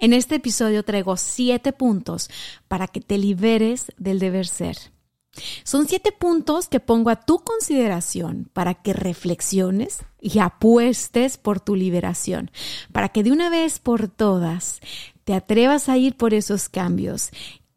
En 0.00 0.14
este 0.14 0.36
episodio 0.36 0.82
traigo 0.82 1.18
siete 1.18 1.74
puntos 1.74 2.30
para 2.68 2.88
que 2.88 3.02
te 3.02 3.18
liberes 3.18 3.92
del 3.98 4.18
deber 4.18 4.46
ser. 4.46 4.78
Son 5.62 5.86
siete 5.86 6.10
puntos 6.10 6.68
que 6.68 6.80
pongo 6.80 7.10
a 7.10 7.20
tu 7.20 7.40
consideración 7.40 8.48
para 8.54 8.74
que 8.74 8.94
reflexiones 8.94 9.98
y 10.18 10.38
apuestes 10.38 11.36
por 11.36 11.60
tu 11.60 11.76
liberación, 11.76 12.50
para 12.92 13.10
que 13.10 13.22
de 13.22 13.30
una 13.30 13.50
vez 13.50 13.78
por 13.78 14.08
todas 14.08 14.80
te 15.24 15.34
atrevas 15.34 15.90
a 15.90 15.98
ir 15.98 16.16
por 16.16 16.32
esos 16.32 16.70
cambios 16.70 17.30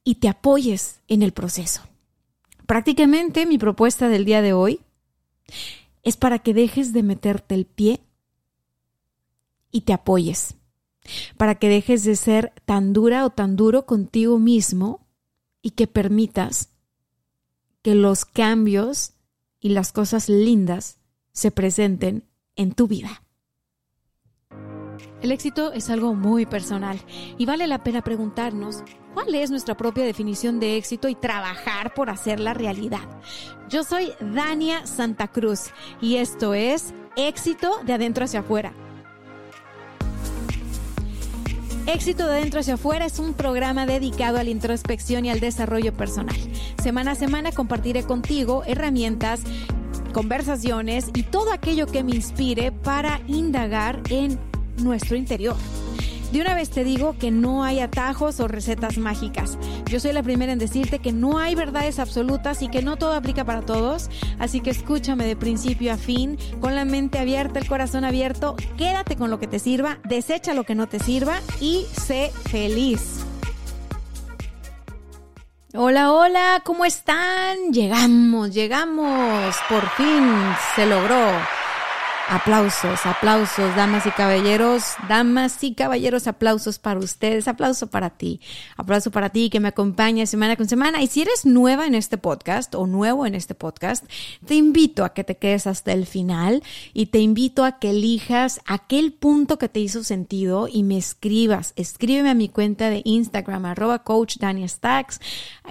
y 0.05 0.15
te 0.15 0.29
apoyes 0.29 1.01
en 1.09 1.23
el 1.23 1.33
proceso. 1.33 1.81
Prácticamente 2.65 3.45
mi 3.45 3.57
propuesta 3.57 4.07
del 4.07 4.23
día 4.23 4.41
de 4.41 4.53
hoy 4.53 4.79
es 6.03 6.15
para 6.15 6.39
que 6.39 6.53
dejes 6.53 6.93
de 6.93 7.03
meterte 7.03 7.53
el 7.53 7.65
pie 7.65 7.99
y 9.71 9.81
te 9.81 9.91
apoyes, 9.91 10.55
para 11.37 11.55
que 11.55 11.69
dejes 11.69 12.03
de 12.03 12.15
ser 12.15 12.53
tan 12.65 12.93
dura 12.93 13.25
o 13.25 13.29
tan 13.29 13.55
duro 13.55 13.85
contigo 13.85 14.39
mismo 14.39 15.05
y 15.61 15.71
que 15.71 15.87
permitas 15.87 16.69
que 17.81 17.95
los 17.95 18.25
cambios 18.25 19.13
y 19.59 19.69
las 19.69 19.91
cosas 19.91 20.29
lindas 20.29 20.97
se 21.31 21.51
presenten 21.51 22.23
en 22.55 22.73
tu 22.73 22.87
vida. 22.87 23.23
El 25.21 25.31
éxito 25.31 25.71
es 25.71 25.89
algo 25.89 26.13
muy 26.13 26.45
personal 26.45 26.99
y 27.37 27.45
vale 27.45 27.65
la 27.67 27.83
pena 27.83 28.01
preguntarnos 28.01 28.83
cuál 29.13 29.33
es 29.33 29.51
nuestra 29.51 29.75
propia 29.75 30.03
definición 30.03 30.59
de 30.59 30.77
éxito 30.77 31.07
y 31.07 31.15
trabajar 31.15 31.93
por 31.93 32.09
hacerla 32.09 32.53
realidad. 32.53 33.07
Yo 33.69 33.83
soy 33.83 34.11
Dania 34.19 34.85
Santa 34.85 35.29
Cruz 35.29 35.71
y 36.01 36.17
esto 36.17 36.53
es 36.53 36.93
Éxito 37.15 37.79
de 37.85 37.93
adentro 37.93 38.25
hacia 38.25 38.41
afuera 38.41 38.73
Éxito 41.85 42.27
de 42.27 42.39
Dentro 42.39 42.61
hacia 42.61 42.75
afuera 42.75 43.05
es 43.05 43.19
un 43.19 43.33
programa 43.33 43.85
dedicado 43.85 44.37
a 44.37 44.43
la 44.43 44.49
introspección 44.49 45.25
y 45.25 45.29
al 45.29 45.41
desarrollo 45.41 45.93
personal. 45.93 46.35
Semana 46.81 47.11
a 47.11 47.15
semana 47.15 47.51
compartiré 47.51 48.03
contigo 48.03 48.63
herramientas, 48.65 49.41
conversaciones 50.13 51.09
y 51.13 51.23
todo 51.23 51.51
aquello 51.51 51.85
que 51.87 52.03
me 52.03 52.15
inspire 52.15 52.71
para 52.71 53.19
indagar 53.27 53.99
en 54.09 54.39
nuestro 54.77 55.17
interior. 55.17 55.57
De 56.33 56.41
una 56.41 56.55
vez 56.55 56.71
te 56.71 56.83
digo 56.83 57.15
que 57.19 57.29
no 57.29 57.63
hay 57.63 57.79
atajos 57.79 58.39
o 58.39 58.47
recetas 58.47 58.97
mágicas. 58.97 59.55
Yo 59.85 59.99
soy 59.99 60.13
la 60.13 60.23
primera 60.23 60.51
en 60.51 60.57
decirte 60.57 60.97
que 60.97 61.11
no 61.11 61.37
hay 61.37 61.53
verdades 61.53 61.99
absolutas 61.99 62.63
y 62.63 62.69
que 62.69 62.81
no 62.81 62.97
todo 62.97 63.13
aplica 63.13 63.45
para 63.45 63.61
todos. 63.61 64.09
Así 64.39 64.59
que 64.59 64.71
escúchame 64.71 65.27
de 65.27 65.35
principio 65.35 65.93
a 65.93 65.97
fin, 65.97 66.39
con 66.59 66.73
la 66.73 66.85
mente 66.85 67.19
abierta, 67.19 67.59
el 67.59 67.67
corazón 67.67 68.03
abierto. 68.03 68.55
Quédate 68.79 69.15
con 69.15 69.29
lo 69.29 69.39
que 69.39 69.45
te 69.45 69.59
sirva, 69.59 69.99
desecha 70.05 70.55
lo 70.55 70.63
que 70.63 70.73
no 70.73 70.87
te 70.87 70.97
sirva 70.97 71.39
y 71.61 71.85
sé 72.03 72.31
feliz. 72.49 73.19
Hola, 75.75 76.13
hola, 76.13 76.63
¿cómo 76.65 76.83
están? 76.83 77.71
Llegamos, 77.71 78.51
llegamos, 78.55 79.55
por 79.69 79.87
fin 79.91 80.33
se 80.75 80.87
logró. 80.87 81.62
Aplausos, 82.29 83.05
aplausos, 83.05 83.75
damas 83.75 84.05
y 84.05 84.11
caballeros, 84.11 84.95
damas 85.09 85.61
y 85.63 85.75
caballeros, 85.75 86.25
aplausos 86.25 86.79
para 86.79 86.99
ustedes, 86.99 87.49
aplauso 87.49 87.87
para 87.87 88.11
ti, 88.11 88.39
aplauso 88.77 89.11
para 89.11 89.29
ti 89.29 89.49
que 89.49 89.59
me 89.59 89.67
acompaña 89.67 90.25
semana 90.25 90.55
con 90.55 90.67
semana. 90.67 91.01
Y 91.01 91.07
si 91.07 91.21
eres 91.21 91.45
nueva 91.45 91.85
en 91.85 91.95
este 91.95 92.17
podcast 92.17 92.75
o 92.75 92.87
nuevo 92.87 93.25
en 93.25 93.35
este 93.35 93.55
podcast, 93.55 94.05
te 94.45 94.55
invito 94.55 95.03
a 95.03 95.13
que 95.13 95.25
te 95.25 95.35
quedes 95.35 95.67
hasta 95.67 95.91
el 95.91 96.05
final 96.05 96.63
y 96.93 97.07
te 97.07 97.19
invito 97.19 97.65
a 97.65 97.77
que 97.77 97.89
elijas 97.89 98.61
aquel 98.65 99.11
punto 99.11 99.57
que 99.57 99.67
te 99.67 99.81
hizo 99.81 100.03
sentido 100.03 100.69
y 100.71 100.83
me 100.83 100.97
escribas. 100.97 101.73
Escríbeme 101.75 102.29
a 102.29 102.35
mi 102.35 102.47
cuenta 102.47 102.89
de 102.89 103.01
Instagram, 103.03 103.65
arroba 103.65 104.03
coach 104.03 104.37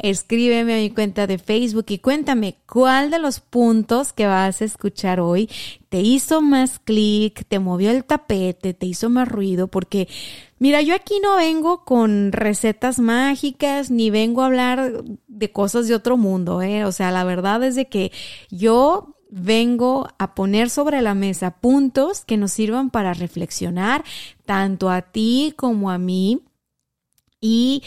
escríbeme 0.03 0.75
a 0.75 0.77
mi 0.77 0.91
cuenta 0.91 1.27
de 1.27 1.39
Facebook 1.39 1.87
y 1.89 1.99
cuéntame 1.99 2.59
cuál 2.67 3.11
de 3.11 3.19
los 3.19 3.41
puntos 3.41 4.13
que 4.13 4.27
vas 4.27 4.61
a 4.61 4.65
escuchar 4.65 5.19
hoy 5.19 5.49
te 5.93 6.01
hizo 6.01 6.41
más 6.43 6.79
clic, 6.79 7.45
te 7.49 7.59
movió 7.59 7.91
el 7.91 8.05
tapete, 8.05 8.75
te 8.75 8.87
hizo 8.87 9.09
más 9.09 9.29
ruido, 9.29 9.69
porque 9.69 10.09
mira, 10.59 10.83
yo 10.83 10.95
aquí 10.95 11.21
no 11.23 11.37
vengo 11.37 11.85
con 11.85 12.33
recetas 12.33 12.99
mágicas, 12.99 13.91
ni 13.91 14.11
vengo 14.11 14.43
a 14.43 14.47
hablar 14.47 15.03
de 15.27 15.53
cosas 15.53 15.89
de 15.89 15.95
otro 15.95 16.17
mundo, 16.17 16.61
¿eh? 16.61 16.85
O 16.85 16.93
sea, 16.93 17.11
la 17.11 17.25
verdad 17.25 17.63
es 17.65 17.75
de 17.75 17.89
que 17.89 18.13
yo 18.51 19.17
vengo 19.31 20.09
a 20.19 20.35
poner 20.35 20.69
sobre 20.69 21.01
la 21.01 21.15
mesa 21.15 21.53
puntos 21.59 22.25
que 22.27 22.37
nos 22.37 22.53
sirvan 22.53 22.91
para 22.91 23.15
reflexionar, 23.15 24.05
tanto 24.45 24.91
a 24.91 25.01
ti 25.01 25.55
como 25.57 25.91
a 25.91 25.97
mí. 25.97 26.43
Y 27.41 27.83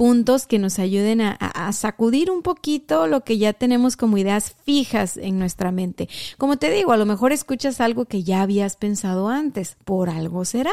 puntos 0.00 0.46
que 0.46 0.58
nos 0.58 0.78
ayuden 0.78 1.20
a, 1.20 1.72
sacudir 1.74 2.30
un 2.30 2.40
poquito 2.40 3.06
lo 3.06 3.22
que 3.22 3.36
ya 3.36 3.52
tenemos 3.52 3.98
como 3.98 4.16
ideas 4.16 4.56
fijas 4.64 5.18
en 5.18 5.38
nuestra 5.38 5.72
mente. 5.72 6.08
Como 6.38 6.56
te 6.56 6.70
digo, 6.70 6.92
a 6.92 6.96
lo 6.96 7.04
mejor 7.04 7.32
escuchas 7.32 7.82
algo 7.82 8.06
que 8.06 8.22
ya 8.22 8.40
habías 8.40 8.76
pensado 8.76 9.28
antes, 9.28 9.76
por 9.84 10.08
algo 10.08 10.46
será. 10.46 10.72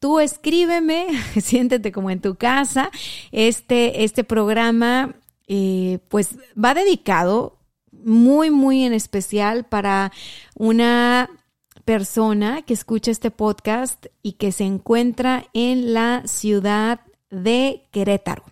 Tú 0.00 0.18
escríbeme, 0.18 1.06
siéntete 1.40 1.92
como 1.92 2.10
en 2.10 2.20
tu 2.20 2.34
casa. 2.34 2.90
Este, 3.30 4.02
este 4.02 4.24
programa, 4.24 5.14
eh, 5.46 6.00
pues 6.08 6.30
va 6.52 6.74
dedicado 6.74 7.58
muy, 7.92 8.50
muy 8.50 8.82
en 8.82 8.92
especial 8.92 9.66
para 9.66 10.10
una 10.56 11.30
persona 11.84 12.62
que 12.62 12.74
escucha 12.74 13.12
este 13.12 13.30
podcast 13.30 14.06
y 14.20 14.32
que 14.32 14.50
se 14.50 14.64
encuentra 14.64 15.46
en 15.52 15.94
la 15.94 16.24
ciudad 16.26 17.02
de 17.30 17.82
Querétaro. 17.90 18.44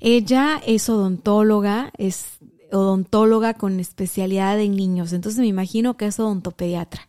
Ella 0.00 0.60
es 0.66 0.88
odontóloga, 0.88 1.92
es 1.96 2.38
odontóloga 2.72 3.54
con 3.54 3.78
especialidad 3.80 4.60
en 4.60 4.76
niños, 4.76 5.12
entonces 5.12 5.40
me 5.40 5.46
imagino 5.46 5.96
que 5.96 6.06
es 6.06 6.18
odontopediatra. 6.18 7.08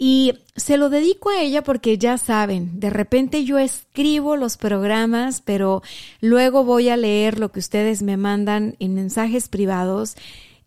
Y 0.00 0.34
se 0.54 0.76
lo 0.76 0.90
dedico 0.90 1.30
a 1.30 1.40
ella 1.40 1.64
porque 1.64 1.98
ya 1.98 2.18
saben, 2.18 2.78
de 2.78 2.88
repente 2.88 3.44
yo 3.44 3.58
escribo 3.58 4.36
los 4.36 4.56
programas, 4.56 5.42
pero 5.44 5.82
luego 6.20 6.62
voy 6.62 6.88
a 6.88 6.96
leer 6.96 7.40
lo 7.40 7.50
que 7.50 7.58
ustedes 7.58 8.02
me 8.02 8.16
mandan 8.16 8.76
en 8.78 8.94
mensajes 8.94 9.48
privados 9.48 10.16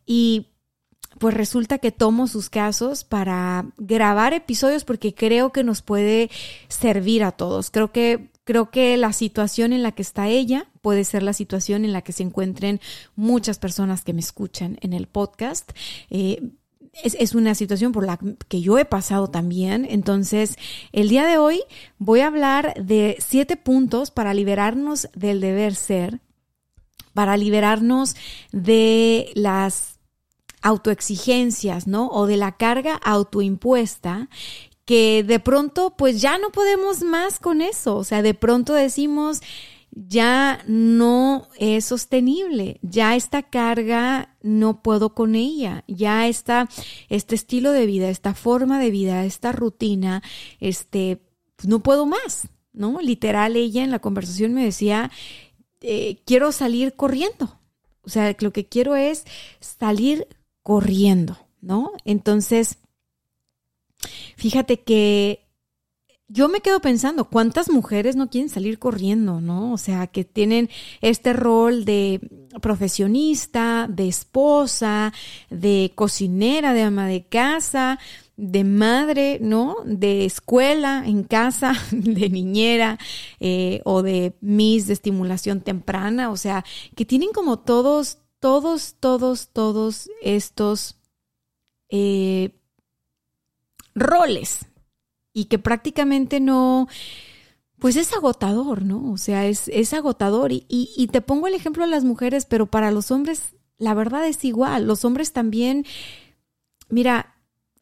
y 0.06 0.48
pues 1.18 1.34
resulta 1.34 1.78
que 1.78 1.92
tomo 1.92 2.28
sus 2.28 2.50
casos 2.50 3.06
para 3.06 3.66
grabar 3.78 4.34
episodios 4.34 4.84
porque 4.84 5.14
creo 5.14 5.54
que 5.54 5.64
nos 5.64 5.82
puede 5.82 6.30
servir 6.68 7.24
a 7.24 7.32
todos. 7.32 7.72
Creo 7.72 7.94
que 7.94 8.31
Creo 8.44 8.72
que 8.72 8.98
la 8.98 9.14
situación 9.14 9.72
en 9.72 9.84
la 9.84 9.92
que 9.92 10.02
está 10.02 10.28
ella 10.28 10.68
puede 10.82 11.04
ser 11.04 11.24
la 11.24 11.34
situación 11.34 11.86
en 11.86 11.94
la 11.94 12.02
que 12.02 12.12
se 12.12 12.24
encuentren 12.24 12.82
muchas 13.16 13.60
personas 13.60 14.04
que 14.04 14.14
me 14.14 14.22
escuchan 14.22 14.78
en 14.82 14.94
el 14.94 15.08
podcast. 15.08 15.72
Eh, 16.10 16.52
es, 17.04 17.36
una 17.36 17.56
situación 17.56 17.92
por 17.92 18.06
la 18.06 18.20
que 18.48 18.62
yo 18.62 18.78
he 18.78 18.86
pasado 18.86 19.30
también. 19.30 19.86
Entonces, 19.90 20.56
el 20.92 21.10
día 21.10 21.26
de 21.26 21.38
hoy 21.38 21.62
voy 21.98 22.22
a 22.22 22.28
hablar 22.28 22.74
de 22.84 23.18
siete 23.20 23.58
puntos 23.58 24.12
para 24.12 24.34
liberarnos 24.34 25.10
del 25.16 25.40
deber 25.40 25.76
ser, 25.76 26.20
para 27.14 27.38
liberarnos 27.38 28.16
de 28.52 29.32
las 29.36 30.00
autoexigencias, 30.62 31.88
¿no? 31.88 32.08
O 32.10 32.28
de 32.28 32.38
la 32.38 32.58
carga 32.58 32.96
autoimpuesta 32.96 34.30
que 34.86 35.24
de 35.24 35.40
pronto 35.40 35.96
pues 35.98 36.22
ya 36.22 36.38
no 36.38 36.52
podemos 36.52 37.02
más 37.02 37.40
con 37.40 37.62
eso, 37.62 37.96
o 37.98 38.04
sea, 38.04 38.22
de 38.22 38.34
pronto 38.34 38.74
decimos 38.74 39.42
ya 39.94 40.64
no 40.68 41.50
es 41.58 41.86
sostenible, 41.86 42.80
ya 42.82 43.16
esta 43.16 43.44
carga 43.44 44.38
no 44.42 44.82
puedo 44.82 45.14
con 45.14 45.36
ella, 45.36 45.84
ya 45.88 46.28
está 46.28 46.70
este 47.10 47.36
estilo 47.36 47.72
de 47.72 47.86
vida, 47.86 48.10
esta 48.10 48.34
forma 48.34 48.80
de 48.80 48.90
vida, 48.90 49.26
esta 49.26 49.52
rutina, 49.52 50.24
este, 50.60 51.22
no 51.68 51.82
puedo 51.82 52.06
más, 52.06 52.48
¿no? 52.72 53.02
Literal, 53.02 53.58
ella 53.58 53.84
en 53.84 53.92
la 53.92 54.00
conversación 54.00 54.54
me 54.54 54.64
decía, 54.64 55.12
eh, 55.82 56.22
quiero 56.26 56.54
salir 56.54 56.96
corriendo, 56.96 57.60
o 58.02 58.10
sea, 58.10 58.36
lo 58.40 58.54
que 58.54 58.68
quiero 58.68 58.96
es 58.96 59.26
salir 59.60 60.28
corriendo, 60.64 61.38
¿no? 61.60 61.92
Entonces, 62.06 62.78
Fíjate 64.36 64.82
que 64.82 65.48
yo 66.34 66.48
me 66.48 66.62
quedo 66.62 66.80
pensando, 66.80 67.26
¿cuántas 67.26 67.70
mujeres 67.70 68.16
no 68.16 68.30
quieren 68.30 68.50
salir 68.50 68.80
corriendo, 68.80 69.42
no? 69.42 69.74
O 69.74 69.78
sea, 69.78 70.08
que 70.08 70.24
tienen 70.24 70.70
este 71.02 71.34
rol 71.34 71.84
de 71.84 72.22
profesionista, 72.62 73.88
de 73.90 74.08
esposa, 74.08 75.12
de 75.50 75.92
cocinera, 75.94 76.74
de 76.74 76.84
ama 76.84 77.06
de 77.08 77.26
casa, 77.26 78.00
de 78.38 78.64
madre, 78.64 79.40
¿no? 79.42 79.76
De 79.86 80.24
escuela 80.24 81.04
en 81.06 81.24
casa, 81.24 81.74
de 81.92 82.30
niñera 82.30 82.98
eh, 83.42 83.82
o 83.84 84.02
de 84.02 84.34
mis 84.40 84.88
de 84.88 84.94
estimulación 84.94 85.60
temprana, 85.60 86.30
o 86.32 86.38
sea, 86.38 86.64
que 86.96 87.06
tienen 87.06 87.32
como 87.34 87.60
todos, 87.60 88.20
todos, 88.40 88.96
todos, 89.02 89.50
todos 89.50 90.10
estos 90.22 90.96
eh, 91.90 92.61
roles 93.96 94.66
y 95.34 95.46
que 95.46 95.60
prácticamente 95.60 96.40
no, 96.40 96.88
pues 97.80 97.96
es 97.96 98.14
agotador, 98.14 98.84
¿no? 98.84 99.12
O 99.12 99.18
sea, 99.18 99.48
es, 99.48 99.68
es 99.70 99.94
agotador. 99.94 100.52
Y, 100.52 100.66
y, 100.70 101.08
te 101.08 101.22
pongo 101.22 101.48
el 101.48 101.56
ejemplo 101.56 101.84
de 101.84 101.90
las 101.90 102.04
mujeres, 102.04 102.46
pero 102.46 102.68
para 102.68 102.92
los 102.92 103.12
hombres 103.12 103.56
la 103.78 103.94
verdad 103.94 104.28
es 104.28 104.46
igual. 104.46 104.86
Los 104.86 105.04
hombres 105.06 105.34
también, 105.34 105.86
mira, 106.90 107.36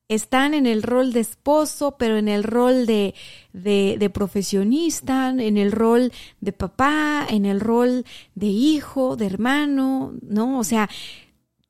están 0.08 0.54
en 0.54 0.66
el 0.66 0.82
rol 0.84 1.12
de 1.12 1.20
esposo, 1.20 1.98
pero 1.98 2.18
en 2.18 2.30
el 2.30 2.44
rol 2.44 2.86
de, 2.86 3.14
de, 3.54 3.98
de, 4.00 4.10
profesionista, 4.10 5.30
en 5.30 5.58
el 5.58 5.72
rol 5.72 6.12
de 6.40 6.54
papá, 6.54 7.28
en 7.30 7.46
el 7.46 7.60
rol 7.60 8.06
de 8.36 8.48
hijo, 8.48 9.18
de 9.18 9.26
hermano, 9.26 10.14
¿no? 10.22 10.60
O 10.60 10.64
sea, 10.64 10.90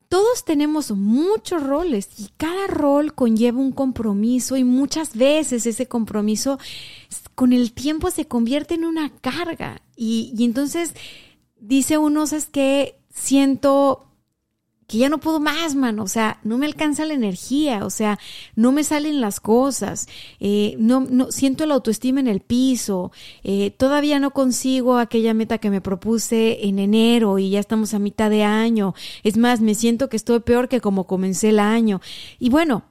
todos 0.10 0.44
tenemos 0.44 0.92
muchos 0.92 1.64
roles 1.64 2.10
y 2.18 2.30
cada 2.36 2.66
rol 2.66 3.14
conlleva 3.14 3.60
un 3.60 3.72
compromiso 3.72 4.58
y 4.58 4.64
muchas 4.64 5.16
veces 5.16 5.68
ese 5.68 5.88
compromiso 5.88 6.58
con 7.36 7.54
el 7.54 7.72
tiempo 7.74 8.10
se 8.10 8.28
convierte 8.28 8.74
en 8.74 8.86
una 8.86 9.12
carga. 9.22 9.84
Y, 9.96 10.34
y 10.36 10.46
entonces 10.46 10.96
dice 11.60 12.00
uno, 12.00 12.24
es 12.24 12.48
que 12.48 13.00
siento 13.14 14.09
que 14.90 14.98
ya 14.98 15.08
no 15.08 15.20
puedo 15.20 15.40
más, 15.40 15.76
mano, 15.76 16.02
o 16.02 16.08
sea, 16.08 16.40
no 16.44 16.58
me 16.58 16.66
alcanza 16.66 17.06
la 17.06 17.14
energía, 17.14 17.86
o 17.86 17.92
sea, 17.92 18.18
no 18.56 18.72
me 18.72 18.84
salen 18.84 19.22
las 19.22 19.40
cosas, 19.40 20.08
eh, 20.40 20.76
no, 20.80 21.02
no, 21.02 21.32
siento 21.32 21.68
la 21.68 21.76
autoestima 21.76 22.20
en 22.20 22.28
el 22.28 22.40
piso, 22.40 23.12
eh, 23.44 23.70
todavía 23.70 24.20
no 24.20 24.32
consigo 24.32 24.98
aquella 24.98 25.36
meta 25.36 25.60
que 25.60 25.70
me 25.70 25.80
propuse 25.80 26.66
en 26.68 26.80
enero 26.80 27.38
y 27.38 27.52
ya 27.52 27.60
estamos 27.60 27.94
a 27.94 28.00
mitad 28.00 28.32
de 28.32 28.44
año, 28.44 28.96
es 29.22 29.38
más, 29.38 29.62
me 29.62 29.76
siento 29.76 30.10
que 30.10 30.18
estoy 30.18 30.40
peor 30.40 30.68
que 30.68 30.82
como 30.82 31.06
comencé 31.06 31.50
el 31.50 31.60
año. 31.60 32.02
Y 32.40 32.50
bueno, 32.50 32.84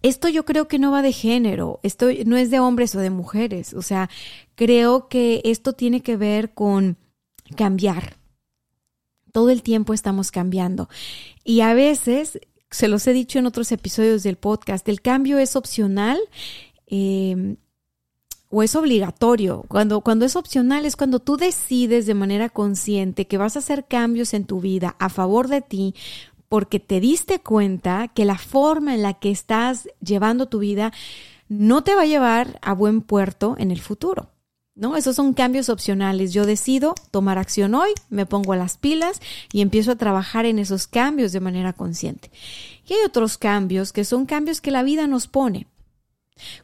esto 0.00 0.30
yo 0.30 0.46
creo 0.46 0.68
que 0.68 0.78
no 0.78 0.90
va 0.90 1.02
de 1.02 1.12
género, 1.12 1.80
esto 1.82 2.06
no 2.24 2.38
es 2.38 2.50
de 2.50 2.60
hombres 2.60 2.94
o 2.94 3.00
de 3.00 3.10
mujeres, 3.10 3.74
o 3.74 3.82
sea, 3.82 4.08
creo 4.54 5.08
que 5.08 5.42
esto 5.44 5.74
tiene 5.74 6.00
que 6.00 6.16
ver 6.16 6.54
con 6.54 6.96
cambiar 7.56 8.23
todo 9.34 9.50
el 9.50 9.64
tiempo 9.64 9.94
estamos 9.94 10.30
cambiando. 10.30 10.88
Y 11.42 11.60
a 11.62 11.74
veces, 11.74 12.38
se 12.70 12.86
los 12.86 13.04
he 13.08 13.12
dicho 13.12 13.40
en 13.40 13.46
otros 13.46 13.72
episodios 13.72 14.22
del 14.22 14.36
podcast, 14.36 14.88
el 14.88 15.02
cambio 15.02 15.38
es 15.38 15.56
opcional. 15.56 16.20
Eh, 16.86 17.56
o 18.50 18.62
es 18.62 18.76
obligatorio. 18.76 19.64
Cuando, 19.66 20.00
cuando 20.02 20.24
es 20.24 20.36
opcional 20.36 20.86
es 20.86 20.94
cuando 20.94 21.18
tú 21.18 21.36
decides 21.36 22.06
de 22.06 22.14
manera 22.14 22.48
consciente 22.48 23.26
que 23.26 23.36
vas 23.36 23.56
a 23.56 23.58
hacer 23.58 23.86
cambios 23.86 24.32
en 24.32 24.44
tu 24.44 24.60
vida 24.60 24.94
a 25.00 25.08
favor 25.08 25.48
de 25.48 25.60
ti 25.60 25.96
porque 26.48 26.78
te 26.78 27.00
diste 27.00 27.40
cuenta 27.40 28.06
que 28.14 28.24
la 28.24 28.38
forma 28.38 28.94
en 28.94 29.02
la 29.02 29.14
que 29.14 29.32
estás 29.32 29.88
llevando 30.00 30.46
tu 30.46 30.60
vida 30.60 30.92
no 31.48 31.82
te 31.82 31.96
va 31.96 32.02
a 32.02 32.06
llevar 32.06 32.60
a 32.62 32.74
buen 32.74 33.00
puerto 33.00 33.56
en 33.58 33.72
el 33.72 33.80
futuro. 33.80 34.30
¿No? 34.74 34.96
Esos 34.96 35.16
son 35.16 35.34
cambios 35.34 35.68
opcionales. 35.68 36.32
Yo 36.32 36.46
decido 36.46 36.94
tomar 37.10 37.38
acción 37.38 37.74
hoy, 37.74 37.90
me 38.10 38.26
pongo 38.26 38.52
a 38.52 38.56
las 38.56 38.76
pilas 38.76 39.20
y 39.52 39.60
empiezo 39.60 39.92
a 39.92 39.96
trabajar 39.96 40.46
en 40.46 40.58
esos 40.58 40.86
cambios 40.86 41.32
de 41.32 41.40
manera 41.40 41.72
consciente. 41.72 42.30
Y 42.86 42.94
hay 42.94 43.00
otros 43.06 43.38
cambios 43.38 43.92
que 43.92 44.04
son 44.04 44.26
cambios 44.26 44.60
que 44.60 44.70
la 44.70 44.82
vida 44.82 45.06
nos 45.06 45.26
pone. 45.26 45.68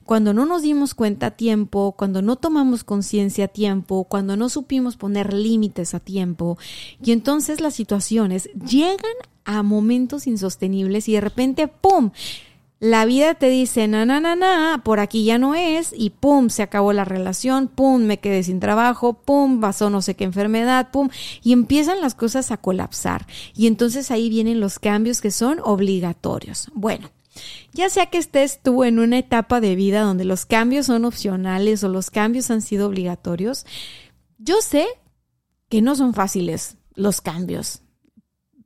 Cuando 0.04 0.34
no 0.34 0.46
nos 0.46 0.62
dimos 0.62 0.94
cuenta 0.94 1.26
a 1.26 1.30
tiempo, 1.30 1.94
cuando 1.96 2.22
no 2.22 2.34
tomamos 2.34 2.82
conciencia 2.82 3.44
a 3.44 3.48
tiempo, 3.48 4.04
cuando 4.04 4.36
no 4.36 4.48
supimos 4.48 4.96
poner 4.96 5.32
límites 5.32 5.94
a 5.94 6.00
tiempo, 6.00 6.58
y 7.00 7.12
entonces 7.12 7.60
las 7.60 7.74
situaciones 7.74 8.50
llegan 8.54 8.98
a 9.44 9.62
momentos 9.62 10.26
insostenibles 10.26 11.08
y 11.08 11.12
de 11.12 11.20
repente, 11.20 11.68
¡pum! 11.68 12.10
La 12.80 13.04
vida 13.04 13.34
te 13.34 13.50
dice, 13.50 13.86
na, 13.88 14.06
na, 14.06 14.20
na, 14.20 14.34
na, 14.34 14.80
por 14.82 15.00
aquí 15.00 15.24
ya 15.24 15.36
no 15.36 15.54
es, 15.54 15.92
y 15.94 16.08
pum, 16.10 16.48
se 16.48 16.62
acabó 16.62 16.94
la 16.94 17.04
relación, 17.04 17.68
pum, 17.68 18.02
me 18.02 18.20
quedé 18.20 18.42
sin 18.42 18.58
trabajo, 18.58 19.12
pum, 19.12 19.60
pasó 19.60 19.90
no 19.90 20.00
sé 20.00 20.16
qué 20.16 20.24
enfermedad, 20.24 20.90
pum, 20.90 21.10
y 21.42 21.52
empiezan 21.52 22.00
las 22.00 22.14
cosas 22.14 22.50
a 22.50 22.56
colapsar. 22.56 23.26
Y 23.54 23.66
entonces 23.66 24.10
ahí 24.10 24.30
vienen 24.30 24.60
los 24.60 24.78
cambios 24.78 25.20
que 25.20 25.30
son 25.30 25.60
obligatorios. 25.62 26.68
Bueno. 26.74 27.10
Ya 27.72 27.88
sea 27.90 28.06
que 28.06 28.18
estés 28.18 28.60
tú 28.60 28.82
en 28.82 28.98
una 28.98 29.18
etapa 29.18 29.60
de 29.60 29.76
vida 29.76 30.00
donde 30.00 30.24
los 30.24 30.46
cambios 30.46 30.86
son 30.86 31.04
opcionales 31.04 31.84
o 31.84 31.88
los 31.88 32.10
cambios 32.10 32.50
han 32.50 32.60
sido 32.60 32.88
obligatorios, 32.88 33.66
yo 34.38 34.60
sé 34.62 34.86
que 35.68 35.80
no 35.80 35.94
son 35.94 36.12
fáciles 36.12 36.76
los 36.96 37.20
cambios 37.20 37.82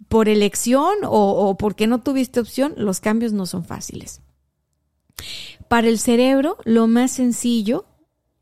por 0.08 0.28
elección 0.28 0.94
o, 1.04 1.56
porque 1.58 1.86
no 1.86 2.00
tuviste 2.00 2.40
opción, 2.40 2.74
los 2.76 3.00
cambios 3.00 3.32
no 3.32 3.46
son 3.46 3.64
fáciles. 3.64 4.20
Para 5.68 5.88
el 5.88 5.98
cerebro, 5.98 6.58
lo 6.64 6.86
más 6.86 7.12
sencillo 7.12 7.86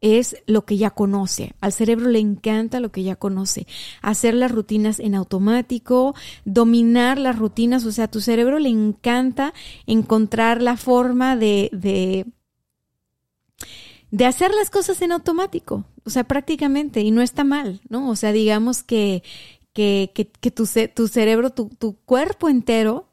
es 0.00 0.36
lo 0.46 0.64
que 0.64 0.76
ya 0.76 0.90
conoce. 0.90 1.54
Al 1.60 1.72
cerebro 1.72 2.10
le 2.10 2.18
encanta 2.18 2.80
lo 2.80 2.90
que 2.90 3.04
ya 3.04 3.16
conoce. 3.16 3.66
Hacer 4.02 4.34
las 4.34 4.50
rutinas 4.50 4.98
en 4.98 5.14
automático, 5.14 6.14
dominar 6.44 7.18
las 7.18 7.38
rutinas, 7.38 7.86
o 7.86 7.92
sea, 7.92 8.04
a 8.04 8.10
tu 8.10 8.20
cerebro 8.20 8.58
le 8.58 8.68
encanta 8.68 9.54
encontrar 9.86 10.60
la 10.60 10.76
forma 10.76 11.36
de, 11.36 11.70
de, 11.72 12.26
de 14.10 14.26
hacer 14.26 14.52
las 14.52 14.70
cosas 14.70 15.00
en 15.02 15.12
automático. 15.12 15.84
O 16.04 16.10
sea, 16.10 16.24
prácticamente, 16.24 17.00
y 17.00 17.12
no 17.12 17.22
está 17.22 17.44
mal, 17.44 17.80
¿no? 17.88 18.10
O 18.10 18.16
sea, 18.16 18.32
digamos 18.32 18.82
que, 18.82 19.22
que, 19.72 20.12
que, 20.14 20.30
que 20.30 20.50
tu, 20.50 20.68
tu, 20.94 21.08
cerebro, 21.08 21.50
tu, 21.50 21.68
tu 21.70 21.96
cuerpo 22.04 22.48
entero 22.48 23.08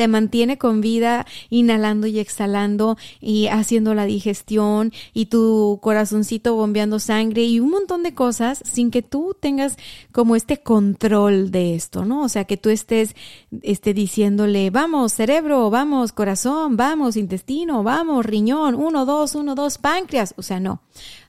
te 0.00 0.08
mantiene 0.08 0.56
con 0.56 0.80
vida, 0.80 1.26
inhalando 1.50 2.06
y 2.06 2.20
exhalando 2.20 2.96
y 3.20 3.48
haciendo 3.48 3.92
la 3.92 4.06
digestión 4.06 4.92
y 5.12 5.26
tu 5.26 5.78
corazoncito 5.82 6.54
bombeando 6.54 6.98
sangre 6.98 7.44
y 7.44 7.60
un 7.60 7.68
montón 7.68 8.02
de 8.02 8.14
cosas 8.14 8.62
sin 8.64 8.90
que 8.90 9.02
tú 9.02 9.36
tengas 9.38 9.76
como 10.10 10.36
este 10.36 10.62
control 10.62 11.50
de 11.50 11.74
esto, 11.74 12.06
¿no? 12.06 12.22
O 12.22 12.30
sea, 12.30 12.44
que 12.44 12.56
tú 12.56 12.70
estés, 12.70 13.14
esté 13.60 13.92
diciéndole, 13.92 14.70
vamos, 14.70 15.12
cerebro, 15.12 15.68
vamos, 15.68 16.12
corazón, 16.12 16.78
vamos, 16.78 17.18
intestino, 17.18 17.82
vamos, 17.82 18.24
riñón, 18.24 18.76
uno, 18.76 19.04
dos, 19.04 19.34
uno, 19.34 19.54
dos, 19.54 19.76
páncreas. 19.76 20.32
O 20.38 20.42
sea, 20.42 20.60
no. 20.60 20.80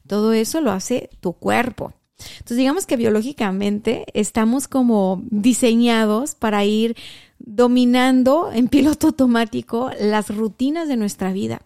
Todo 0.07 0.31
eso 0.31 0.61
lo 0.61 0.71
hace 0.71 1.09
tu 1.19 1.33
cuerpo. 1.33 1.93
Entonces 2.33 2.57
digamos 2.57 2.85
que 2.85 2.97
biológicamente 2.97 4.05
estamos 4.13 4.67
como 4.67 5.21
diseñados 5.29 6.35
para 6.35 6.65
ir 6.65 6.95
dominando 7.39 8.51
en 8.53 8.67
piloto 8.67 9.07
automático 9.07 9.91
las 9.99 10.35
rutinas 10.35 10.87
de 10.87 10.97
nuestra 10.97 11.33
vida. 11.33 11.61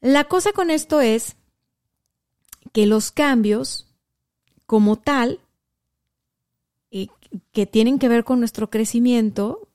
La 0.00 0.24
cosa 0.24 0.52
con 0.52 0.70
esto 0.70 1.00
es 1.00 1.36
que 2.72 2.86
los 2.86 3.10
cambios 3.10 3.86
como 4.66 4.96
tal, 4.96 5.40
eh, 6.90 7.08
que 7.52 7.66
tienen 7.66 7.98
que 7.98 8.08
ver 8.08 8.24
con 8.24 8.38
nuestro 8.38 8.70
crecimiento, 8.70 9.68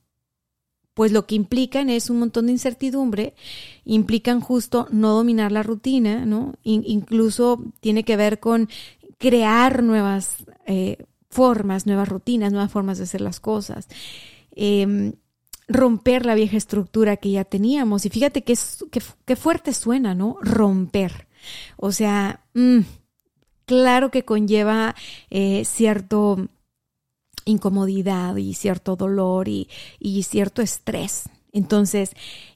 pues 0.94 1.12
lo 1.12 1.26
que 1.26 1.34
implican 1.34 1.90
es 1.90 2.08
un 2.08 2.18
montón 2.18 2.46
de 2.46 2.52
incertidumbre, 2.52 3.34
implican 3.84 4.40
justo 4.40 4.88
no 4.90 5.12
dominar 5.14 5.52
la 5.52 5.62
rutina, 5.62 6.24
¿no? 6.24 6.54
incluso 6.64 7.62
tiene 7.80 8.02
que 8.02 8.16
ver 8.16 8.40
con 8.40 8.70
crear 9.18 9.82
nuevas 9.82 10.44
eh, 10.66 10.98
formas, 11.30 11.86
nuevas 11.86 12.08
rutinas, 12.08 12.52
nuevas 12.52 12.70
formas 12.70 12.98
de 12.98 13.04
hacer 13.04 13.20
las 13.20 13.40
cosas. 13.40 13.88
Em, 14.52 15.14
romper 15.68 16.24
la 16.24 16.34
vieja 16.34 16.56
estructura 16.56 17.16
que 17.16 17.32
ya 17.32 17.44
teníamos. 17.44 18.06
Y 18.06 18.10
fíjate 18.10 18.42
qué 18.42 18.56
que, 19.24 19.36
fuerte 19.36 19.74
suena, 19.74 20.14
¿no? 20.14 20.38
Romper. 20.40 21.28
O 21.76 21.92
sea, 21.92 22.44
mm, 22.54 22.80
claro 23.64 24.10
que 24.10 24.24
conlleva 24.24 24.94
eh, 25.30 25.64
cierto 25.64 26.48
incomodidad 27.44 28.36
y 28.36 28.54
cierto 28.54 28.96
dolor 28.96 29.48
y, 29.48 29.68
y 29.98 30.22
cierto 30.24 30.62
estrés. 30.62 31.28
Entonces, 31.52 32.10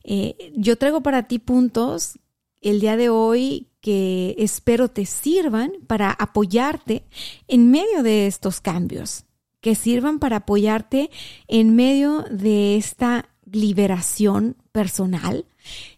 eh, 0.04 0.52
yo 0.54 0.76
traigo 0.76 1.00
para 1.00 1.22
ti 1.22 1.38
puntos 1.38 2.18
el 2.60 2.80
día 2.80 2.96
de 2.96 3.08
hoy 3.08 3.69
que 3.80 4.34
espero 4.38 4.88
te 4.88 5.06
sirvan 5.06 5.72
para 5.86 6.10
apoyarte 6.10 7.04
en 7.48 7.70
medio 7.70 8.02
de 8.02 8.26
estos 8.26 8.60
cambios, 8.60 9.24
que 9.60 9.74
sirvan 9.74 10.18
para 10.18 10.36
apoyarte 10.36 11.10
en 11.48 11.74
medio 11.74 12.24
de 12.30 12.76
esta 12.76 13.28
liberación 13.50 14.56
personal, 14.72 15.46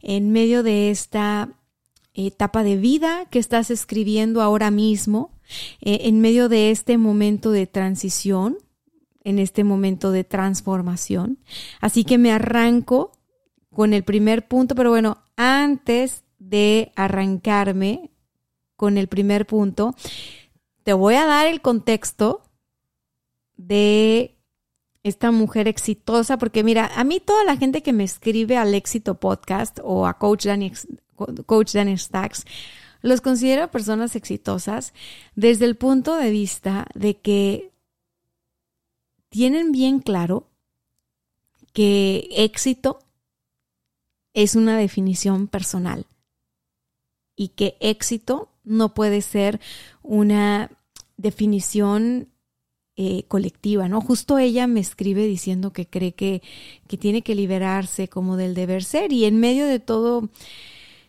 en 0.00 0.30
medio 0.30 0.62
de 0.62 0.90
esta 0.90 1.50
etapa 2.14 2.62
de 2.62 2.76
vida 2.76 3.26
que 3.30 3.38
estás 3.38 3.70
escribiendo 3.70 4.42
ahora 4.42 4.70
mismo, 4.70 5.38
eh, 5.80 6.00
en 6.02 6.20
medio 6.20 6.48
de 6.48 6.70
este 6.70 6.98
momento 6.98 7.50
de 7.50 7.66
transición, 7.66 8.58
en 9.24 9.38
este 9.38 9.64
momento 9.64 10.10
de 10.10 10.24
transformación. 10.24 11.38
Así 11.80 12.04
que 12.04 12.18
me 12.18 12.32
arranco 12.32 13.12
con 13.70 13.94
el 13.94 14.04
primer 14.04 14.46
punto, 14.48 14.74
pero 14.74 14.90
bueno, 14.90 15.18
antes 15.36 16.24
de 16.48 16.92
arrancarme 16.96 18.10
con 18.76 18.98
el 18.98 19.08
primer 19.08 19.46
punto, 19.46 19.94
te 20.82 20.92
voy 20.92 21.14
a 21.14 21.26
dar 21.26 21.46
el 21.46 21.60
contexto 21.60 22.42
de 23.56 24.36
esta 25.04 25.30
mujer 25.30 25.68
exitosa, 25.68 26.38
porque 26.38 26.64
mira, 26.64 26.90
a 26.94 27.04
mí 27.04 27.20
toda 27.20 27.44
la 27.44 27.56
gente 27.56 27.82
que 27.82 27.92
me 27.92 28.04
escribe 28.04 28.56
al 28.56 28.74
éxito 28.74 29.18
podcast 29.18 29.78
o 29.82 30.06
a 30.06 30.18
Coach 30.18 30.46
Danny, 30.46 30.72
Coach 31.46 31.76
Stacks, 31.96 32.44
los 33.02 33.20
considero 33.20 33.70
personas 33.70 34.14
exitosas 34.14 34.92
desde 35.34 35.64
el 35.64 35.76
punto 35.76 36.16
de 36.16 36.30
vista 36.30 36.86
de 36.94 37.18
que 37.18 37.72
tienen 39.28 39.72
bien 39.72 40.00
claro 40.00 40.48
que 41.72 42.28
éxito 42.32 43.00
es 44.34 44.54
una 44.54 44.76
definición 44.76 45.48
personal 45.48 46.06
y 47.36 47.48
que 47.48 47.76
éxito 47.80 48.50
no 48.64 48.94
puede 48.94 49.22
ser 49.22 49.60
una 50.02 50.70
definición 51.16 52.28
eh, 52.96 53.24
colectiva, 53.26 53.88
¿no? 53.88 54.00
Justo 54.00 54.38
ella 54.38 54.66
me 54.66 54.80
escribe 54.80 55.26
diciendo 55.26 55.72
que 55.72 55.88
cree 55.88 56.14
que, 56.14 56.42
que 56.88 56.98
tiene 56.98 57.22
que 57.22 57.34
liberarse 57.34 58.08
como 58.08 58.36
del 58.36 58.54
deber 58.54 58.84
ser 58.84 59.12
y 59.12 59.24
en 59.24 59.40
medio 59.40 59.66
de 59.66 59.80
todo 59.80 60.28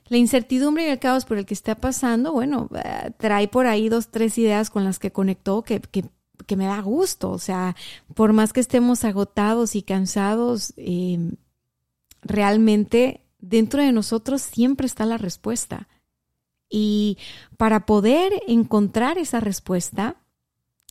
la 0.08 0.18
incertidumbre 0.18 0.86
y 0.86 0.90
el 0.90 1.00
caos 1.00 1.26
por 1.26 1.38
el 1.38 1.46
que 1.46 1.54
está 1.54 1.76
pasando, 1.76 2.34
bueno, 2.34 2.70
eh, 2.76 3.12
trae 3.18 3.48
por 3.48 3.68
ahí 3.68 3.90
dos, 3.90 4.10
tres 4.10 4.38
ideas 4.38 4.70
con 4.70 4.84
las 4.84 5.00
que 5.00 5.12
conectó 5.12 5.64
que, 5.64 5.82
que, 5.82 6.06
que 6.46 6.56
me 6.56 6.66
da 6.66 6.82
gusto. 6.82 7.32
O 7.32 7.40
sea, 7.40 7.76
por 8.14 8.32
más 8.34 8.54
que 8.54 8.60
estemos 8.60 9.04
agotados 9.04 9.76
y 9.76 9.82
cansados, 9.82 10.74
eh, 10.78 11.32
realmente 12.22 13.26
dentro 13.40 13.82
de 13.82 13.92
nosotros 13.92 14.42
siempre 14.42 14.88
está 14.88 15.06
la 15.06 15.18
respuesta. 15.18 15.88
Y 16.76 17.20
para 17.56 17.86
poder 17.86 18.34
encontrar 18.48 19.20
esa 19.20 19.40
respuesta, 19.40 20.16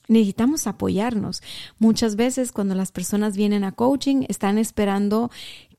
necesitamos 0.07 0.69
apoyarnos. 0.69 1.43
Muchas 1.81 2.15
veces 2.15 2.53
cuando 2.53 2.77
las 2.77 2.93
personas 2.93 3.37
vienen 3.37 3.65
a 3.65 3.73
coaching 3.73 4.25
están 4.29 4.59
esperando 4.59 5.33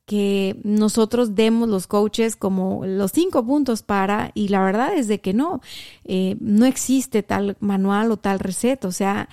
que 0.06 0.60
nosotros 0.66 1.36
demos 1.36 1.70
los 1.70 1.88
coaches 1.88 2.36
como 2.36 2.86
los 2.86 3.14
cinco 3.14 3.46
puntos 3.46 3.82
para, 3.82 4.32
y 4.34 4.50
la 4.50 4.62
verdad 4.62 4.94
es 4.94 5.08
de 5.08 5.22
que 5.22 5.34
no, 5.34 5.62
eh, 6.04 6.36
no 6.42 6.66
existe 6.66 7.24
tal 7.24 7.56
manual 7.62 8.12
o 8.12 8.18
tal 8.18 8.40
receta, 8.40 8.90
o 8.90 8.92
sea, 8.92 9.30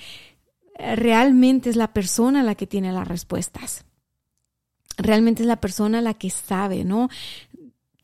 realmente 0.79 1.69
es 1.69 1.75
la 1.75 1.93
persona 1.93 2.45
la 2.45 2.55
que 2.55 2.69
tiene 2.69 2.93
las 2.93 3.09
respuestas. 3.09 3.85
Realmente 4.97 5.43
es 5.43 5.49
la 5.49 5.61
persona 5.61 6.01
la 6.01 6.15
que 6.15 6.31
sabe, 6.31 6.85
¿no? 6.85 7.09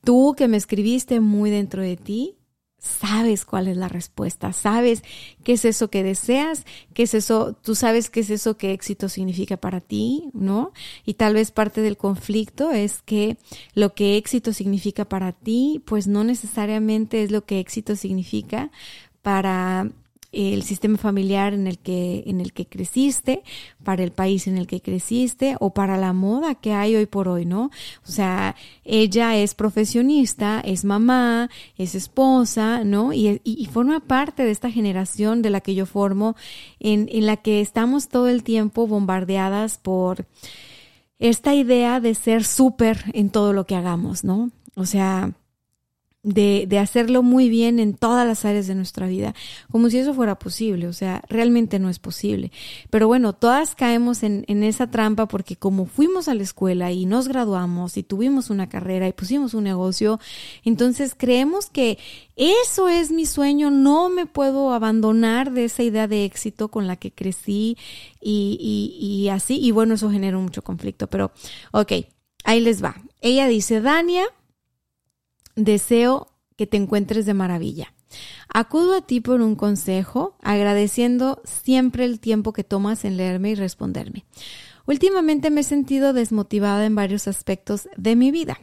Tú 0.03 0.35
que 0.37 0.49
me 0.49 0.57
escribiste 0.57 1.21
muy 1.21 1.51
dentro 1.51 1.83
de 1.83 1.97
ti, 1.97 2.37
sabes 2.87 3.45
cuál 3.45 3.69
es 3.69 3.77
la 3.77 3.89
respuesta, 3.89 4.53
sabes 4.53 5.03
qué 5.45 5.55
es 5.55 5.65
eso 5.65 5.89
que 5.89 6.03
deseas, 6.03 6.65
qué 6.95 7.03
es 7.05 7.15
eso, 7.15 7.55
tú 7.55 7.75
sabes 7.75 8.11
qué 8.11 8.21
es 8.21 8.31
eso 8.31 8.57
que 8.57 8.73
éxito 8.73 9.09
significa 9.09 9.57
para 9.57 9.81
ti, 9.81 10.31
¿no? 10.33 10.73
Y 11.05 11.15
tal 11.15 11.35
vez 11.35 11.51
parte 11.51 11.81
del 11.81 11.97
conflicto 11.97 12.71
es 12.71 13.03
que 13.03 13.37
lo 13.75 13.95
que 13.95 14.17
éxito 14.17 14.53
significa 14.53 15.05
para 15.05 15.33
ti, 15.33 15.83
pues 15.85 16.07
no 16.07 16.25
necesariamente 16.25 17.23
es 17.23 17.31
lo 17.31 17.45
que 17.45 17.61
éxito 17.61 17.97
significa 17.97 18.71
para 19.23 19.91
el 20.37 20.63
sistema 20.63 20.99
familiar 20.99 21.55
en 21.55 21.67
el 21.67 21.79
que 21.79 22.23
en 22.27 22.41
el 22.41 22.53
que 22.53 22.67
creciste, 22.67 23.43
para 23.83 24.05
el 24.05 24.13
país 24.13 24.47
en 24.47 24.59
el 24.59 24.67
que 24.67 24.83
creciste 24.83 25.57
o 25.61 25.73
para 25.73 25.97
la 25.97 26.13
moda 26.13 26.55
que 26.55 26.73
hay 26.73 26.95
hoy 26.95 27.07
por 27.07 27.29
hoy, 27.29 27.47
¿no? 27.47 27.71
O 28.07 28.11
sea, 28.11 28.55
ella 28.85 29.37
es 29.37 29.55
profesionista, 29.55 30.61
es 30.61 30.85
mamá, 30.85 31.49
es 31.79 31.95
esposa, 31.95 32.85
¿no? 32.85 33.13
Y, 33.13 33.41
forma 33.73 34.01
parte 34.01 34.45
de 34.45 34.51
esta 34.53 34.71
generación 34.71 35.43
de 35.43 35.51
la 35.51 35.61
que 35.61 35.75
yo 35.75 35.87
formo, 35.87 36.37
en, 36.81 37.09
en 37.11 37.27
la 37.27 37.37
que 37.37 37.61
estamos 37.61 38.09
todo 38.09 38.29
el 38.29 38.43
tiempo 38.43 38.87
bombardeadas 38.87 39.79
por 39.79 40.27
esta 41.19 41.55
idea 41.55 42.01
de 42.01 42.15
ser 42.15 42.45
súper 42.45 43.05
en 43.13 43.31
todo 43.31 43.53
lo 43.53 43.67
que 43.67 43.75
hagamos, 43.75 44.25
¿no? 44.25 44.51
O 44.77 44.85
sea, 44.85 45.33
de, 46.27 46.67
de, 46.69 46.79
hacerlo 46.81 47.23
muy 47.23 47.49
bien 47.49 47.79
en 47.79 47.95
todas 47.95 48.27
las 48.27 48.45
áreas 48.45 48.67
de 48.67 48.75
nuestra 48.75 49.07
vida, 49.07 49.33
como 49.71 49.89
si 49.91 49.99
eso 49.99 50.13
fuera 50.13 50.37
posible, 50.41 50.89
o 50.89 50.93
sea, 50.93 51.23
realmente 51.29 51.79
no 51.79 51.89
es 51.89 52.01
posible. 52.01 52.51
Pero 52.91 53.07
bueno, 53.07 53.33
todas 53.33 53.77
caemos 53.77 54.25
en, 54.25 54.45
en 54.49 54.65
esa 54.65 54.91
trampa 54.91 55.29
porque 55.29 55.55
como 55.55 55.87
fuimos 55.87 56.27
a 56.27 56.35
la 56.35 56.43
escuela 56.43 56.91
y 56.91 57.07
nos 57.07 57.29
graduamos 57.29 57.97
y 57.97 58.03
tuvimos 58.03 58.51
una 58.51 58.69
carrera 58.69 59.07
y 59.07 59.13
pusimos 59.13 59.55
un 59.55 59.63
negocio, 59.63 60.19
entonces 60.65 61.15
creemos 61.17 61.71
que 61.71 61.97
eso 62.35 62.89
es 62.89 63.13
mi 63.13 63.25
sueño, 63.25 63.71
no 63.71 64.09
me 64.09 64.27
puedo 64.27 64.73
abandonar 64.73 65.53
de 65.53 65.67
esa 65.67 65.85
idea 65.85 66.09
de 66.09 66.25
éxito 66.25 66.73
con 66.73 66.89
la 66.89 66.97
que 66.97 67.13
crecí 67.13 67.79
y, 68.21 68.59
y, 68.61 69.07
y 69.07 69.29
así, 69.29 69.61
y 69.61 69.71
bueno, 69.71 69.95
eso 69.95 70.11
genera 70.11 70.37
mucho 70.39 70.63
conflicto, 70.63 71.07
pero 71.07 71.31
ok, 71.71 71.93
ahí 72.43 72.61
les 72.61 72.83
va. 72.83 72.97
Ella 73.21 73.47
dice, 73.47 73.81
Dania, 73.81 74.25
Deseo 75.57 76.29
que 76.57 76.67
te 76.67 76.77
encuentres 76.77 77.27
de 77.27 77.35
maravilla. 77.35 77.93
Acudo 78.53 78.97
a 78.97 79.07
ti 79.07 79.21
por 79.21 79.41
un 79.41 79.57
consejo, 79.57 80.37
agradeciendo 80.43 81.43
siempre 81.45 82.05
el 82.05 82.21
tiempo 82.21 82.53
que 82.53 82.65
tomas 82.65 83.05
en 83.05 83.17
leerme 83.17 83.51
y 83.51 83.55
responderme. 83.55 84.25
Últimamente 84.87 85.51
me 85.51 85.63
he 85.63 85.65
sentido 85.65 86.13
desmotivada 86.13 86.87
en 86.87 86.95
varios 86.95 87.27
aspectos 87.27 87.89
de 87.97 88.17
mi 88.17 88.31
vida. 88.31 88.61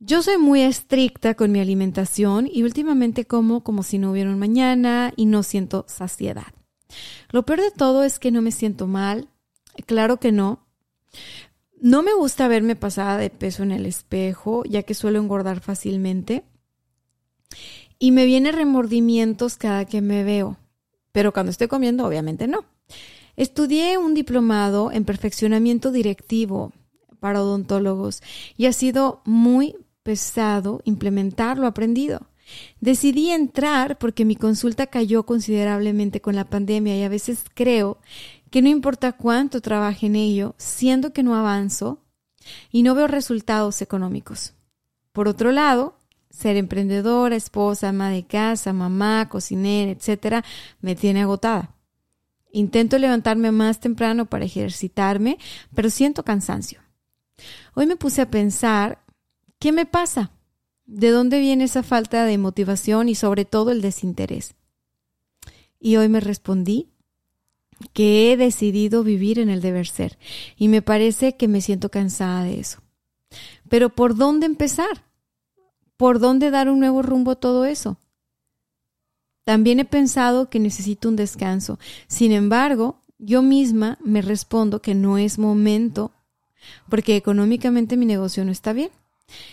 Yo 0.00 0.22
soy 0.22 0.38
muy 0.38 0.62
estricta 0.62 1.34
con 1.34 1.50
mi 1.50 1.58
alimentación 1.58 2.48
y 2.50 2.62
últimamente 2.62 3.24
como 3.24 3.64
como 3.64 3.82
si 3.82 3.98
no 3.98 4.12
hubiera 4.12 4.30
un 4.30 4.38
mañana 4.38 5.12
y 5.16 5.26
no 5.26 5.42
siento 5.42 5.84
saciedad. 5.88 6.54
Lo 7.30 7.44
peor 7.44 7.60
de 7.60 7.72
todo 7.72 8.04
es 8.04 8.20
que 8.20 8.30
no 8.30 8.40
me 8.40 8.52
siento 8.52 8.86
mal, 8.86 9.28
claro 9.86 10.20
que 10.20 10.30
no, 10.30 10.68
no 11.80 12.02
me 12.02 12.14
gusta 12.14 12.48
verme 12.48 12.76
pasada 12.76 13.16
de 13.18 13.30
peso 13.30 13.62
en 13.62 13.72
el 13.72 13.86
espejo, 13.86 14.64
ya 14.64 14.82
que 14.82 14.94
suelo 14.94 15.18
engordar 15.18 15.60
fácilmente. 15.60 16.44
Y 17.98 18.12
me 18.12 18.26
vienen 18.26 18.54
remordimientos 18.54 19.56
cada 19.56 19.84
que 19.84 20.00
me 20.00 20.24
veo. 20.24 20.56
Pero 21.12 21.32
cuando 21.32 21.50
estoy 21.50 21.68
comiendo, 21.68 22.06
obviamente 22.06 22.46
no. 22.46 22.64
Estudié 23.36 23.98
un 23.98 24.14
diplomado 24.14 24.90
en 24.92 25.04
perfeccionamiento 25.04 25.92
directivo 25.92 26.72
para 27.20 27.42
odontólogos 27.42 28.22
y 28.56 28.66
ha 28.66 28.72
sido 28.72 29.22
muy 29.24 29.76
pesado 30.02 30.80
implementar 30.84 31.58
lo 31.58 31.66
aprendido. 31.66 32.28
Decidí 32.80 33.30
entrar 33.30 33.98
porque 33.98 34.24
mi 34.24 34.36
consulta 34.36 34.86
cayó 34.86 35.24
considerablemente 35.24 36.20
con 36.20 36.34
la 36.34 36.44
pandemia 36.44 36.96
y 36.96 37.02
a 37.02 37.08
veces 37.08 37.44
creo 37.54 37.98
que 38.50 38.62
no 38.62 38.68
importa 38.68 39.12
cuánto 39.12 39.60
trabaje 39.60 40.06
en 40.06 40.16
ello, 40.16 40.54
siendo 40.58 41.12
que 41.12 41.22
no 41.22 41.34
avanzo 41.34 42.04
y 42.70 42.82
no 42.82 42.94
veo 42.94 43.06
resultados 43.06 43.82
económicos. 43.82 44.54
Por 45.12 45.28
otro 45.28 45.52
lado, 45.52 45.98
ser 46.30 46.56
emprendedora, 46.56 47.36
esposa, 47.36 47.88
ama 47.88 48.10
de 48.10 48.26
casa, 48.26 48.72
mamá, 48.72 49.28
cocinera, 49.28 49.90
etcétera, 49.90 50.44
me 50.80 50.94
tiene 50.94 51.22
agotada. 51.22 51.74
Intento 52.52 52.98
levantarme 52.98 53.52
más 53.52 53.80
temprano 53.80 54.26
para 54.26 54.44
ejercitarme, 54.44 55.38
pero 55.74 55.90
siento 55.90 56.24
cansancio. 56.24 56.80
Hoy 57.74 57.86
me 57.86 57.96
puse 57.96 58.22
a 58.22 58.30
pensar, 58.30 59.04
¿qué 59.58 59.72
me 59.72 59.86
pasa? 59.86 60.32
¿De 60.86 61.10
dónde 61.10 61.38
viene 61.38 61.64
esa 61.64 61.82
falta 61.82 62.24
de 62.24 62.38
motivación 62.38 63.08
y 63.08 63.14
sobre 63.14 63.44
todo 63.44 63.70
el 63.70 63.82
desinterés? 63.82 64.54
Y 65.78 65.96
hoy 65.96 66.08
me 66.08 66.20
respondí 66.20 66.90
que 67.92 68.32
he 68.32 68.36
decidido 68.36 69.04
vivir 69.04 69.38
en 69.38 69.50
el 69.50 69.60
deber 69.60 69.86
ser 69.86 70.18
y 70.56 70.68
me 70.68 70.82
parece 70.82 71.36
que 71.36 71.48
me 71.48 71.60
siento 71.60 71.90
cansada 71.90 72.44
de 72.44 72.60
eso. 72.60 72.80
Pero 73.68 73.90
¿por 73.90 74.16
dónde 74.16 74.46
empezar? 74.46 75.04
¿Por 75.96 76.18
dónde 76.18 76.50
dar 76.50 76.68
un 76.68 76.80
nuevo 76.80 77.02
rumbo 77.02 77.32
a 77.32 77.36
todo 77.36 77.64
eso? 77.64 77.98
También 79.44 79.80
he 79.80 79.84
pensado 79.84 80.50
que 80.50 80.60
necesito 80.60 81.08
un 81.08 81.16
descanso. 81.16 81.78
Sin 82.06 82.32
embargo, 82.32 83.02
yo 83.18 83.42
misma 83.42 83.98
me 84.04 84.22
respondo 84.22 84.80
que 84.80 84.94
no 84.94 85.18
es 85.18 85.38
momento 85.38 86.12
porque 86.88 87.16
económicamente 87.16 87.96
mi 87.96 88.06
negocio 88.06 88.44
no 88.44 88.52
está 88.52 88.72
bien. 88.72 88.90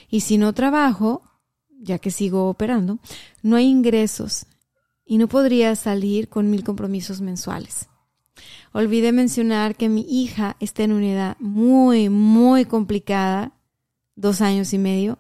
Y 0.09 0.21
si 0.21 0.37
no 0.37 0.53
trabajo, 0.53 1.21
ya 1.69 1.99
que 1.99 2.11
sigo 2.11 2.49
operando, 2.49 2.99
no 3.41 3.55
hay 3.55 3.67
ingresos 3.67 4.45
y 5.05 5.17
no 5.17 5.27
podría 5.27 5.75
salir 5.75 6.29
con 6.29 6.49
mil 6.49 6.63
compromisos 6.63 7.21
mensuales. 7.21 7.87
Olvidé 8.77 9.13
mencionar 9.13 9.77
que 9.77 9.87
mi 9.87 10.01
hija 10.01 10.57
está 10.59 10.83
en 10.83 10.91
una 10.91 11.09
edad 11.09 11.37
muy, 11.39 12.09
muy 12.09 12.65
complicada, 12.65 13.53
dos 14.17 14.41
años 14.41 14.73
y 14.73 14.77
medio, 14.77 15.17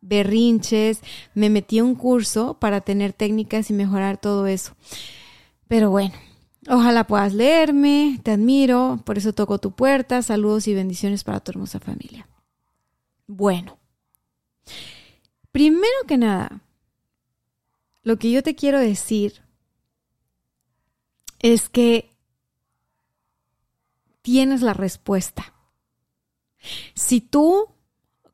berrinches, 0.00 1.00
me 1.32 1.48
metí 1.48 1.78
a 1.78 1.84
un 1.84 1.94
curso 1.94 2.58
para 2.58 2.80
tener 2.80 3.12
técnicas 3.12 3.70
y 3.70 3.72
mejorar 3.72 4.20
todo 4.20 4.48
eso. 4.48 4.74
Pero 5.68 5.90
bueno, 5.90 6.12
ojalá 6.68 7.06
puedas 7.06 7.34
leerme, 7.34 8.18
te 8.24 8.32
admiro, 8.32 9.00
por 9.06 9.16
eso 9.16 9.32
toco 9.32 9.60
tu 9.60 9.70
puerta, 9.70 10.20
saludos 10.20 10.66
y 10.66 10.74
bendiciones 10.74 11.22
para 11.22 11.38
tu 11.38 11.52
hermosa 11.52 11.78
familia. 11.78 12.28
Bueno, 13.28 13.78
primero 15.52 15.86
que 16.08 16.18
nada, 16.18 16.62
lo 18.02 18.18
que 18.18 18.32
yo 18.32 18.42
te 18.42 18.56
quiero 18.56 18.80
decir 18.80 19.40
es 21.38 21.68
que 21.68 22.11
tienes 24.22 24.62
la 24.62 24.72
respuesta. 24.72 25.54
Si 26.94 27.20
tú, 27.20 27.66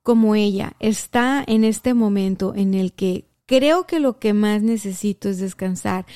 como 0.03 0.35
ella, 0.35 0.75
está 0.79 1.43
en 1.47 1.65
este 1.65 1.95
momento 1.95 2.55
en 2.55 2.75
el 2.75 2.93
que 2.93 3.27
creo 3.47 3.87
que 3.87 4.01
lo 4.01 4.19
que 4.19 4.35
más 4.35 4.63
necesito 4.63 5.29
es 5.29 5.39
descansar, 5.39 6.07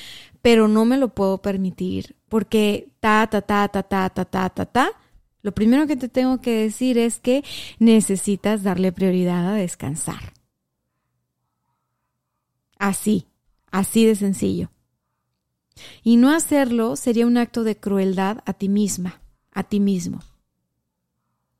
pero 0.43 0.69
no 0.69 0.85
me 0.85 0.99
lo 0.99 1.09
puedo 1.09 1.41
permitir 1.41 2.17
porque 2.29 2.93
ta, 3.01 3.27
ta, 3.27 3.43
ta, 3.43 3.69
ta, 3.69 3.83
ta, 3.83 4.09
ta, 4.09 4.25
ta, 4.25 4.49
ta, 4.49 4.67
ta, 4.67 4.91
lo 5.43 5.53
primero 5.53 5.87
que 5.87 5.97
te 5.97 6.09
tengo 6.09 6.41
que 6.41 6.63
decir 6.63 6.97
es 6.99 7.19
que 7.19 7.45
necesitas 7.79 8.63
darle 8.63 8.93
prioridad 8.93 9.49
a 9.49 9.55
descansar. 9.55 10.33
Así, 12.79 13.27
así 13.71 14.07
de 14.07 14.15
sencillo. 14.15 14.71
Y 16.03 16.17
no 16.17 16.31
hacerlo 16.31 16.97
sería 16.97 17.27
un 17.27 17.37
acto 17.37 17.65
de 17.65 17.77
crueldad 17.77 18.39
a 18.47 18.53
ti 18.53 18.69
misma, 18.69 19.22
a 19.53 19.63
ti 19.63 19.81
mismo. 19.81 20.21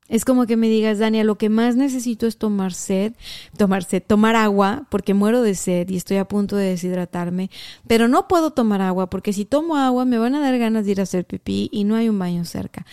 Es 0.09 0.25
como 0.25 0.45
que 0.45 0.57
me 0.57 0.67
digas, 0.67 0.99
Dania, 0.99 1.23
lo 1.23 1.37
que 1.37 1.49
más 1.49 1.75
necesito 1.75 2.27
es 2.27 2.37
tomar 2.37 2.73
sed, 2.73 3.13
tomar 3.57 3.83
sed, 3.83 4.03
tomar 4.05 4.35
agua, 4.35 4.85
porque 4.91 5.13
muero 5.13 5.41
de 5.41 5.55
sed 5.55 5.89
y 5.89 5.95
estoy 5.95 6.17
a 6.17 6.27
punto 6.27 6.55
de 6.57 6.69
deshidratarme, 6.69 7.49
pero 7.87 8.07
no 8.07 8.27
puedo 8.27 8.51
tomar 8.51 8.81
agua 8.81 9.09
porque 9.09 9.33
si 9.33 9.45
tomo 9.45 9.77
agua 9.77 10.05
me 10.05 10.17
van 10.17 10.35
a 10.35 10.41
dar 10.41 10.57
ganas 10.57 10.85
de 10.85 10.91
ir 10.91 10.99
a 10.99 11.03
hacer 11.03 11.25
pipí 11.25 11.69
y 11.71 11.85
no 11.85 11.95
hay 11.95 12.09
un 12.09 12.19
baño 12.19 12.43
cerca. 12.43 12.85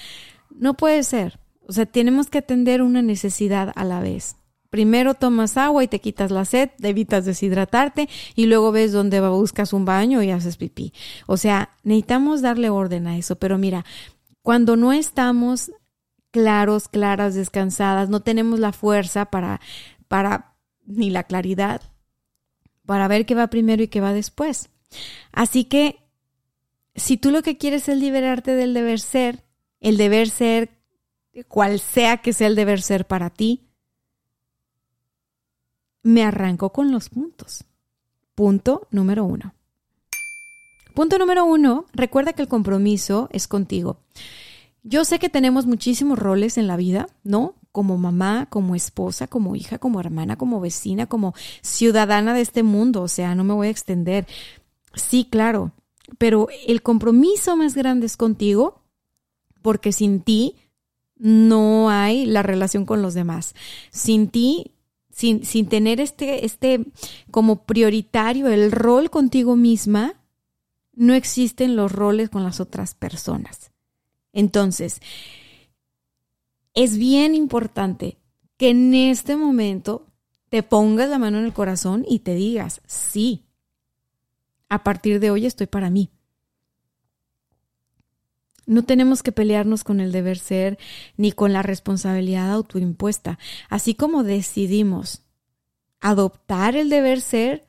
No 0.50 0.75
puede 0.75 1.02
ser. 1.02 1.40
O 1.66 1.73
sea, 1.73 1.87
tenemos 1.87 2.28
que 2.28 2.38
atender 2.38 2.80
una 2.80 3.02
necesidad 3.02 3.73
a 3.75 3.85
la 3.85 4.00
vez. 4.00 4.37
Primero 4.71 5.14
tomas 5.14 5.57
agua 5.57 5.83
y 5.83 5.88
te 5.88 5.99
quitas 5.99 6.30
la 6.30 6.45
sed, 6.45 6.71
evitas 6.80 7.25
deshidratarte 7.25 8.09
y 8.37 8.47
luego 8.47 8.71
ves 8.71 8.92
dónde 8.92 9.21
buscas 9.21 9.73
un 9.73 9.85
baño 9.85 10.23
y 10.23 10.30
haces 10.30 10.57
pipí. 10.57 10.92
O 11.26 11.37
sea, 11.37 11.71
necesitamos 11.83 12.40
darle 12.40 12.71
orden 12.71 13.09
a 13.09 13.19
eso. 13.19 13.35
Pero 13.37 13.59
mira, 13.59 13.85
cuando 14.42 14.76
no 14.76 14.92
estamos 14.92 15.73
claros, 16.30 16.88
claras, 16.88 17.35
descansadas, 17.35 18.09
no 18.09 18.20
tenemos 18.20 18.59
la 18.61 18.73
fuerza 18.73 19.26
para, 19.26 19.61
para, 20.09 20.56
ni 20.87 21.11
la 21.11 21.25
claridad, 21.25 21.82
para 22.87 23.09
ver 23.09 23.26
qué 23.26 23.35
va 23.35 23.49
primero 23.49 23.82
y 23.82 23.88
qué 23.88 24.00
va 24.00 24.12
después. 24.12 24.70
Así 25.32 25.64
que, 25.64 26.00
si 26.94 27.16
tú 27.16 27.30
lo 27.30 27.42
que 27.42 27.56
quieres 27.56 27.88
es 27.88 27.99
liberarte 27.99 28.54
del 28.54 28.75
deber 28.75 29.00
ser, 29.00 29.44
el 29.80 29.97
deber 29.97 30.28
ser, 30.28 30.70
cual 31.49 31.80
sea 31.80 32.18
que 32.18 32.32
sea 32.32 32.49
el 32.49 32.56
deber 32.56 32.82
ser 32.82 33.06
para 33.06 33.30
ti, 33.30 33.68
me 36.02 36.25
arranco 36.25 36.73
con 36.73 36.90
los 36.90 37.09
puntos. 37.09 37.64
Punto 38.35 38.88
número 38.90 39.25
uno. 39.25 39.54
Punto 40.94 41.18
número 41.18 41.44
uno, 41.44 41.87
recuerda 41.92 42.32
que 42.32 42.42
el 42.42 42.49
compromiso 42.49 43.28
es 43.32 43.47
contigo. 43.47 44.00
Yo 44.82 45.04
sé 45.04 45.18
que 45.18 45.28
tenemos 45.28 45.66
muchísimos 45.66 46.18
roles 46.18 46.58
en 46.58 46.66
la 46.66 46.76
vida, 46.76 47.08
¿no? 47.22 47.54
Como 47.72 47.99
mamá, 47.99 48.46
como 48.50 48.75
esposa, 48.75 49.26
como 49.26 49.54
hija, 49.56 49.78
como 49.78 50.00
hermana, 50.00 50.37
como 50.37 50.60
vecina, 50.60 51.06
como 51.06 51.34
ciudadana 51.62 52.34
de 52.34 52.40
este 52.40 52.62
mundo, 52.62 53.02
o 53.02 53.08
sea, 53.08 53.34
no 53.34 53.44
me 53.44 53.54
voy 53.54 53.68
a 53.68 53.70
extender. 53.70 54.26
Sí, 54.94 55.26
claro, 55.30 55.72
pero 56.19 56.49
el 56.66 56.82
compromiso 56.82 57.56
más 57.56 57.75
grande 57.75 58.06
es 58.06 58.16
contigo, 58.16 58.82
porque 59.62 59.93
sin 59.93 60.21
ti 60.21 60.56
no 61.16 61.90
hay 61.90 62.25
la 62.25 62.43
relación 62.43 62.86
con 62.86 63.02
los 63.02 63.14
demás. 63.14 63.54
Sin 63.90 64.28
ti 64.28 64.73
sin, 65.12 65.45
sin, 65.45 65.69
tener 65.69 66.00
este, 66.00 66.47
este 66.47 66.86
como 67.30 67.64
prioritario 67.64 68.49
el 68.49 68.73
rol 68.73 69.10
contigo 69.10 69.54
misma, 69.54 70.14
no 70.95 71.12
existen 71.12 71.76
los 71.76 71.93
roles 71.93 72.30
con 72.30 72.43
las 72.43 72.58
otras 72.58 72.95
personas. 72.95 73.71
Entonces, 74.32 75.00
es 76.75 76.97
bien 76.97 77.34
importante 77.34 78.19
que 78.56 78.71
en 78.71 78.95
este 78.95 79.36
momento 79.36 80.06
te 80.49 80.62
pongas 80.62 81.08
la 81.08 81.19
mano 81.19 81.38
en 81.38 81.45
el 81.45 81.52
corazón 81.52 82.04
y 82.08 82.21
te 82.21 82.34
digas, 82.34 82.80
sí, 82.86 83.45
a 84.69 84.84
partir 84.84 85.21
de 85.21 85.30
hoy 85.30 85.47
estoy 85.47 85.66
para 85.66 85.90
mí. 85.90 86.10
No 88.66 88.84
tenemos 88.84 89.23
que 89.23 89.32
pelearnos 89.32 89.82
con 89.82 89.99
el 90.00 90.12
deber 90.12 90.38
ser 90.38 90.78
ni 91.16 91.32
con 91.32 91.52
la 91.52 91.62
responsabilidad 91.62 92.52
autoimpuesta. 92.52 93.38
Así 93.69 93.95
como 93.95 94.23
decidimos 94.23 95.23
adoptar 96.00 96.76
el 96.76 96.88
deber 96.88 97.21
ser 97.21 97.66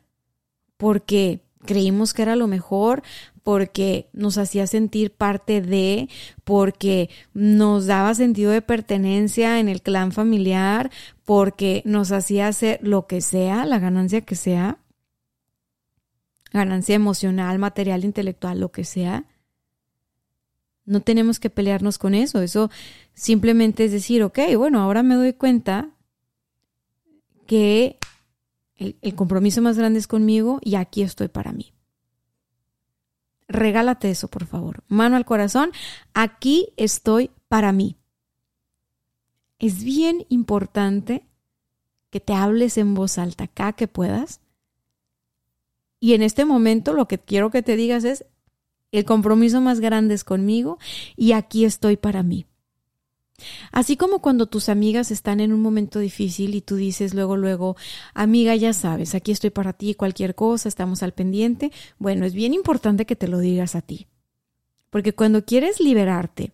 porque 0.78 1.44
creímos 1.66 2.14
que 2.14 2.22
era 2.22 2.36
lo 2.36 2.48
mejor, 2.48 3.04
porque 3.44 4.10
nos 4.14 4.38
hacía 4.38 4.68
sentir 4.68 5.12
parte 5.12 5.62
de, 5.62 6.10
porque 6.44 7.10
nos 7.34 7.86
daba 7.88 8.14
sentido 8.14 8.52
de 8.52 8.62
pertenencia 8.62 9.60
en 9.60 9.68
el 9.68 9.82
clan 9.82 10.12
familiar, 10.12 10.92
porque 11.26 11.82
nos 11.86 12.12
hacía 12.12 12.48
hacer 12.48 12.80
lo 12.84 13.08
que 13.08 13.22
sea, 13.22 13.66
la 13.66 13.80
ganancia 13.80 14.22
que 14.22 14.36
sea, 14.36 14.78
ganancia 16.52 16.96
emocional, 16.96 17.58
material, 17.60 18.04
intelectual, 18.04 18.60
lo 18.60 18.72
que 18.72 18.84
sea. 18.84 19.26
No 20.86 21.02
tenemos 21.02 21.40
que 21.40 21.50
pelearnos 21.50 21.98
con 21.98 22.14
eso, 22.14 22.42
eso 22.42 22.70
simplemente 23.14 23.86
es 23.86 23.92
decir, 23.92 24.24
ok, 24.24 24.40
bueno, 24.58 24.82
ahora 24.82 25.04
me 25.04 25.16
doy 25.16 25.34
cuenta 25.34 25.90
que 27.48 27.98
el, 29.02 29.16
compromiso 29.16 29.62
más 29.62 29.78
grande 29.78 30.00
es 30.00 30.08
conmigo 30.08 30.60
y 30.62 30.76
aquí 30.76 31.04
estoy 31.04 31.28
para 31.28 31.52
mí 31.52 31.74
regálate 33.52 34.10
eso, 34.10 34.28
por 34.28 34.46
favor. 34.46 34.84
Mano 34.88 35.16
al 35.16 35.26
corazón, 35.26 35.72
aquí 36.14 36.70
estoy 36.78 37.32
para 37.48 37.72
mí. 37.72 37.98
Es 39.60 39.84
bien 39.84 40.26
importante 40.30 41.28
que 42.10 42.20
te 42.20 42.34
hables 42.34 42.78
en 42.78 42.96
voz 42.96 43.18
alta 43.18 43.46
acá 43.46 43.74
que 43.74 43.88
puedas. 43.88 44.42
Y 46.00 46.14
en 46.14 46.24
este 46.24 46.46
momento 46.46 46.94
lo 46.94 47.08
que 47.08 47.20
quiero 47.20 47.52
que 47.52 47.62
te 47.62 47.76
digas 47.76 48.04
es, 48.04 48.26
el 48.92 49.06
compromiso 49.06 49.62
más 49.62 49.80
grande 49.80 50.16
es 50.16 50.24
conmigo 50.24 50.78
y 51.16 51.34
aquí 51.34 51.64
estoy 51.64 51.96
para 51.96 52.24
mí. 52.24 52.46
Así 53.72 53.98
como 53.98 54.22
cuando 54.22 54.46
tus 54.46 54.70
amigas 54.70 55.12
están 55.12 55.40
en 55.40 55.54
un 55.54 55.62
momento 55.62 56.00
difícil 56.00 56.56
y 56.56 56.62
tú 56.62 56.76
dices 56.76 57.14
luego, 57.14 57.38
luego, 57.38 57.76
amiga, 58.14 58.56
ya 58.56 58.74
sabes, 58.74 59.16
aquí 59.16 59.32
estoy 59.32 59.50
para 59.50 59.74
ti, 59.74 59.94
cualquier 59.96 60.36
cosa, 60.36 60.70
estamos 60.70 61.04
al 61.04 61.14
pendiente. 61.14 61.72
Bueno, 62.00 62.26
es 62.26 62.34
bien 62.34 62.54
importante 62.54 63.06
que 63.06 63.16
te 63.16 63.28
lo 63.28 63.40
digas 63.40 63.76
a 63.76 63.82
ti. 63.82 64.08
Porque 64.90 65.14
cuando 65.14 65.46
quieres 65.46 65.80
liberarte, 65.80 66.52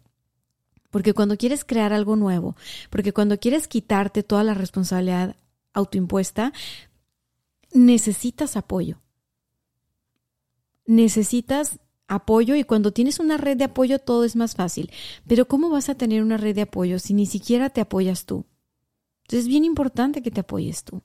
porque 0.90 1.14
cuando 1.14 1.38
quieres 1.38 1.66
crear 1.66 1.94
algo 1.94 2.16
nuevo, 2.16 2.56
porque 2.90 3.14
cuando 3.14 3.40
quieres 3.40 3.68
quitarte 3.68 4.24
toda 4.24 4.44
la 4.44 4.54
responsabilidad 4.54 5.36
autoimpuesta, 5.74 6.54
necesitas 7.72 8.56
apoyo. 8.58 9.00
Necesitas 10.86 11.80
apoyo 12.08 12.56
y 12.56 12.64
cuando 12.64 12.92
tienes 12.92 13.20
una 13.20 13.38
red 13.38 13.58
de 13.58 13.66
apoyo 13.66 14.00
todo 14.00 14.24
es 14.24 14.36
más 14.36 14.56
fácil. 14.56 14.92
Pero 15.28 15.48
¿cómo 15.48 15.70
vas 15.70 15.90
a 15.90 15.96
tener 15.96 16.22
una 16.22 16.38
red 16.38 16.56
de 16.56 16.62
apoyo 16.62 17.00
si 17.00 17.14
ni 17.14 17.26
siquiera 17.26 17.70
te 17.70 17.82
apoyas 17.82 18.26
tú? 18.26 18.46
Entonces 19.24 19.46
es 19.46 19.48
bien 19.48 19.66
importante 19.66 20.22
que 20.22 20.32
te 20.32 20.42
apoyes 20.42 20.84
tú. 20.84 21.02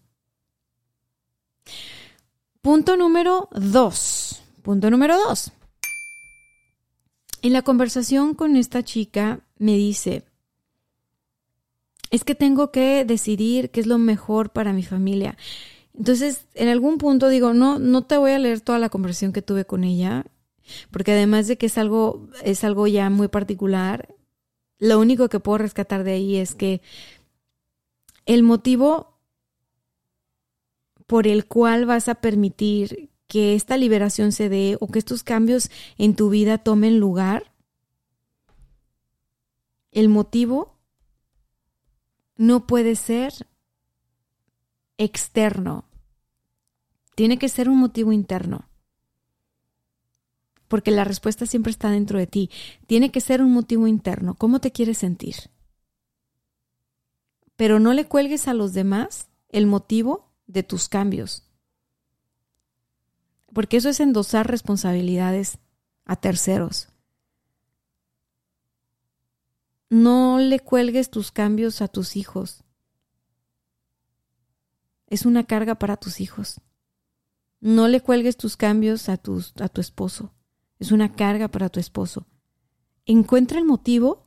Punto 2.60 2.96
número 2.96 3.48
dos. 3.52 4.42
Punto 4.62 4.90
número 4.90 5.18
dos. 5.18 5.50
En 7.42 7.52
la 7.52 7.62
conversación 7.62 8.34
con 8.34 8.56
esta 8.56 8.84
chica 8.84 9.40
me 9.58 9.74
dice, 9.74 10.24
es 12.10 12.22
que 12.22 12.36
tengo 12.36 12.70
que 12.70 13.04
decidir 13.04 13.70
qué 13.70 13.80
es 13.80 13.88
lo 13.88 13.98
mejor 13.98 14.50
para 14.50 14.72
mi 14.72 14.84
familia. 14.84 15.36
Entonces, 15.98 16.46
en 16.54 16.68
algún 16.68 16.98
punto 16.98 17.28
digo, 17.28 17.52
no, 17.52 17.80
no 17.80 18.02
te 18.02 18.16
voy 18.16 18.30
a 18.30 18.38
leer 18.38 18.60
toda 18.60 18.78
la 18.78 18.90
conversación 18.90 19.32
que 19.32 19.42
tuve 19.42 19.64
con 19.64 19.82
ella 19.82 20.24
porque 20.90 21.12
además 21.12 21.46
de 21.48 21.58
que 21.58 21.66
es 21.66 21.78
algo, 21.78 22.28
es 22.44 22.64
algo 22.64 22.86
ya 22.86 23.10
muy 23.10 23.28
particular, 23.28 24.14
lo 24.78 24.98
único 24.98 25.28
que 25.28 25.40
puedo 25.40 25.58
rescatar 25.58 26.04
de 26.04 26.12
ahí 26.12 26.36
es 26.36 26.54
que 26.54 26.80
el 28.26 28.42
motivo 28.42 29.18
por 31.06 31.26
el 31.26 31.46
cual 31.46 31.86
vas 31.86 32.08
a 32.08 32.16
permitir 32.16 33.10
que 33.26 33.54
esta 33.54 33.76
liberación 33.76 34.32
se 34.32 34.48
dé 34.48 34.76
o 34.80 34.88
que 34.88 34.98
estos 34.98 35.22
cambios 35.22 35.70
en 35.98 36.16
tu 36.16 36.30
vida 36.30 36.58
tomen 36.58 36.98
lugar, 36.98 37.52
el 39.90 40.08
motivo 40.08 40.78
no 42.36 42.66
puede 42.66 42.96
ser 42.96 43.46
externo. 44.98 45.84
Tiene 47.14 47.38
que 47.38 47.48
ser 47.48 47.68
un 47.68 47.78
motivo 47.78 48.12
interno. 48.12 48.68
Porque 50.72 50.90
la 50.90 51.04
respuesta 51.04 51.44
siempre 51.44 51.70
está 51.70 51.90
dentro 51.90 52.18
de 52.18 52.26
ti. 52.26 52.50
Tiene 52.86 53.12
que 53.12 53.20
ser 53.20 53.42
un 53.42 53.52
motivo 53.52 53.86
interno. 53.86 54.36
¿Cómo 54.36 54.58
te 54.58 54.72
quieres 54.72 54.96
sentir? 54.96 55.50
Pero 57.56 57.78
no 57.78 57.92
le 57.92 58.06
cuelgues 58.06 58.48
a 58.48 58.54
los 58.54 58.72
demás 58.72 59.28
el 59.50 59.66
motivo 59.66 60.32
de 60.46 60.62
tus 60.62 60.88
cambios. 60.88 61.46
Porque 63.52 63.76
eso 63.76 63.90
es 63.90 64.00
endosar 64.00 64.50
responsabilidades 64.50 65.58
a 66.06 66.16
terceros. 66.16 66.88
No 69.90 70.38
le 70.38 70.58
cuelgues 70.58 71.10
tus 71.10 71.32
cambios 71.32 71.82
a 71.82 71.88
tus 71.88 72.16
hijos. 72.16 72.64
Es 75.06 75.26
una 75.26 75.44
carga 75.44 75.74
para 75.74 75.98
tus 75.98 76.18
hijos. 76.22 76.62
No 77.60 77.88
le 77.88 78.00
cuelgues 78.00 78.38
tus 78.38 78.56
cambios 78.56 79.10
a 79.10 79.18
tu, 79.18 79.44
a 79.60 79.68
tu 79.68 79.82
esposo. 79.82 80.32
Es 80.82 80.90
una 80.90 81.14
carga 81.14 81.46
para 81.46 81.68
tu 81.68 81.78
esposo. 81.78 82.26
Encuentra 83.06 83.58
el 83.58 83.64
motivo 83.64 84.26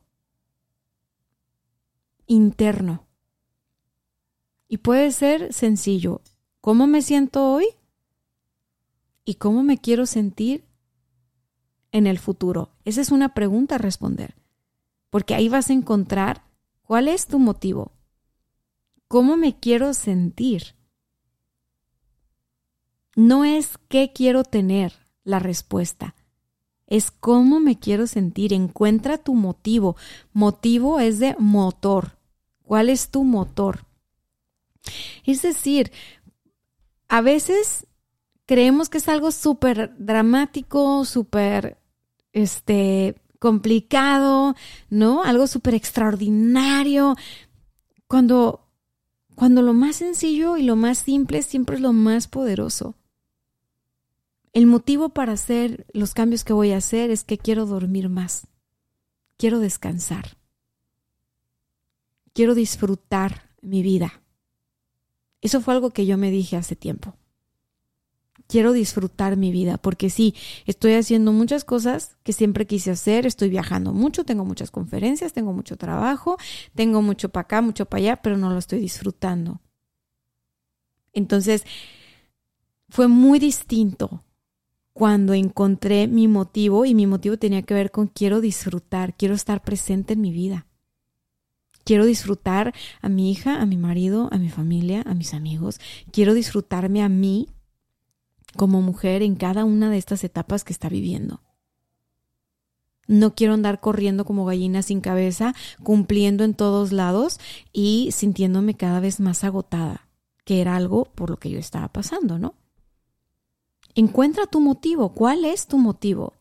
interno. 2.26 3.06
Y 4.66 4.78
puede 4.78 5.12
ser 5.12 5.52
sencillo. 5.52 6.22
¿Cómo 6.60 6.86
me 6.86 7.02
siento 7.02 7.52
hoy? 7.52 7.66
¿Y 9.24 9.34
cómo 9.34 9.62
me 9.62 9.78
quiero 9.78 10.06
sentir 10.06 10.64
en 11.92 12.06
el 12.06 12.18
futuro? 12.18 12.70
Esa 12.86 13.02
es 13.02 13.10
una 13.10 13.34
pregunta 13.34 13.74
a 13.74 13.78
responder 13.78 14.34
porque 15.10 15.34
ahí 15.34 15.48
vas 15.48 15.70
a 15.70 15.72
encontrar 15.72 16.42
cuál 16.82 17.08
es 17.08 17.26
tu 17.26 17.38
motivo, 17.38 17.92
cómo 19.08 19.36
me 19.36 19.58
quiero 19.58 19.94
sentir. 19.94 20.74
No 23.14 23.44
es 23.44 23.78
qué 23.88 24.12
quiero 24.14 24.44
tener 24.44 24.92
la 25.24 25.38
respuesta, 25.38 26.14
es 26.86 27.10
cómo 27.10 27.60
me 27.60 27.78
quiero 27.78 28.06
sentir. 28.06 28.52
Encuentra 28.52 29.18
tu 29.18 29.34
motivo. 29.34 29.96
Motivo 30.32 31.00
es 31.00 31.18
de 31.18 31.34
motor. 31.38 32.18
¿Cuál 32.62 32.88
es 32.88 33.10
tu 33.10 33.24
motor? 33.24 33.86
Es 35.24 35.42
decir, 35.42 35.92
a 37.08 37.20
veces 37.20 37.86
creemos 38.46 38.88
que 38.88 38.98
es 38.98 39.08
algo 39.08 39.30
súper 39.32 39.94
dramático, 39.98 41.04
súper, 41.04 41.78
este, 42.32 43.16
complicado, 43.38 44.54
¿no? 44.90 45.22
Algo 45.22 45.46
súper 45.46 45.74
extraordinario. 45.74 47.16
Cuando, 48.06 48.68
cuando 49.34 49.62
lo 49.62 49.72
más 49.72 49.96
sencillo 49.96 50.56
y 50.56 50.62
lo 50.62 50.76
más 50.76 50.98
simple 50.98 51.42
siempre 51.42 51.76
es 51.76 51.82
lo 51.82 51.92
más 51.92 52.28
poderoso. 52.28 52.94
El 54.56 54.64
motivo 54.64 55.10
para 55.10 55.34
hacer 55.34 55.84
los 55.92 56.14
cambios 56.14 56.42
que 56.42 56.54
voy 56.54 56.72
a 56.72 56.78
hacer 56.78 57.10
es 57.10 57.24
que 57.24 57.36
quiero 57.36 57.66
dormir 57.66 58.08
más. 58.08 58.46
Quiero 59.36 59.58
descansar. 59.58 60.38
Quiero 62.32 62.54
disfrutar 62.54 63.50
mi 63.60 63.82
vida. 63.82 64.22
Eso 65.42 65.60
fue 65.60 65.74
algo 65.74 65.90
que 65.90 66.06
yo 66.06 66.16
me 66.16 66.30
dije 66.30 66.56
hace 66.56 66.74
tiempo 66.74 67.18
quiero 68.48 68.72
disfrutar 68.72 69.36
mi 69.36 69.50
vida, 69.50 69.76
porque 69.76 70.08
sí, 70.08 70.34
estoy 70.66 70.92
haciendo 70.92 71.32
muchas 71.32 71.64
cosas 71.64 72.16
que 72.22 72.32
siempre 72.32 72.64
quise 72.64 72.92
hacer, 72.92 73.26
estoy 73.26 73.48
viajando 73.50 73.92
mucho, 73.92 74.24
tengo 74.24 74.44
muchas 74.44 74.70
conferencias, 74.70 75.32
tengo 75.32 75.52
mucho 75.52 75.76
trabajo, 75.76 76.36
tengo 76.76 77.02
mucho 77.02 77.28
para 77.28 77.42
acá, 77.42 77.60
mucho 77.60 77.86
para 77.86 77.98
allá, 77.98 78.16
pero 78.22 78.36
no 78.36 78.50
lo 78.50 78.58
estoy 78.58 78.78
disfrutando. 78.78 79.60
Entonces, 81.12 81.64
fue 82.88 83.08
muy 83.08 83.40
distinto 83.40 84.22
cuando 84.96 85.34
encontré 85.34 86.08
mi 86.08 86.26
motivo 86.26 86.86
y 86.86 86.94
mi 86.94 87.06
motivo 87.06 87.36
tenía 87.36 87.60
que 87.60 87.74
ver 87.74 87.90
con 87.90 88.06
quiero 88.06 88.40
disfrutar, 88.40 89.14
quiero 89.14 89.34
estar 89.34 89.62
presente 89.62 90.14
en 90.14 90.22
mi 90.22 90.32
vida. 90.32 90.66
Quiero 91.84 92.06
disfrutar 92.06 92.72
a 93.02 93.10
mi 93.10 93.30
hija, 93.30 93.60
a 93.60 93.66
mi 93.66 93.76
marido, 93.76 94.30
a 94.32 94.38
mi 94.38 94.48
familia, 94.48 95.02
a 95.04 95.12
mis 95.12 95.34
amigos. 95.34 95.80
Quiero 96.12 96.32
disfrutarme 96.32 97.02
a 97.02 97.10
mí 97.10 97.50
como 98.56 98.80
mujer 98.80 99.20
en 99.20 99.36
cada 99.36 99.66
una 99.66 99.90
de 99.90 99.98
estas 99.98 100.24
etapas 100.24 100.64
que 100.64 100.72
está 100.72 100.88
viviendo. 100.88 101.42
No 103.06 103.34
quiero 103.34 103.52
andar 103.52 103.80
corriendo 103.80 104.24
como 104.24 104.46
gallina 104.46 104.80
sin 104.80 105.02
cabeza, 105.02 105.54
cumpliendo 105.82 106.42
en 106.42 106.54
todos 106.54 106.92
lados 106.92 107.38
y 107.70 108.12
sintiéndome 108.12 108.78
cada 108.78 109.00
vez 109.00 109.20
más 109.20 109.44
agotada, 109.44 110.08
que 110.46 110.62
era 110.62 110.74
algo 110.74 111.04
por 111.14 111.28
lo 111.28 111.36
que 111.36 111.50
yo 111.50 111.58
estaba 111.58 111.88
pasando, 111.88 112.38
¿no? 112.38 112.54
Encuentra 113.96 114.46
tu 114.46 114.60
motivo. 114.60 115.12
¿Cuál 115.12 115.44
es 115.44 115.66
tu 115.66 115.78
motivo? 115.78 116.34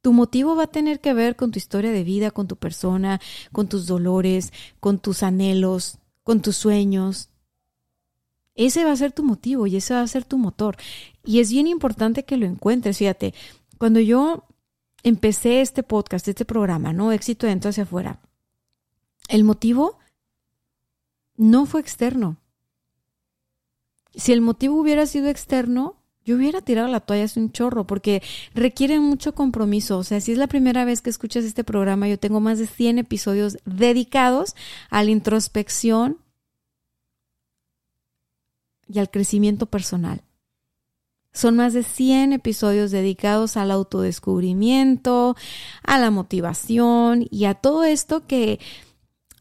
Tu 0.00 0.12
motivo 0.12 0.54
va 0.54 0.64
a 0.64 0.68
tener 0.68 1.00
que 1.00 1.12
ver 1.12 1.34
con 1.34 1.50
tu 1.50 1.58
historia 1.58 1.90
de 1.90 2.04
vida, 2.04 2.30
con 2.30 2.46
tu 2.46 2.54
persona, 2.54 3.20
con 3.50 3.68
tus 3.68 3.86
dolores, 3.86 4.52
con 4.78 5.00
tus 5.00 5.24
anhelos, 5.24 5.98
con 6.22 6.40
tus 6.40 6.56
sueños, 6.56 7.30
ese 8.54 8.84
va 8.84 8.92
a 8.92 8.96
ser 8.96 9.12
tu 9.12 9.24
motivo 9.24 9.66
y 9.66 9.76
ese 9.76 9.94
va 9.94 10.02
a 10.02 10.06
ser 10.06 10.24
tu 10.24 10.38
motor. 10.38 10.76
Y 11.24 11.40
es 11.40 11.50
bien 11.50 11.66
importante 11.66 12.24
que 12.24 12.36
lo 12.36 12.46
encuentres. 12.46 12.98
Fíjate, 12.98 13.34
cuando 13.78 14.00
yo 14.00 14.44
empecé 15.02 15.60
este 15.60 15.82
podcast, 15.82 16.26
este 16.28 16.44
programa, 16.44 16.92
¿no? 16.92 17.12
Éxito 17.12 17.46
dentro 17.46 17.70
hacia 17.70 17.82
afuera, 17.82 18.20
el 19.28 19.44
motivo 19.44 19.98
no 21.36 21.66
fue 21.66 21.80
externo. 21.80 22.36
Si 24.14 24.32
el 24.32 24.40
motivo 24.40 24.76
hubiera 24.80 25.06
sido 25.06 25.28
externo, 25.28 25.96
yo 26.24 26.36
hubiera 26.36 26.60
tirado 26.60 26.88
la 26.88 27.00
toalla 27.00 27.24
hace 27.24 27.40
un 27.40 27.52
chorro 27.52 27.86
porque 27.86 28.22
requiere 28.54 28.98
mucho 29.00 29.34
compromiso. 29.34 29.98
O 29.98 30.04
sea, 30.04 30.20
si 30.20 30.32
es 30.32 30.38
la 30.38 30.46
primera 30.46 30.84
vez 30.84 31.00
que 31.02 31.10
escuchas 31.10 31.44
este 31.44 31.64
programa, 31.64 32.08
yo 32.08 32.18
tengo 32.18 32.40
más 32.40 32.58
de 32.58 32.66
100 32.66 32.98
episodios 32.98 33.58
dedicados 33.64 34.54
a 34.90 35.04
la 35.04 35.10
introspección, 35.10 36.18
y 38.88 38.98
al 38.98 39.10
crecimiento 39.10 39.66
personal. 39.66 40.22
Son 41.32 41.56
más 41.56 41.72
de 41.72 41.82
100 41.82 42.32
episodios 42.32 42.90
dedicados 42.92 43.56
al 43.56 43.72
autodescubrimiento, 43.72 45.36
a 45.82 45.98
la 45.98 46.10
motivación 46.10 47.26
y 47.28 47.46
a 47.46 47.54
todo 47.54 47.84
esto 47.84 48.26
que 48.26 48.60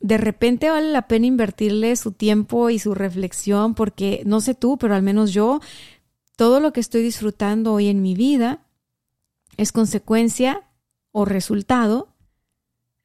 de 0.02 0.18
repente 0.18 0.70
vale 0.70 0.92
la 0.92 1.08
pena 1.08 1.28
invertirle 1.28 1.96
su 1.96 2.12
tiempo 2.12 2.70
y 2.72 2.80
su 2.80 2.96
reflexión 2.96 3.76
porque 3.76 4.24
no 4.26 4.42
sé 4.42 4.56
tú, 4.56 4.78
pero 4.78 4.96
al 4.96 5.04
menos 5.04 5.34
yo, 5.34 5.62
todo 6.36 6.60
lo 6.60 6.74
que 6.74 6.80
estoy 6.80 7.04
disfrutando 7.04 7.74
hoy 7.74 7.88
en 7.88 8.02
mi 8.02 8.16
vida 8.16 8.66
es 9.58 9.72
consecuencia 9.72 10.64
o 11.12 11.26
resultado 11.26 12.10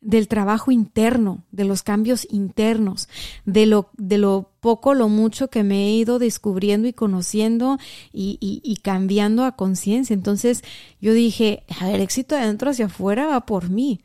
del 0.00 0.28
trabajo 0.28 0.70
interno, 0.70 1.44
de 1.50 1.64
los 1.64 1.82
cambios 1.82 2.26
internos, 2.30 3.08
de 3.44 3.66
lo, 3.66 3.90
de 3.96 4.18
lo 4.18 4.52
poco, 4.60 4.94
lo 4.94 5.08
mucho 5.08 5.48
que 5.48 5.64
me 5.64 5.86
he 5.86 5.90
ido 5.90 6.18
descubriendo 6.18 6.86
y 6.86 6.92
conociendo 6.92 7.78
y, 8.12 8.38
y, 8.40 8.76
cambiando 8.76 9.44
a 9.44 9.56
conciencia. 9.56 10.14
Entonces 10.14 10.62
yo 11.00 11.12
dije, 11.12 11.64
a 11.80 11.88
ver, 11.88 12.00
éxito 12.00 12.36
de 12.36 12.42
adentro 12.42 12.70
hacia 12.70 12.86
afuera 12.86 13.26
va 13.26 13.44
por 13.44 13.70
mí, 13.70 14.00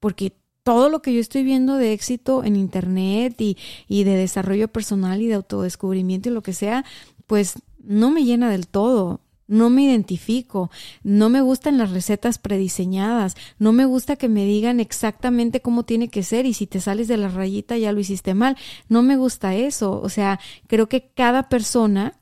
porque 0.00 0.34
todo 0.62 0.90
lo 0.90 1.00
que 1.00 1.14
yo 1.14 1.20
estoy 1.20 1.44
viendo 1.44 1.76
de 1.76 1.92
éxito 1.92 2.44
en 2.44 2.56
Internet 2.56 3.40
y, 3.40 3.56
y 3.88 4.04
de 4.04 4.16
desarrollo 4.16 4.68
personal 4.68 5.22
y 5.22 5.28
de 5.28 5.34
autodescubrimiento 5.34 6.28
y 6.28 6.32
lo 6.32 6.42
que 6.42 6.52
sea, 6.52 6.84
pues 7.26 7.54
no 7.86 8.10
me 8.10 8.24
llena 8.24 8.50
del 8.50 8.68
todo 8.68 9.20
no 9.48 9.70
me 9.70 9.82
identifico, 9.82 10.70
no 11.02 11.28
me 11.28 11.40
gustan 11.40 11.78
las 11.78 11.90
recetas 11.90 12.38
prediseñadas, 12.38 13.36
no 13.58 13.72
me 13.72 13.84
gusta 13.84 14.16
que 14.16 14.28
me 14.28 14.44
digan 14.44 14.80
exactamente 14.80 15.60
cómo 15.60 15.84
tiene 15.84 16.08
que 16.08 16.22
ser 16.22 16.46
y 16.46 16.54
si 16.54 16.66
te 16.66 16.80
sales 16.80 17.08
de 17.08 17.16
la 17.16 17.28
rayita 17.28 17.76
ya 17.76 17.92
lo 17.92 18.00
hiciste 18.00 18.34
mal, 18.34 18.56
no 18.88 19.02
me 19.02 19.16
gusta 19.16 19.54
eso, 19.54 20.00
o 20.00 20.08
sea, 20.08 20.40
creo 20.66 20.88
que 20.88 21.10
cada 21.14 21.48
persona 21.48 22.20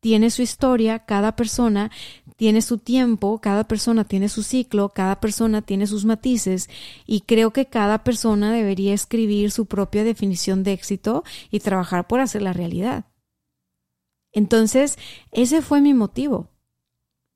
tiene 0.00 0.30
su 0.30 0.42
historia, 0.42 1.00
cada 1.00 1.36
persona 1.36 1.90
tiene 2.36 2.60
su 2.62 2.78
tiempo, 2.78 3.40
cada 3.40 3.68
persona 3.68 4.04
tiene 4.04 4.28
su 4.28 4.42
ciclo, 4.42 4.88
cada 4.88 5.20
persona 5.20 5.62
tiene 5.62 5.86
sus 5.86 6.04
matices 6.04 6.68
y 7.06 7.20
creo 7.20 7.52
que 7.52 7.66
cada 7.66 8.02
persona 8.02 8.52
debería 8.52 8.94
escribir 8.94 9.52
su 9.52 9.66
propia 9.66 10.02
definición 10.02 10.64
de 10.64 10.72
éxito 10.72 11.22
y 11.52 11.60
trabajar 11.60 12.08
por 12.08 12.18
hacer 12.18 12.42
la 12.42 12.52
realidad. 12.52 13.04
Entonces, 14.32 14.98
ese 15.30 15.62
fue 15.62 15.80
mi 15.80 15.94
motivo. 15.94 16.48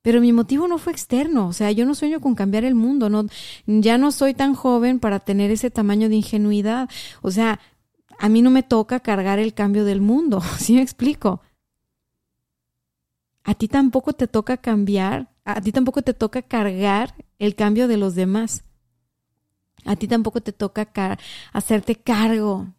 Pero 0.03 0.21
mi 0.21 0.33
motivo 0.33 0.69
no 0.69 0.79
fue 0.79 0.93
externo, 0.93 1.49
o 1.49 1.53
sea, 1.53 1.73
yo 1.73 1.85
no 1.85 1.97
sueño 1.97 2.21
con 2.21 2.37
cambiar 2.37 2.65
el 2.65 2.77
mundo, 2.77 3.11
no, 3.11 3.27
ya 3.67 3.99
no 3.99 4.13
soy 4.13 4.35
tan 4.35 4.55
joven 4.55 5.01
para 5.01 5.19
tener 5.19 5.51
ese 5.51 5.69
tamaño 5.69 6.09
de 6.09 6.15
ingenuidad, 6.15 6.89
o 7.23 7.33
sea, 7.33 7.59
a 8.21 8.29
mí 8.29 8.41
no 8.41 8.51
me 8.51 8.63
toca 8.63 9.01
cargar 9.01 9.41
el 9.41 9.53
cambio 9.53 9.85
del 9.85 10.01
mundo, 10.01 10.41
¿sí 10.59 10.75
me 10.75 10.83
explico? 10.83 11.41
A 13.43 13.55
ti 13.55 13.67
tampoco 13.67 14.13
te 14.13 14.29
toca 14.29 14.57
cambiar, 14.59 15.35
a 15.45 15.61
ti 15.61 15.73
tampoco 15.73 16.03
te 16.03 16.15
toca 16.15 16.43
cargar 16.43 17.17
el 17.41 17.57
cambio 17.57 17.89
de 17.89 17.97
los 17.97 18.15
demás. 18.15 18.63
A 19.85 19.97
ti 19.97 20.07
tampoco 20.07 20.41
te 20.41 20.53
toca 20.53 21.19
hacerte 21.53 21.97
cargo 21.97 22.76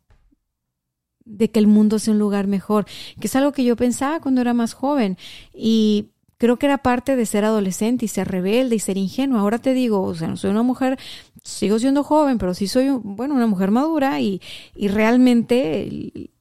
de 1.27 1.49
que 1.51 1.59
el 1.59 1.67
mundo 1.67 1.99
sea 1.99 2.13
un 2.13 2.19
lugar 2.19 2.47
mejor, 2.47 2.85
que 3.19 3.27
es 3.27 3.35
algo 3.35 3.51
que 3.51 3.63
yo 3.63 3.75
pensaba 3.75 4.19
cuando 4.19 4.41
era 4.41 4.53
más 4.53 4.73
joven 4.73 5.17
y 5.53 6.07
creo 6.37 6.57
que 6.57 6.67
era 6.67 6.79
parte 6.79 7.15
de 7.15 7.25
ser 7.25 7.45
adolescente 7.45 8.05
y 8.05 8.07
ser 8.07 8.27
rebelde 8.27 8.75
y 8.75 8.79
ser 8.79 8.97
ingenuo. 8.97 9.39
Ahora 9.39 9.59
te 9.59 9.73
digo, 9.73 10.01
o 10.01 10.15
sea, 10.15 10.27
no 10.27 10.37
soy 10.37 10.51
una 10.51 10.63
mujer, 10.63 10.97
sigo 11.43 11.79
siendo 11.79 12.03
joven, 12.03 12.37
pero 12.37 12.53
sí 12.53 12.67
soy, 12.67 12.89
bueno, 12.89 13.35
una 13.35 13.47
mujer 13.47 13.71
madura 13.71 14.19
y, 14.21 14.41
y 14.75 14.87
realmente 14.87 16.31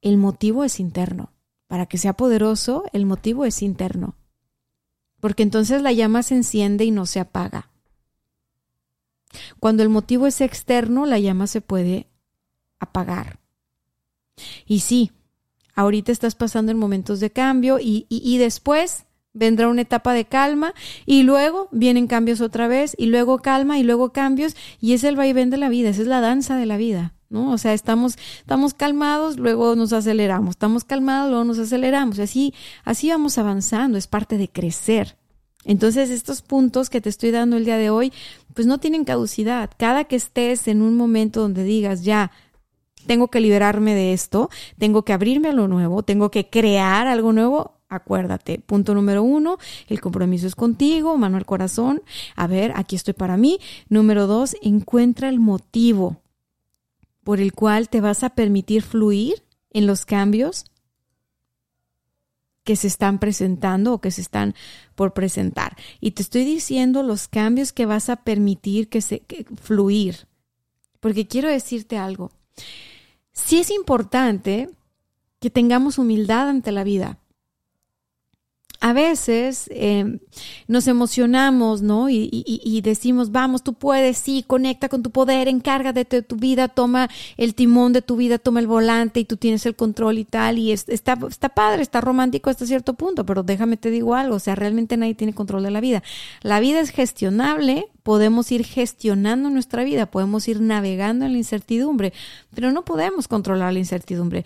el 0.00 0.16
motivo 0.18 0.64
es 0.64 0.80
interno. 0.80 1.32
Para 1.66 1.86
que 1.86 1.96
sea 1.96 2.12
poderoso, 2.12 2.84
el 2.92 3.06
motivo 3.06 3.46
es 3.46 3.62
interno. 3.62 4.14
Porque 5.20 5.42
entonces 5.42 5.80
la 5.80 5.92
llama 5.92 6.22
se 6.22 6.34
enciende 6.34 6.84
y 6.84 6.90
no 6.90 7.06
se 7.06 7.18
apaga. 7.18 7.70
Cuando 9.58 9.82
el 9.82 9.88
motivo 9.88 10.26
es 10.26 10.40
externo, 10.40 11.06
la 11.06 11.18
llama 11.18 11.46
se 11.46 11.60
puede 11.60 12.08
apagar. 12.78 13.38
Y 14.66 14.80
sí, 14.80 15.12
ahorita 15.74 16.12
estás 16.12 16.34
pasando 16.34 16.72
en 16.72 16.78
momentos 16.78 17.20
de 17.20 17.30
cambio 17.30 17.78
y, 17.80 18.06
y, 18.08 18.38
después 18.38 19.04
vendrá 19.32 19.68
una 19.68 19.82
etapa 19.82 20.12
de 20.12 20.26
calma 20.26 20.74
y 21.06 21.22
luego 21.22 21.68
vienen 21.72 22.06
cambios 22.06 22.40
otra 22.40 22.68
vez 22.68 22.94
y 22.98 23.06
luego 23.06 23.38
calma 23.38 23.78
y 23.78 23.82
luego 23.82 24.12
cambios 24.12 24.54
y 24.80 24.92
es 24.92 25.04
el 25.04 25.16
vaivén 25.16 25.50
de 25.50 25.56
la 25.56 25.70
vida, 25.70 25.88
esa 25.88 26.02
es 26.02 26.08
la 26.08 26.20
danza 26.20 26.56
de 26.56 26.66
la 26.66 26.76
vida. 26.76 27.14
¿No? 27.30 27.50
O 27.50 27.56
sea, 27.56 27.72
estamos, 27.72 28.18
estamos 28.40 28.74
calmados, 28.74 29.38
luego 29.38 29.74
nos 29.74 29.94
aceleramos, 29.94 30.50
estamos 30.50 30.84
calmados, 30.84 31.30
luego 31.30 31.44
nos 31.44 31.58
aceleramos. 31.58 32.18
Así, 32.18 32.52
así 32.84 33.08
vamos 33.08 33.38
avanzando, 33.38 33.96
es 33.96 34.06
parte 34.06 34.36
de 34.36 34.50
crecer. 34.50 35.16
Entonces, 35.64 36.10
estos 36.10 36.42
puntos 36.42 36.90
que 36.90 37.00
te 37.00 37.08
estoy 37.08 37.30
dando 37.30 37.56
el 37.56 37.64
día 37.64 37.76
de 37.76 37.90
hoy, 37.90 38.12
pues 38.54 38.66
no 38.66 38.78
tienen 38.78 39.04
caducidad. 39.04 39.70
Cada 39.78 40.04
que 40.04 40.16
estés 40.16 40.66
en 40.68 40.82
un 40.82 40.96
momento 40.96 41.40
donde 41.40 41.64
digas, 41.64 42.02
ya, 42.02 42.32
tengo 43.06 43.28
que 43.28 43.40
liberarme 43.40 43.94
de 43.94 44.12
esto, 44.12 44.50
tengo 44.78 45.04
que 45.04 45.12
abrirme 45.12 45.48
a 45.48 45.52
lo 45.52 45.68
nuevo, 45.68 46.02
tengo 46.02 46.30
que 46.30 46.48
crear 46.48 47.06
algo 47.06 47.32
nuevo, 47.32 47.78
acuérdate. 47.88 48.58
Punto 48.58 48.94
número 48.94 49.22
uno, 49.22 49.58
el 49.88 50.00
compromiso 50.00 50.46
es 50.46 50.54
contigo, 50.54 51.16
mano 51.16 51.36
al 51.36 51.46
corazón. 51.46 52.02
A 52.36 52.46
ver, 52.46 52.72
aquí 52.74 52.96
estoy 52.96 53.14
para 53.14 53.36
mí. 53.36 53.58
Número 53.88 54.26
dos, 54.26 54.56
encuentra 54.62 55.28
el 55.28 55.40
motivo 55.40 56.22
por 57.22 57.40
el 57.40 57.52
cual 57.52 57.88
te 57.88 58.00
vas 58.00 58.24
a 58.24 58.30
permitir 58.30 58.82
fluir 58.82 59.44
en 59.70 59.86
los 59.86 60.04
cambios 60.04 60.64
que 62.64 62.76
se 62.76 62.86
están 62.86 63.18
presentando 63.18 63.94
o 63.94 64.00
que 64.00 64.10
se 64.10 64.20
están 64.20 64.54
por 64.94 65.12
presentar. 65.12 65.76
Y 66.00 66.12
te 66.12 66.22
estoy 66.22 66.44
diciendo 66.44 67.02
los 67.02 67.28
cambios 67.28 67.72
que 67.72 67.86
vas 67.86 68.08
a 68.08 68.16
permitir 68.16 68.88
que 68.88 69.00
se 69.00 69.22
fluir. 69.60 70.28
Porque 71.00 71.26
quiero 71.26 71.48
decirte 71.48 71.98
algo. 71.98 72.30
Sí 73.32 73.58
es 73.58 73.70
importante 73.70 74.70
que 75.40 75.50
tengamos 75.50 75.98
humildad 75.98 76.48
ante 76.48 76.72
la 76.72 76.84
vida 76.84 77.18
a 78.82 78.92
veces 78.92 79.70
em, 79.70 80.18
nos 80.66 80.88
emocionamos, 80.88 81.82
¿no? 81.82 82.10
Y, 82.10 82.80
decimos, 82.82 83.30
vamos, 83.30 83.62
tú 83.62 83.74
puedes, 83.74 84.18
sí, 84.18 84.44
conecta 84.44 84.88
con 84.88 85.04
tu 85.04 85.12
poder, 85.12 85.46
encárgate 85.46 86.04
de 86.04 86.22
tu 86.22 86.34
vida, 86.34 86.66
toma 86.66 87.08
el 87.36 87.54
timón 87.54 87.92
de 87.92 88.02
tu 88.02 88.16
vida, 88.16 88.38
toma 88.38 88.58
el 88.58 88.66
volante 88.66 89.20
y 89.20 89.24
tú 89.24 89.36
tienes 89.36 89.66
el 89.66 89.76
control 89.76 90.18
y 90.18 90.24
tal. 90.24 90.58
Y 90.58 90.72
está, 90.72 91.16
está 91.28 91.50
padre, 91.50 91.82
está 91.82 92.00
romántico 92.00 92.50
hasta 92.50 92.66
cierto 92.66 92.94
punto, 92.94 93.24
pero 93.24 93.44
déjame 93.44 93.76
te 93.76 93.88
digo 93.92 94.16
algo, 94.16 94.34
o 94.34 94.40
sea, 94.40 94.56
realmente 94.56 94.96
nadie 94.96 95.14
tiene 95.14 95.32
control 95.32 95.62
de 95.62 95.70
la 95.70 95.80
vida. 95.80 96.02
La 96.42 96.58
vida 96.58 96.80
es 96.80 96.90
gestionable, 96.90 97.86
podemos 98.02 98.50
ir 98.52 98.64
gestionando 98.64 99.50
nuestra 99.50 99.84
vida, 99.84 100.06
podemos 100.06 100.48
ir 100.48 100.60
navegando 100.60 101.24
en 101.24 101.32
la 101.32 101.38
incertidumbre, 101.38 102.12
pero 102.54 102.72
no 102.72 102.84
podemos 102.84 103.28
controlar 103.28 103.72
la 103.72 103.78
incertidumbre. 103.78 104.44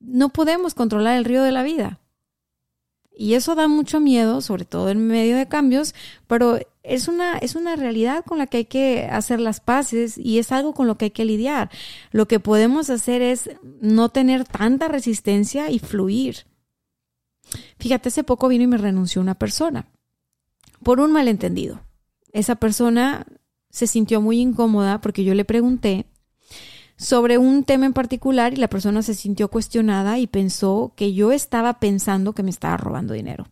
No 0.00 0.30
podemos 0.30 0.74
controlar 0.74 1.16
el 1.16 1.24
río 1.24 1.42
de 1.42 1.52
la 1.52 1.62
vida 1.62 2.00
y 3.14 3.34
eso 3.34 3.54
da 3.54 3.68
mucho 3.68 4.00
miedo, 4.00 4.40
sobre 4.40 4.64
todo 4.64 4.88
en 4.90 5.06
medio 5.06 5.36
de 5.36 5.46
cambios, 5.46 5.94
pero 6.26 6.58
es 6.82 7.08
una, 7.08 7.38
es 7.38 7.54
una 7.54 7.76
realidad 7.76 8.24
con 8.24 8.38
la 8.38 8.46
que 8.46 8.58
hay 8.58 8.64
que 8.64 9.06
hacer 9.06 9.38
las 9.38 9.60
paces 9.60 10.16
y 10.18 10.38
es 10.38 10.50
algo 10.50 10.72
con 10.72 10.86
lo 10.86 10.96
que 10.96 11.06
hay 11.06 11.10
que 11.10 11.24
lidiar. 11.24 11.70
Lo 12.10 12.26
que 12.26 12.40
podemos 12.40 12.90
hacer 12.90 13.22
es 13.22 13.50
no 13.80 14.08
tener 14.08 14.44
tanta 14.44 14.88
resistencia 14.88 15.70
y 15.70 15.78
fluir. 15.78 16.46
Fíjate, 17.78 18.08
hace 18.08 18.24
poco 18.24 18.48
vino 18.48 18.64
y 18.64 18.68
me 18.68 18.78
renunció 18.78 19.20
una 19.20 19.34
persona 19.34 19.86
por 20.82 20.98
un 20.98 21.12
malentendido. 21.12 21.80
Esa 22.32 22.56
persona 22.56 23.26
se 23.70 23.86
sintió 23.86 24.20
muy 24.20 24.40
incómoda 24.40 25.00
porque 25.00 25.24
yo 25.24 25.34
le 25.34 25.44
pregunté 25.44 26.06
sobre 26.96 27.38
un 27.38 27.64
tema 27.64 27.86
en 27.86 27.92
particular 27.92 28.52
y 28.52 28.56
la 28.56 28.68
persona 28.68 29.02
se 29.02 29.14
sintió 29.14 29.48
cuestionada 29.48 30.18
y 30.18 30.26
pensó 30.26 30.92
que 30.96 31.14
yo 31.14 31.32
estaba 31.32 31.80
pensando 31.80 32.32
que 32.32 32.42
me 32.42 32.50
estaba 32.50 32.76
robando 32.76 33.14
dinero. 33.14 33.48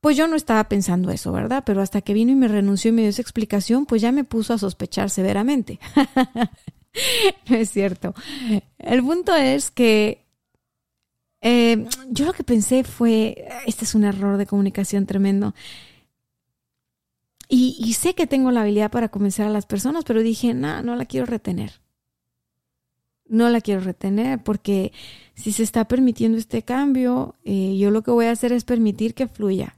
Pues 0.00 0.16
yo 0.16 0.28
no 0.28 0.36
estaba 0.36 0.68
pensando 0.68 1.10
eso, 1.10 1.32
¿verdad? 1.32 1.64
Pero 1.66 1.82
hasta 1.82 2.00
que 2.00 2.14
vino 2.14 2.32
y 2.32 2.36
me 2.36 2.48
renunció 2.48 2.90
y 2.90 2.92
me 2.92 3.02
dio 3.02 3.10
esa 3.10 3.22
explicación, 3.22 3.84
pues 3.84 4.00
ya 4.00 4.12
me 4.12 4.24
puso 4.24 4.54
a 4.54 4.58
sospechar 4.58 5.10
severamente. 5.10 5.80
no 7.48 7.56
es 7.56 7.70
cierto. 7.70 8.14
El 8.78 9.02
punto 9.02 9.34
es 9.34 9.70
que 9.70 10.24
eh, 11.40 11.84
yo 12.10 12.26
lo 12.26 12.32
que 12.32 12.44
pensé 12.44 12.84
fue, 12.84 13.48
este 13.66 13.84
es 13.84 13.94
un 13.94 14.04
error 14.04 14.36
de 14.36 14.46
comunicación 14.46 15.06
tremendo. 15.06 15.54
Y, 17.50 17.94
sé 17.94 18.14
que 18.14 18.26
tengo 18.26 18.50
la 18.50 18.60
habilidad 18.60 18.90
para 18.90 19.08
convencer 19.08 19.46
a 19.46 19.50
las 19.50 19.64
personas, 19.64 20.04
pero 20.04 20.22
dije, 20.22 20.52
no, 20.52 20.82
no 20.82 20.96
la 20.96 21.06
quiero 21.06 21.26
retener 21.26 21.80
no 23.28 23.50
la 23.50 23.60
quiero 23.60 23.80
retener 23.80 24.42
porque 24.42 24.92
si 25.34 25.52
se 25.52 25.62
está 25.62 25.86
permitiendo 25.86 26.38
este 26.38 26.62
cambio, 26.62 27.34
eh, 27.44 27.76
yo 27.78 27.90
lo 27.90 28.02
que 28.02 28.10
voy 28.10 28.26
a 28.26 28.32
hacer 28.32 28.52
es 28.52 28.64
permitir 28.64 29.14
que 29.14 29.28
fluya, 29.28 29.76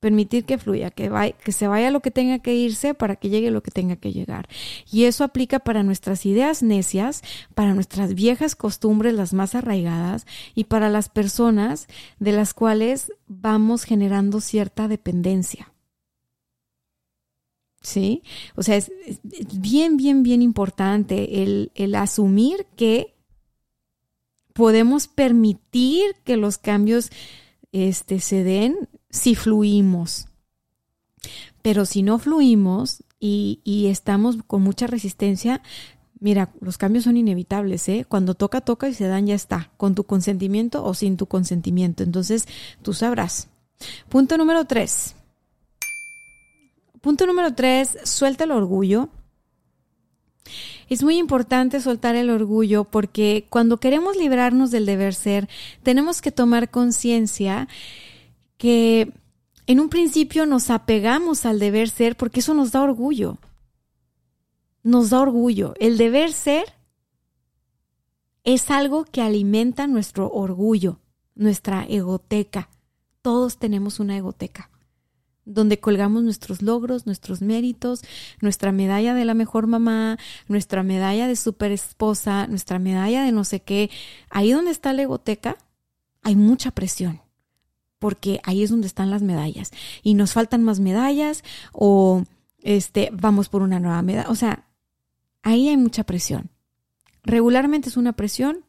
permitir 0.00 0.44
que 0.44 0.58
fluya, 0.58 0.90
que, 0.90 1.08
vaya, 1.08 1.32
que 1.32 1.52
se 1.52 1.68
vaya 1.68 1.92
lo 1.92 2.00
que 2.00 2.10
tenga 2.10 2.40
que 2.40 2.54
irse 2.54 2.94
para 2.94 3.16
que 3.16 3.28
llegue 3.28 3.52
lo 3.52 3.62
que 3.62 3.70
tenga 3.70 3.96
que 3.96 4.12
llegar. 4.12 4.48
Y 4.90 5.04
eso 5.04 5.22
aplica 5.22 5.60
para 5.60 5.84
nuestras 5.84 6.26
ideas 6.26 6.62
necias, 6.62 7.22
para 7.54 7.74
nuestras 7.74 8.14
viejas 8.14 8.56
costumbres, 8.56 9.14
las 9.14 9.32
más 9.32 9.54
arraigadas, 9.54 10.26
y 10.56 10.64
para 10.64 10.88
las 10.88 11.08
personas 11.08 11.86
de 12.18 12.32
las 12.32 12.52
cuales 12.52 13.12
vamos 13.28 13.84
generando 13.84 14.40
cierta 14.40 14.88
dependencia. 14.88 15.71
¿Sí? 17.82 18.22
O 18.54 18.62
sea, 18.62 18.76
es, 18.76 18.90
bien, 19.54 19.96
bien, 19.96 20.22
bien 20.22 20.40
importante 20.40 21.42
el, 21.42 21.94
asumir 21.94 22.66
que 22.76 23.14
podemos 24.54 25.08
permitir 25.08 26.14
que 26.24 26.36
los 26.36 26.58
cambios 26.58 27.10
este, 27.72 28.20
se 28.20 28.44
den 28.44 28.88
si 29.10 29.34
fluimos. 29.34 30.26
Pero 31.60 31.84
si 31.84 32.02
no 32.02 32.18
fluimos 32.18 33.04
y, 33.20 33.60
y, 33.64 33.86
estamos 33.86 34.38
con 34.46 34.62
mucha 34.62 34.86
resistencia, 34.86 35.62
mira, 36.18 36.52
los 36.60 36.76
cambios 36.76 37.04
son 37.04 37.16
inevitables, 37.16 37.88
¿eh? 37.88 38.04
Cuando 38.08 38.34
toca, 38.34 38.60
toca 38.60 38.88
y 38.88 38.94
se 38.94 39.06
dan, 39.06 39.26
ya 39.26 39.34
está, 39.34 39.70
con 39.76 39.94
tu 39.94 40.04
consentimiento 40.04 40.84
o 40.84 40.94
sin 40.94 41.16
tu 41.16 41.26
consentimiento. 41.26 42.02
Entonces, 42.02 42.48
tú 42.82 42.92
sabrás. 42.94 43.48
Punto 44.08 44.36
número 44.36 44.64
tres. 44.64 45.14
Punto 47.02 47.26
número 47.26 47.52
tres, 47.52 47.98
suelta 48.04 48.44
el 48.44 48.52
orgullo. 48.52 49.08
Es 50.88 51.02
muy 51.02 51.18
importante 51.18 51.80
soltar 51.80 52.14
el 52.14 52.30
orgullo 52.30 52.84
porque 52.84 53.48
cuando 53.50 53.78
queremos 53.78 54.16
librarnos 54.16 54.70
del 54.70 54.86
deber 54.86 55.12
ser, 55.12 55.48
tenemos 55.82 56.22
que 56.22 56.30
tomar 56.30 56.70
conciencia 56.70 57.66
que 58.56 59.12
en 59.66 59.80
un 59.80 59.88
principio 59.88 60.46
nos 60.46 60.70
apegamos 60.70 61.44
al 61.44 61.58
deber 61.58 61.88
ser 61.88 62.16
porque 62.16 62.38
eso 62.38 62.54
nos 62.54 62.70
da 62.70 62.82
orgullo. 62.82 63.38
Nos 64.84 65.10
da 65.10 65.22
orgullo. 65.22 65.74
El 65.80 65.98
deber 65.98 66.32
ser 66.32 66.72
es 68.44 68.70
algo 68.70 69.04
que 69.06 69.22
alimenta 69.22 69.88
nuestro 69.88 70.30
orgullo, 70.30 71.00
nuestra 71.34 71.84
egoteca. 71.84 72.68
Todos 73.22 73.58
tenemos 73.58 73.98
una 73.98 74.16
egoteca 74.16 74.71
donde 75.44 75.80
colgamos 75.80 76.22
nuestros 76.22 76.62
logros, 76.62 77.06
nuestros 77.06 77.42
méritos, 77.42 78.02
nuestra 78.40 78.72
medalla 78.72 79.14
de 79.14 79.24
la 79.24 79.34
mejor 79.34 79.66
mamá, 79.66 80.18
nuestra 80.48 80.82
medalla 80.82 81.26
de 81.26 81.36
super 81.36 81.72
esposa, 81.72 82.46
nuestra 82.46 82.78
medalla 82.78 83.24
de 83.24 83.32
no 83.32 83.44
sé 83.44 83.60
qué. 83.60 83.90
Ahí 84.30 84.52
donde 84.52 84.70
está 84.70 84.92
la 84.92 85.02
egoteca, 85.02 85.56
hay 86.22 86.36
mucha 86.36 86.70
presión, 86.70 87.20
porque 87.98 88.40
ahí 88.44 88.62
es 88.62 88.70
donde 88.70 88.86
están 88.86 89.10
las 89.10 89.22
medallas. 89.22 89.72
Y 90.02 90.14
nos 90.14 90.32
faltan 90.32 90.62
más 90.62 90.80
medallas 90.80 91.42
o 91.72 92.24
este, 92.58 93.10
vamos 93.12 93.48
por 93.48 93.62
una 93.62 93.80
nueva 93.80 94.02
medalla. 94.02 94.30
O 94.30 94.36
sea, 94.36 94.66
ahí 95.42 95.68
hay 95.68 95.76
mucha 95.76 96.04
presión. 96.04 96.50
Regularmente 97.24 97.88
es 97.88 97.96
una 97.96 98.12
presión 98.12 98.64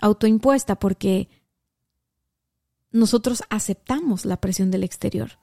autoimpuesta 0.00 0.76
porque 0.76 1.28
nosotros 2.90 3.42
aceptamos 3.48 4.24
la 4.24 4.40
presión 4.40 4.70
del 4.70 4.84
exterior. 4.84 5.38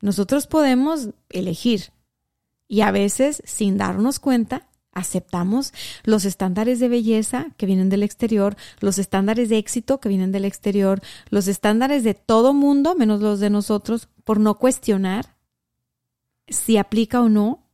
Nosotros 0.00 0.46
podemos 0.46 1.10
elegir 1.28 1.92
y 2.68 2.82
a 2.82 2.90
veces, 2.90 3.42
sin 3.44 3.76
darnos 3.76 4.18
cuenta, 4.18 4.68
aceptamos 4.92 5.72
los 6.04 6.24
estándares 6.24 6.80
de 6.80 6.88
belleza 6.88 7.48
que 7.56 7.66
vienen 7.66 7.88
del 7.88 8.02
exterior, 8.02 8.56
los 8.80 8.98
estándares 8.98 9.48
de 9.48 9.58
éxito 9.58 10.00
que 10.00 10.08
vienen 10.08 10.32
del 10.32 10.44
exterior, 10.44 11.00
los 11.28 11.48
estándares 11.48 12.04
de 12.04 12.14
todo 12.14 12.54
mundo, 12.54 12.94
menos 12.94 13.20
los 13.20 13.40
de 13.40 13.50
nosotros, 13.50 14.08
por 14.24 14.40
no 14.40 14.56
cuestionar 14.56 15.36
si 16.48 16.76
aplica 16.76 17.20
o 17.20 17.28
no 17.28 17.66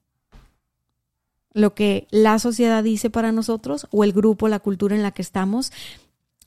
lo 1.53 1.75
que 1.75 2.07
la 2.11 2.39
sociedad 2.39 2.85
dice 2.85 3.09
para 3.09 3.33
nosotros 3.33 3.87
o 3.91 4.05
el 4.05 4.13
grupo, 4.13 4.49
la 4.49 4.59
cultura 4.59 4.95
en 4.95 5.03
la 5.03 5.13
que 5.13 5.23
estamos 5.23 5.73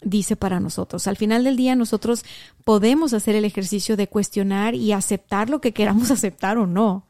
dice 0.02 0.36
para 0.36 0.60
nosotros. 0.60 1.08
Al 1.08 1.18
final 1.18 1.44
del 1.44 1.58
día 1.58 1.76
nosotros 1.76 2.24
podemos 2.64 3.14
hacer 3.14 3.36
el 3.36 3.46
ejercicio 3.46 3.98
de 3.98 4.08
cuestionar 4.08 4.76
y 4.76 4.92
aceptar 4.92 5.50
lo 5.50 5.62
que 5.62 5.74
queramos 5.74 6.12
aceptar 6.12 6.58
o 6.58 6.68
no 6.68 7.10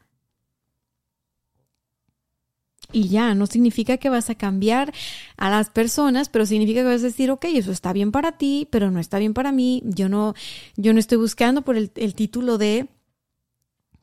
y 2.92 3.08
ya, 3.08 3.34
no 3.34 3.46
significa 3.46 3.98
que 3.98 4.08
vas 4.08 4.30
a 4.30 4.34
cambiar 4.34 4.92
a 5.36 5.50
las 5.50 5.70
personas, 5.70 6.28
pero 6.28 6.46
significa 6.46 6.80
que 6.80 6.88
vas 6.88 7.02
a 7.02 7.06
decir, 7.06 7.30
ok, 7.30 7.44
eso 7.46 7.72
está 7.72 7.92
bien 7.92 8.12
para 8.12 8.32
ti, 8.32 8.66
pero 8.70 8.90
no 8.90 9.00
está 9.00 9.18
bien 9.18 9.34
para 9.34 9.52
mí, 9.52 9.82
yo 9.84 10.08
no, 10.08 10.34
yo 10.76 10.92
no 10.92 11.00
estoy 11.00 11.18
buscando 11.18 11.62
por 11.62 11.76
el, 11.76 11.90
el 11.96 12.14
título 12.14 12.58
de 12.58 12.88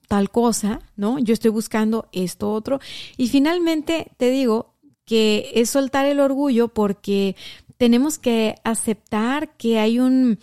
tal 0.08 0.32
cosa, 0.32 0.80
¿no? 0.96 1.20
Yo 1.20 1.34
estoy 1.34 1.52
buscando 1.52 2.08
esto 2.14 2.52
otro. 2.52 2.80
Y 3.18 3.28
finalmente 3.28 4.12
te 4.18 4.30
digo 4.30 4.74
que 5.06 5.52
es 5.56 5.70
soltar 5.70 6.06
el 6.06 6.20
orgullo 6.20 6.70
porque 6.70 7.36
tenemos 7.78 8.18
que 8.18 8.56
aceptar 8.64 9.56
que 9.58 9.80
hay 9.80 10.00
un, 10.00 10.40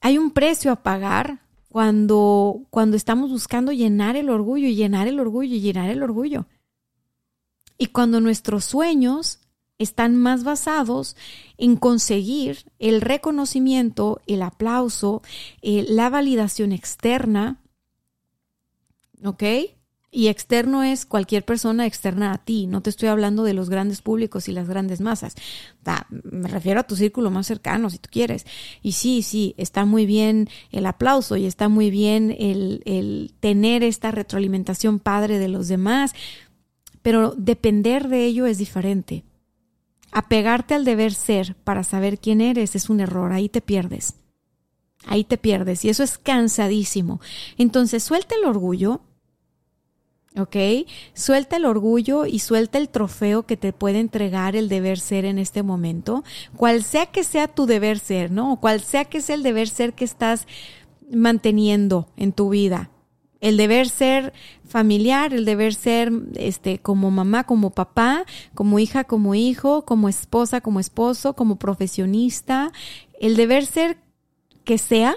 hay 0.00 0.18
un 0.18 0.30
precio 0.30 0.70
a 0.70 0.82
pagar 0.82 1.40
cuando, 1.68 2.62
cuando 2.70 2.96
estamos 2.96 3.30
buscando 3.30 3.72
llenar 3.72 4.16
el 4.16 4.30
orgullo 4.30 4.68
llenar 4.68 5.08
el 5.08 5.20
orgullo 5.20 5.56
llenar 5.56 5.90
el 5.90 6.02
orgullo. 6.02 6.46
Y 7.78 7.88
cuando 7.88 8.20
nuestros 8.20 8.64
sueños 8.64 9.40
están 9.78 10.16
más 10.16 10.44
basados 10.44 11.16
en 11.58 11.76
conseguir 11.76 12.64
el 12.78 13.00
reconocimiento, 13.00 14.22
el 14.26 14.42
aplauso, 14.42 15.22
eh, 15.60 15.84
la 15.88 16.08
validación 16.08 16.72
externa, 16.72 17.60
¿ok? 19.22 19.42
Y 20.16 20.28
externo 20.28 20.82
es 20.82 21.04
cualquier 21.04 21.44
persona 21.44 21.84
externa 21.84 22.32
a 22.32 22.38
ti. 22.38 22.66
No 22.66 22.80
te 22.80 22.88
estoy 22.88 23.10
hablando 23.10 23.44
de 23.44 23.52
los 23.52 23.68
grandes 23.68 24.00
públicos 24.00 24.48
y 24.48 24.52
las 24.52 24.66
grandes 24.66 25.02
masas. 25.02 25.34
me 26.22 26.48
refiero 26.48 26.80
a 26.80 26.84
tu 26.84 26.96
círculo 26.96 27.30
más 27.30 27.46
cercano, 27.46 27.90
si 27.90 27.98
tú 27.98 28.08
quieres. 28.10 28.46
Y 28.80 28.92
sí, 28.92 29.20
sí, 29.20 29.54
está 29.58 29.84
muy 29.84 30.06
bien 30.06 30.48
el 30.72 30.86
aplauso 30.86 31.36
y 31.36 31.44
está 31.44 31.68
muy 31.68 31.90
bien 31.90 32.34
el, 32.38 32.80
el 32.86 33.34
tener 33.40 33.82
esta 33.82 34.10
retroalimentación 34.10 35.00
padre 35.00 35.38
de 35.38 35.48
los 35.48 35.68
demás 35.68 36.14
pero 37.02 37.34
depender 37.36 38.08
de 38.08 38.24
ello 38.24 38.46
es 38.46 38.56
diferente. 38.56 39.22
Apegarte 40.12 40.74
al 40.74 40.84
deber 40.84 41.12
ser 41.12 41.54
para 41.62 41.84
saber 41.84 42.18
quién 42.18 42.40
eres 42.40 42.74
es 42.74 42.88
un 42.88 43.00
error, 43.00 43.32
ahí 43.32 43.48
te 43.48 43.60
pierdes. 43.60 44.14
Ahí 45.06 45.22
te 45.22 45.38
pierdes 45.38 45.84
y 45.84 45.88
eso 45.88 46.02
es 46.02 46.18
cansadísimo. 46.18 47.20
Entonces, 47.58 48.02
suelta 48.02 48.34
el 48.34 48.44
orgullo, 48.44 49.02
¿ok? 50.36 50.56
Suelta 51.14 51.56
el 51.56 51.64
orgullo 51.64 52.26
y 52.26 52.40
suelta 52.40 52.78
el 52.78 52.88
trofeo 52.88 53.44
que 53.44 53.56
te 53.56 53.72
puede 53.72 54.00
entregar 54.00 54.56
el 54.56 54.68
deber 54.68 54.98
ser 54.98 55.24
en 55.24 55.38
este 55.38 55.62
momento, 55.62 56.24
cual 56.56 56.82
sea 56.82 57.06
que 57.06 57.24
sea 57.24 57.48
tu 57.48 57.66
deber 57.66 57.98
ser, 57.98 58.30
¿no? 58.30 58.52
O 58.52 58.60
cual 58.60 58.80
sea 58.80 59.04
que 59.04 59.20
sea 59.20 59.34
el 59.36 59.42
deber 59.42 59.68
ser 59.68 59.94
que 59.94 60.04
estás 60.04 60.46
manteniendo 61.10 62.08
en 62.16 62.32
tu 62.32 62.48
vida 62.48 62.90
el 63.40 63.56
deber 63.56 63.88
ser 63.88 64.32
familiar, 64.66 65.32
el 65.34 65.44
deber 65.44 65.74
ser 65.74 66.10
este 66.34 66.78
como 66.78 67.10
mamá, 67.10 67.44
como 67.44 67.70
papá, 67.70 68.24
como 68.54 68.78
hija, 68.78 69.04
como 69.04 69.34
hijo, 69.34 69.84
como 69.84 70.08
esposa, 70.08 70.60
como 70.60 70.80
esposo, 70.80 71.34
como 71.34 71.56
profesionista, 71.56 72.72
el 73.20 73.36
deber 73.36 73.66
ser 73.66 73.98
que 74.64 74.78
sea 74.78 75.16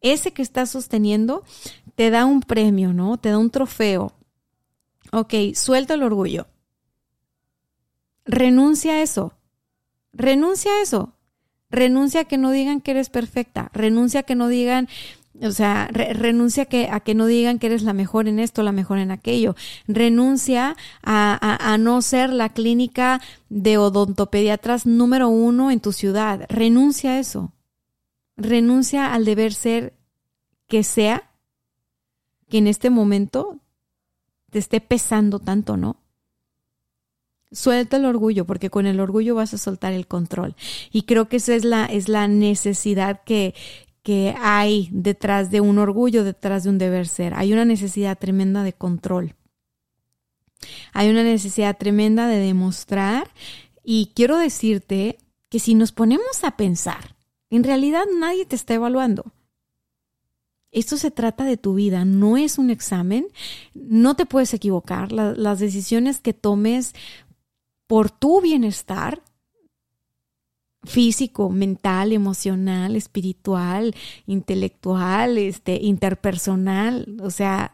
ese 0.00 0.32
que 0.32 0.42
estás 0.42 0.70
sosteniendo 0.70 1.42
te 1.94 2.10
da 2.10 2.26
un 2.26 2.40
premio, 2.40 2.92
¿no? 2.92 3.16
Te 3.16 3.30
da 3.30 3.38
un 3.38 3.50
trofeo. 3.50 4.12
Ok, 5.12 5.34
suelta 5.54 5.94
el 5.94 6.02
orgullo. 6.02 6.46
Renuncia 8.24 8.94
a 8.94 9.02
eso. 9.02 9.32
Renuncia 10.12 10.70
a 10.72 10.82
eso. 10.82 11.14
Renuncia 11.70 12.22
a 12.22 12.24
que 12.24 12.38
no 12.38 12.50
digan 12.50 12.80
que 12.80 12.92
eres 12.92 13.10
perfecta. 13.10 13.70
Renuncia 13.72 14.20
a 14.20 14.22
que 14.22 14.34
no 14.34 14.48
digan 14.48 14.88
o 15.40 15.52
sea, 15.52 15.88
renuncia 15.92 16.64
a 16.64 16.66
que, 16.66 16.88
a 16.90 17.00
que 17.00 17.14
no 17.14 17.26
digan 17.26 17.58
que 17.58 17.68
eres 17.68 17.82
la 17.82 17.92
mejor 17.92 18.28
en 18.28 18.38
esto, 18.38 18.62
la 18.62 18.72
mejor 18.72 18.98
en 18.98 19.10
aquello. 19.10 19.54
Renuncia 19.86 20.76
a, 21.02 21.72
a, 21.72 21.78
no 21.78 22.02
ser 22.02 22.30
la 22.30 22.48
clínica 22.48 23.20
de 23.48 23.78
odontopediatras 23.78 24.86
número 24.86 25.28
uno 25.28 25.70
en 25.70 25.80
tu 25.80 25.92
ciudad. 25.92 26.44
Renuncia 26.48 27.12
a 27.12 27.18
eso. 27.20 27.52
Renuncia 28.36 29.12
al 29.14 29.24
deber 29.24 29.52
ser 29.54 29.94
que 30.66 30.82
sea 30.82 31.30
que 32.48 32.58
en 32.58 32.66
este 32.66 32.90
momento 32.90 33.60
te 34.50 34.58
esté 34.58 34.80
pesando 34.80 35.38
tanto, 35.38 35.76
¿no? 35.76 35.96
Suelta 37.50 37.96
el 37.96 38.04
orgullo, 38.04 38.46
porque 38.46 38.70
con 38.70 38.86
el 38.86 39.00
orgullo 39.00 39.34
vas 39.34 39.54
a 39.54 39.58
soltar 39.58 39.92
el 39.92 40.06
control. 40.06 40.54
Y 40.92 41.02
creo 41.02 41.28
que 41.28 41.36
esa 41.36 41.54
es 41.54 41.64
la, 41.64 41.86
es 41.86 42.08
la 42.08 42.28
necesidad 42.28 43.22
que, 43.24 43.54
que 44.02 44.34
hay 44.40 44.88
detrás 44.92 45.50
de 45.50 45.60
un 45.60 45.78
orgullo, 45.78 46.24
detrás 46.24 46.64
de 46.64 46.70
un 46.70 46.78
deber 46.78 47.08
ser. 47.08 47.34
Hay 47.34 47.52
una 47.52 47.64
necesidad 47.64 48.18
tremenda 48.18 48.62
de 48.62 48.74
control. 48.74 49.34
Hay 50.92 51.08
una 51.08 51.22
necesidad 51.22 51.76
tremenda 51.78 52.26
de 52.26 52.38
demostrar 52.38 53.30
y 53.82 54.12
quiero 54.14 54.38
decirte 54.38 55.18
que 55.48 55.58
si 55.58 55.74
nos 55.74 55.92
ponemos 55.92 56.44
a 56.44 56.56
pensar, 56.56 57.16
en 57.48 57.64
realidad 57.64 58.04
nadie 58.18 58.44
te 58.44 58.56
está 58.56 58.74
evaluando. 58.74 59.32
Esto 60.70 60.96
se 60.96 61.10
trata 61.10 61.44
de 61.44 61.56
tu 61.56 61.74
vida, 61.74 62.04
no 62.04 62.36
es 62.36 62.58
un 62.58 62.70
examen, 62.70 63.26
no 63.74 64.16
te 64.16 64.26
puedes 64.26 64.52
equivocar, 64.52 65.12
las 65.12 65.58
decisiones 65.58 66.20
que 66.20 66.34
tomes 66.34 66.94
por 67.86 68.10
tu 68.10 68.40
bienestar 68.42 69.22
físico, 70.84 71.50
mental, 71.50 72.12
emocional, 72.12 72.96
espiritual, 72.96 73.94
intelectual, 74.26 75.38
este, 75.38 75.80
interpersonal, 75.82 77.16
o 77.22 77.30
sea, 77.30 77.72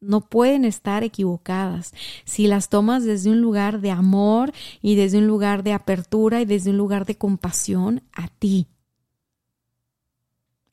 no 0.00 0.22
pueden 0.22 0.64
estar 0.64 1.04
equivocadas. 1.04 1.92
Si 2.24 2.46
las 2.46 2.68
tomas 2.68 3.04
desde 3.04 3.30
un 3.30 3.40
lugar 3.40 3.80
de 3.80 3.90
amor 3.90 4.52
y 4.80 4.94
desde 4.94 5.18
un 5.18 5.26
lugar 5.26 5.62
de 5.62 5.72
apertura 5.72 6.40
y 6.40 6.44
desde 6.44 6.70
un 6.70 6.78
lugar 6.78 7.06
de 7.06 7.16
compasión 7.16 8.02
a 8.12 8.28
ti. 8.28 8.66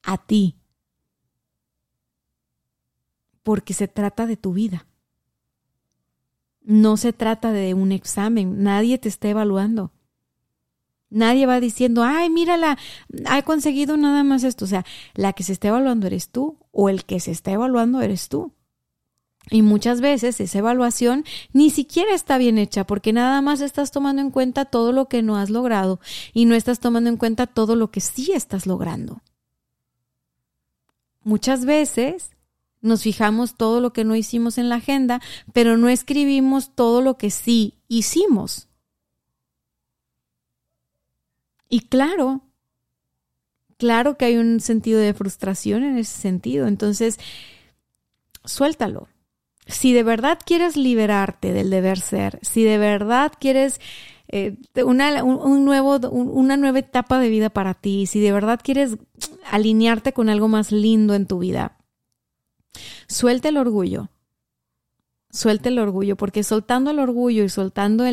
A 0.04 0.18
ti. 0.18 0.57
Porque 3.48 3.74
se 3.74 3.88
trata 3.88 4.26
de 4.26 4.36
tu 4.36 4.52
vida. 4.52 4.88
No 6.64 6.98
se 6.98 7.14
trata 7.14 7.54
de 7.54 7.74
un 7.74 7.94
examen. 7.94 8.62
Nadie 8.62 8.98
te 8.98 9.08
está 9.08 9.30
evaluando. 9.30 9.94
Nadie 11.10 11.46
va 11.46 11.62
diciendo, 11.62 12.04
ay, 12.04 12.30
mírala, 12.30 12.78
ha 13.26 13.42
conseguido 13.44 13.96
nada 13.96 14.26
más 14.26 14.44
esto. 14.44 14.66
O 14.66 14.68
sea, 14.68 14.86
la 15.14 15.32
que 15.32 15.44
se 15.44 15.54
está 15.54 15.70
evaluando 15.70 16.08
eres 16.08 16.28
tú 16.28 16.58
o 16.72 16.90
el 16.90 17.06
que 17.06 17.22
se 17.22 17.32
está 17.32 17.54
evaluando 17.54 18.02
eres 18.02 18.28
tú. 18.28 18.52
Y 19.50 19.62
muchas 19.62 20.02
veces 20.02 20.42
esa 20.42 20.58
evaluación 20.58 21.24
ni 21.54 21.70
siquiera 21.70 22.14
está 22.14 22.38
bien 22.38 22.58
hecha 22.58 22.86
porque 22.86 23.14
nada 23.14 23.42
más 23.42 23.62
estás 23.62 23.92
tomando 23.92 24.22
en 24.22 24.30
cuenta 24.30 24.66
todo 24.66 24.92
lo 24.92 25.08
que 25.08 25.22
no 25.22 25.38
has 25.38 25.50
logrado 25.50 26.02
y 26.34 26.44
no 26.44 26.54
estás 26.54 26.82
tomando 26.82 27.10
en 27.10 27.16
cuenta 27.16 27.48
todo 27.48 27.78
lo 27.78 27.92
que 27.92 28.02
sí 28.02 28.34
estás 28.34 28.68
logrando. 28.68 29.22
Muchas 31.24 31.64
veces 31.64 32.32
nos 32.82 33.04
fijamos 33.04 33.56
todo 33.56 33.82
lo 33.82 33.94
que 33.94 34.04
no 34.04 34.16
hicimos 34.16 34.58
en 34.58 34.70
la 34.70 34.76
agenda, 34.76 35.22
pero 35.54 35.78
no 35.78 35.90
escribimos 35.90 36.76
todo 36.76 37.02
lo 37.02 37.18
que 37.18 37.30
sí 37.32 37.76
hicimos. 37.88 38.68
Y 41.70 41.82
claro, 41.82 42.42
claro 43.78 44.18
que 44.18 44.26
hay 44.26 44.38
un 44.38 44.60
sentido 44.60 45.00
de 45.00 45.14
frustración 45.14 45.84
en 45.84 45.98
ese 45.98 46.20
sentido. 46.20 46.68
Entonces, 46.68 47.20
suéltalo. 48.46 49.08
Si 49.66 49.92
de 49.92 50.04
verdad 50.04 50.40
quieres 50.46 50.78
liberarte 50.78 51.52
del 51.52 51.70
deber 51.70 52.00
ser, 52.00 52.40
si 52.42 52.64
de 52.64 52.78
verdad 52.78 53.34
quieres 53.38 53.82
eh, 54.30 54.56
una, 54.86 55.24
una 55.24 56.58
nueva 56.58 56.80
etapa 56.80 57.20
de 57.20 57.30
vida 57.30 57.50
para 57.50 57.74
ti, 57.74 58.06
si 58.06 58.22
de 58.22 58.32
verdad 58.32 58.62
quieres 58.64 58.98
alinearte 59.52 60.14
con 60.14 60.30
algo 60.30 60.48
más 60.48 60.72
lindo 60.72 61.16
en 61.16 61.28
tu 61.28 61.40
vida, 61.40 61.77
suelta 63.08 63.50
el 63.50 63.58
orgullo, 63.58 64.10
suelte 65.30 65.70
el 65.70 65.80
orgullo, 65.80 66.16
porque 66.16 66.44
soltando 66.44 66.92
el 66.92 67.00
orgullo 67.00 67.44
y 67.44 67.50
soltando 67.50 68.06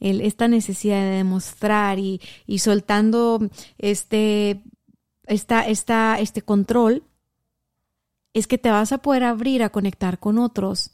esta 0.00 0.48
necesidad 0.48 1.00
de 1.00 1.16
demostrar 1.16 1.98
y, 1.98 2.20
y 2.46 2.58
soltando 2.58 3.40
este, 3.78 4.62
esta, 5.26 5.66
esta, 5.66 6.18
este 6.18 6.42
control, 6.42 7.04
es 8.34 8.46
que 8.46 8.58
te 8.58 8.70
vas 8.70 8.92
a 8.92 8.98
poder 8.98 9.24
abrir 9.24 9.62
a 9.62 9.70
conectar 9.70 10.18
con 10.18 10.38
otros 10.38 10.92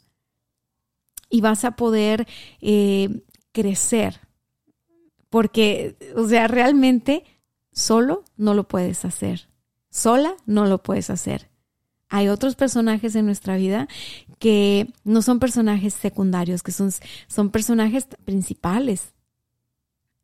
y 1.31 1.41
vas 1.41 1.64
a 1.64 1.72
poder 1.72 2.26
eh, 2.61 3.22
crecer. 3.53 4.20
Porque, 5.31 5.97
o 6.16 6.26
sea, 6.26 6.49
realmente 6.49 7.24
solo 7.72 8.24
no 8.37 8.55
lo 8.55 8.66
puedes 8.66 9.05
hacer. 9.05 9.49
Sola 9.91 10.35
no 10.47 10.66
lo 10.66 10.83
puedes 10.83 11.11
hacer. 11.11 11.47
Hay 12.09 12.28
otros 12.28 12.54
personajes 12.54 13.14
en 13.14 13.26
nuestra 13.26 13.56
vida 13.56 13.88
que 14.38 14.92
no 15.04 15.22
son 15.22 15.38
personajes 15.38 15.94
secundarios, 15.94 16.62
que 16.62 16.72
son, 16.72 16.90
son 17.26 17.50
personajes 17.50 18.06
principales. 18.24 19.12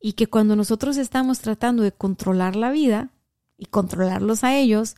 Y 0.01 0.12
que 0.12 0.26
cuando 0.26 0.57
nosotros 0.57 0.97
estamos 0.97 1.41
tratando 1.41 1.82
de 1.82 1.93
controlar 1.93 2.57
la 2.57 2.70
vida 2.70 3.11
y 3.57 3.66
controlarlos 3.66 4.45
a 4.45 4.57
ellos, 4.57 4.97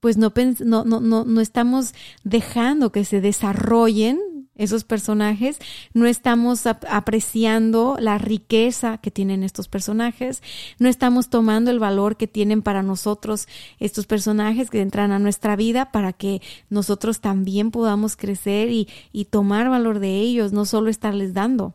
pues 0.00 0.16
no, 0.16 0.32
no, 0.60 0.84
no, 0.84 1.24
no, 1.24 1.40
estamos 1.40 1.94
dejando 2.24 2.90
que 2.90 3.04
se 3.04 3.20
desarrollen 3.20 4.18
esos 4.60 4.84
personajes, 4.84 5.58
no 5.94 6.06
estamos 6.06 6.66
apreciando 6.66 7.96
la 7.98 8.18
riqueza 8.18 8.98
que 8.98 9.10
tienen 9.10 9.42
estos 9.42 9.68
personajes, 9.68 10.42
no 10.78 10.88
estamos 10.88 11.30
tomando 11.30 11.70
el 11.70 11.78
valor 11.78 12.16
que 12.16 12.26
tienen 12.26 12.62
para 12.62 12.82
nosotros 12.82 13.48
estos 13.78 14.06
personajes 14.06 14.70
que 14.70 14.80
entran 14.80 15.12
a 15.12 15.18
nuestra 15.18 15.56
vida 15.56 15.90
para 15.90 16.12
que 16.12 16.42
nosotros 16.68 17.20
también 17.20 17.70
podamos 17.70 18.16
crecer 18.16 18.70
y, 18.70 18.88
y 19.12 19.24
tomar 19.24 19.68
valor 19.68 19.98
de 19.98 20.18
ellos, 20.20 20.52
no 20.52 20.64
solo 20.64 20.90
estarles 20.90 21.34
dando. 21.34 21.74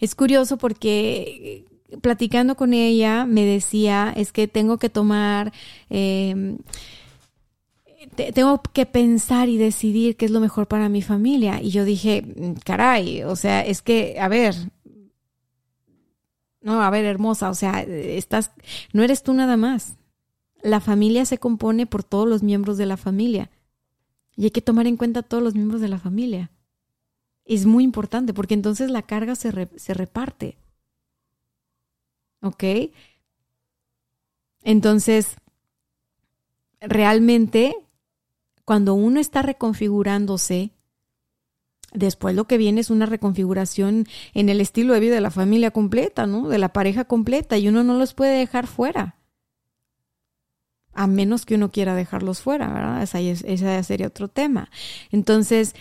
Es 0.00 0.14
curioso 0.14 0.58
porque 0.58 1.64
platicando 2.00 2.56
con 2.56 2.72
ella 2.72 3.24
me 3.26 3.44
decía, 3.44 4.12
es 4.16 4.32
que 4.32 4.48
tengo 4.48 4.78
que 4.78 4.88
tomar, 4.88 5.52
em, 5.90 6.58
tengo 8.14 8.62
que 8.72 8.86
pensar 8.86 9.48
y 9.48 9.58
decidir 9.58 10.16
qué 10.16 10.24
es 10.24 10.30
lo 10.30 10.40
mejor 10.40 10.66
para 10.68 10.88
mi 10.88 11.02
familia. 11.02 11.60
Y 11.60 11.70
yo 11.70 11.84
dije, 11.84 12.22
mm, 12.22 12.52
caray, 12.64 13.22
o 13.24 13.36
sea, 13.36 13.64
es 13.64 13.82
que, 13.82 14.18
a 14.20 14.28
ver, 14.28 14.54
no, 16.60 16.82
a 16.82 16.90
ver, 16.90 17.04
hermosa, 17.04 17.50
o 17.50 17.54
sea, 17.54 17.82
estás, 17.82 18.50
no 18.92 19.02
eres 19.02 19.22
tú 19.22 19.34
nada 19.34 19.56
más. 19.56 19.96
La 20.62 20.80
familia 20.80 21.26
se 21.26 21.38
compone 21.38 21.86
por 21.86 22.04
todos 22.04 22.26
los 22.26 22.42
miembros 22.42 22.78
de 22.78 22.86
la 22.86 22.96
familia. 22.96 23.50
Y 24.34 24.44
hay 24.44 24.50
que 24.50 24.62
tomar 24.62 24.86
en 24.86 24.96
cuenta 24.96 25.20
a 25.20 25.22
todos 25.22 25.42
los 25.42 25.54
miembros 25.54 25.80
de 25.82 25.88
la 25.88 25.98
familia. 25.98 26.50
Es 27.44 27.66
muy 27.66 27.84
importante 27.84 28.32
porque 28.32 28.54
entonces 28.54 28.90
la 28.90 29.02
carga 29.02 29.34
se, 29.34 29.68
se 29.76 29.94
reparte. 29.94 30.56
¿Ok? 32.40 32.64
Entonces, 34.62 35.36
realmente, 36.80 37.76
cuando 38.64 38.94
uno 38.94 39.20
está 39.20 39.42
reconfigurándose, 39.42 40.70
después 41.92 42.34
lo 42.34 42.46
que 42.46 42.58
viene 42.58 42.80
es 42.80 42.90
una 42.90 43.06
reconfiguración 43.06 44.06
en 44.32 44.48
el 44.48 44.60
estilo 44.60 44.94
de 44.94 45.00
vida 45.00 45.14
de 45.14 45.20
la 45.20 45.30
familia 45.30 45.70
completa, 45.70 46.26
¿no? 46.26 46.48
De 46.48 46.58
la 46.58 46.72
pareja 46.72 47.04
completa, 47.04 47.56
y 47.58 47.68
uno 47.68 47.84
no 47.84 47.96
los 47.98 48.14
puede 48.14 48.38
dejar 48.38 48.66
fuera. 48.66 49.16
A 50.92 51.06
menos 51.06 51.44
que 51.44 51.56
uno 51.56 51.70
quiera 51.70 51.94
dejarlos 51.94 52.40
fuera, 52.40 52.68
¿verdad? 52.68 53.02
Ese 53.02 53.82
sería 53.82 54.06
otro 54.06 54.28
tema. 54.28 54.70
Entonces, 55.10 55.74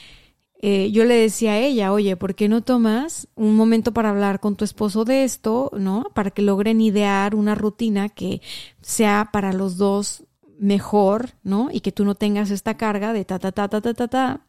eh, 0.66 0.92
yo 0.92 1.04
le 1.04 1.16
decía 1.16 1.52
a 1.52 1.60
ella, 1.60 1.92
oye, 1.92 2.16
¿por 2.16 2.36
qué 2.36 2.48
no 2.48 2.62
tomas 2.62 3.28
un 3.36 3.56
momento 3.56 3.94
para 3.94 4.10
hablar 4.10 4.40
con 4.40 4.56
tu 4.56 4.64
esposo 4.64 5.04
de 5.06 5.24
esto, 5.24 5.70
¿no? 5.78 6.06
Para 6.16 6.32
que 6.32 6.42
logren 6.42 6.82
idear 6.82 7.36
una 7.36 7.54
rutina 7.54 8.10
que 8.10 8.42
sea 8.82 9.30
para 9.32 9.52
los 9.54 9.78
dos 9.78 10.24
mejor, 10.60 11.32
¿no? 11.44 11.70
Y 11.72 11.82
que 11.82 11.92
tú 11.92 12.06
no 12.06 12.16
tengas 12.16 12.52
esta 12.52 12.78
carga 12.78 13.14
de 13.14 13.26
ta, 13.26 13.40
ta, 13.40 13.52
ta, 13.52 13.68
ta, 13.68 13.82
ta, 13.82 13.94
ta, 13.94 14.08
ta. 14.08 14.46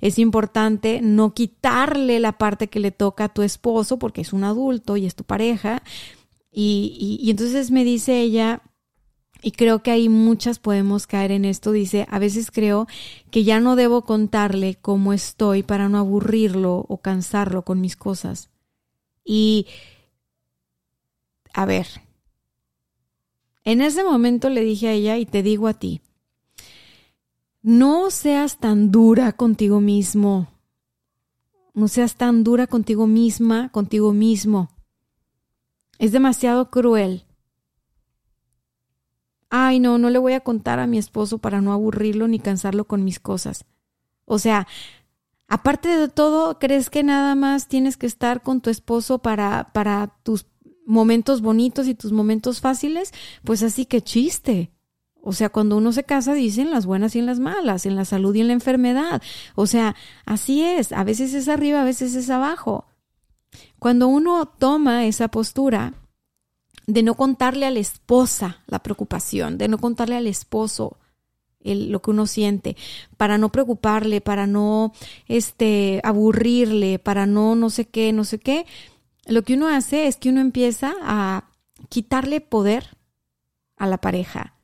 Es 0.00 0.18
importante 0.18 1.00
no 1.02 1.32
quitarle 1.32 2.20
la 2.20 2.32
parte 2.32 2.68
que 2.68 2.80
le 2.80 2.90
toca 2.90 3.24
a 3.24 3.28
tu 3.32 3.42
esposo 3.42 3.98
porque 3.98 4.20
es 4.20 4.32
un 4.32 4.44
adulto 4.44 4.96
y 4.96 5.06
es 5.06 5.14
tu 5.14 5.24
pareja. 5.24 5.82
Y, 6.52 7.18
y 7.20 7.30
entonces 7.30 7.70
me 7.70 7.84
dice 7.84 8.20
ella, 8.20 8.62
y 9.42 9.52
creo 9.52 9.82
que 9.82 9.90
ahí 9.90 10.08
muchas 10.08 10.58
podemos 10.58 11.06
caer 11.06 11.30
en 11.30 11.44
esto. 11.44 11.72
Dice, 11.72 12.06
a 12.10 12.18
veces 12.18 12.50
creo 12.50 12.86
que 13.30 13.44
ya 13.44 13.60
no 13.60 13.76
debo 13.76 14.02
contarle 14.02 14.76
cómo 14.76 15.12
estoy 15.12 15.62
para 15.62 15.88
no 15.88 15.98
aburrirlo 15.98 16.84
o 16.88 16.98
cansarlo 16.98 17.62
con 17.62 17.80
mis 17.80 17.96
cosas. 17.96 18.50
Y, 19.24 19.66
a 21.52 21.64
ver, 21.66 21.86
en 23.66 23.82
ese 23.82 24.02
momento 24.02 24.48
le 24.48 24.62
dije 24.62 24.88
a 24.88 24.92
ella 24.92 25.18
y 25.18 25.26
te 25.26 25.42
digo 25.42 25.68
a 25.68 25.74
ti, 25.74 26.00
no 27.60 28.10
seas 28.10 28.56
tan 28.56 28.90
dura 28.90 29.32
contigo 29.32 29.82
mismo. 29.82 30.48
No 31.74 31.88
seas 31.88 32.16
tan 32.16 32.42
dura 32.42 32.66
contigo 32.66 33.06
misma, 33.06 33.70
contigo 33.70 34.14
mismo. 34.14 34.70
Es 35.98 36.12
demasiado 36.12 36.70
cruel 36.70 37.26
ay, 39.50 39.80
no, 39.80 39.98
no 39.98 40.10
le 40.10 40.18
voy 40.18 40.34
a 40.34 40.40
contar 40.40 40.78
a 40.78 40.86
mi 40.86 40.98
esposo 40.98 41.38
para 41.38 41.60
no 41.60 41.72
aburrirlo 41.72 42.28
ni 42.28 42.38
cansarlo 42.38 42.84
con 42.84 43.04
mis 43.04 43.20
cosas. 43.20 43.64
O 44.24 44.38
sea, 44.38 44.66
aparte 45.48 45.88
de 45.88 46.08
todo, 46.08 46.58
¿crees 46.58 46.90
que 46.90 47.02
nada 47.02 47.34
más 47.34 47.68
tienes 47.68 47.96
que 47.96 48.06
estar 48.06 48.42
con 48.42 48.60
tu 48.60 48.70
esposo 48.70 49.18
para, 49.18 49.70
para 49.72 50.18
tus 50.22 50.46
momentos 50.86 51.42
bonitos 51.42 51.86
y 51.86 51.94
tus 51.94 52.12
momentos 52.12 52.60
fáciles? 52.60 53.12
Pues 53.44 53.62
así 53.62 53.84
que 53.84 54.00
chiste. 54.00 54.70
O 55.20 55.32
sea, 55.32 55.48
cuando 55.48 55.76
uno 55.76 55.92
se 55.92 56.04
casa 56.04 56.34
dicen 56.34 56.70
las 56.70 56.86
buenas 56.86 57.16
y 57.16 57.18
en 57.18 57.26
las 57.26 57.40
malas, 57.40 57.84
en 57.84 57.96
la 57.96 58.04
salud 58.04 58.34
y 58.34 58.40
en 58.40 58.46
la 58.46 58.52
enfermedad. 58.52 59.20
O 59.56 59.66
sea, 59.66 59.96
así 60.24 60.62
es. 60.62 60.92
A 60.92 61.02
veces 61.02 61.34
es 61.34 61.48
arriba, 61.48 61.82
a 61.82 61.84
veces 61.84 62.14
es 62.14 62.30
abajo. 62.30 62.86
Cuando 63.78 64.06
uno 64.08 64.46
toma 64.46 65.04
esa 65.04 65.28
postura, 65.28 65.94
de 66.86 67.02
no 67.02 67.14
contarle 67.14 67.66
a 67.66 67.70
la 67.70 67.80
esposa 67.80 68.62
la 68.66 68.78
preocupación, 68.78 69.58
de 69.58 69.68
no 69.68 69.78
contarle 69.78 70.16
al 70.16 70.26
esposo 70.26 70.96
lo 71.64 72.00
que 72.00 72.10
uno 72.12 72.28
siente, 72.28 72.76
para 73.16 73.38
no 73.38 73.50
preocuparle, 73.50 74.20
para 74.20 74.46
no 74.46 74.92
este, 75.26 76.00
aburrirle, 76.04 77.00
para 77.00 77.26
no 77.26 77.56
no 77.56 77.70
sé 77.70 77.86
qué, 77.86 78.12
no 78.12 78.22
sé 78.22 78.38
qué. 78.38 78.66
Lo 79.26 79.42
que 79.42 79.54
uno 79.54 79.68
hace 79.68 80.06
es 80.06 80.16
que 80.16 80.30
uno 80.30 80.40
empieza 80.40 80.94
a 81.02 81.50
quitarle 81.88 82.40
poder 82.40 82.96
a 83.76 83.86
la 83.86 83.98
pareja 83.98 84.54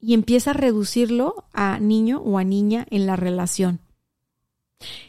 y 0.00 0.14
empieza 0.14 0.50
a 0.50 0.54
reducirlo 0.54 1.46
a 1.52 1.78
niño 1.78 2.20
o 2.20 2.38
a 2.38 2.44
niña 2.44 2.86
en 2.90 3.06
la 3.06 3.16
relación. 3.16 3.80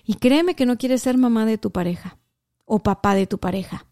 Y 0.06 0.16
créeme 0.16 0.56
que 0.56 0.66
no 0.66 0.78
quieres 0.78 1.02
ser 1.02 1.18
mamá 1.18 1.46
de 1.46 1.58
tu 1.58 1.72
pareja 1.72 2.18
o 2.66 2.80
papá 2.80 3.16
de 3.16 3.28
tu 3.28 3.40
pareja. 3.40 3.86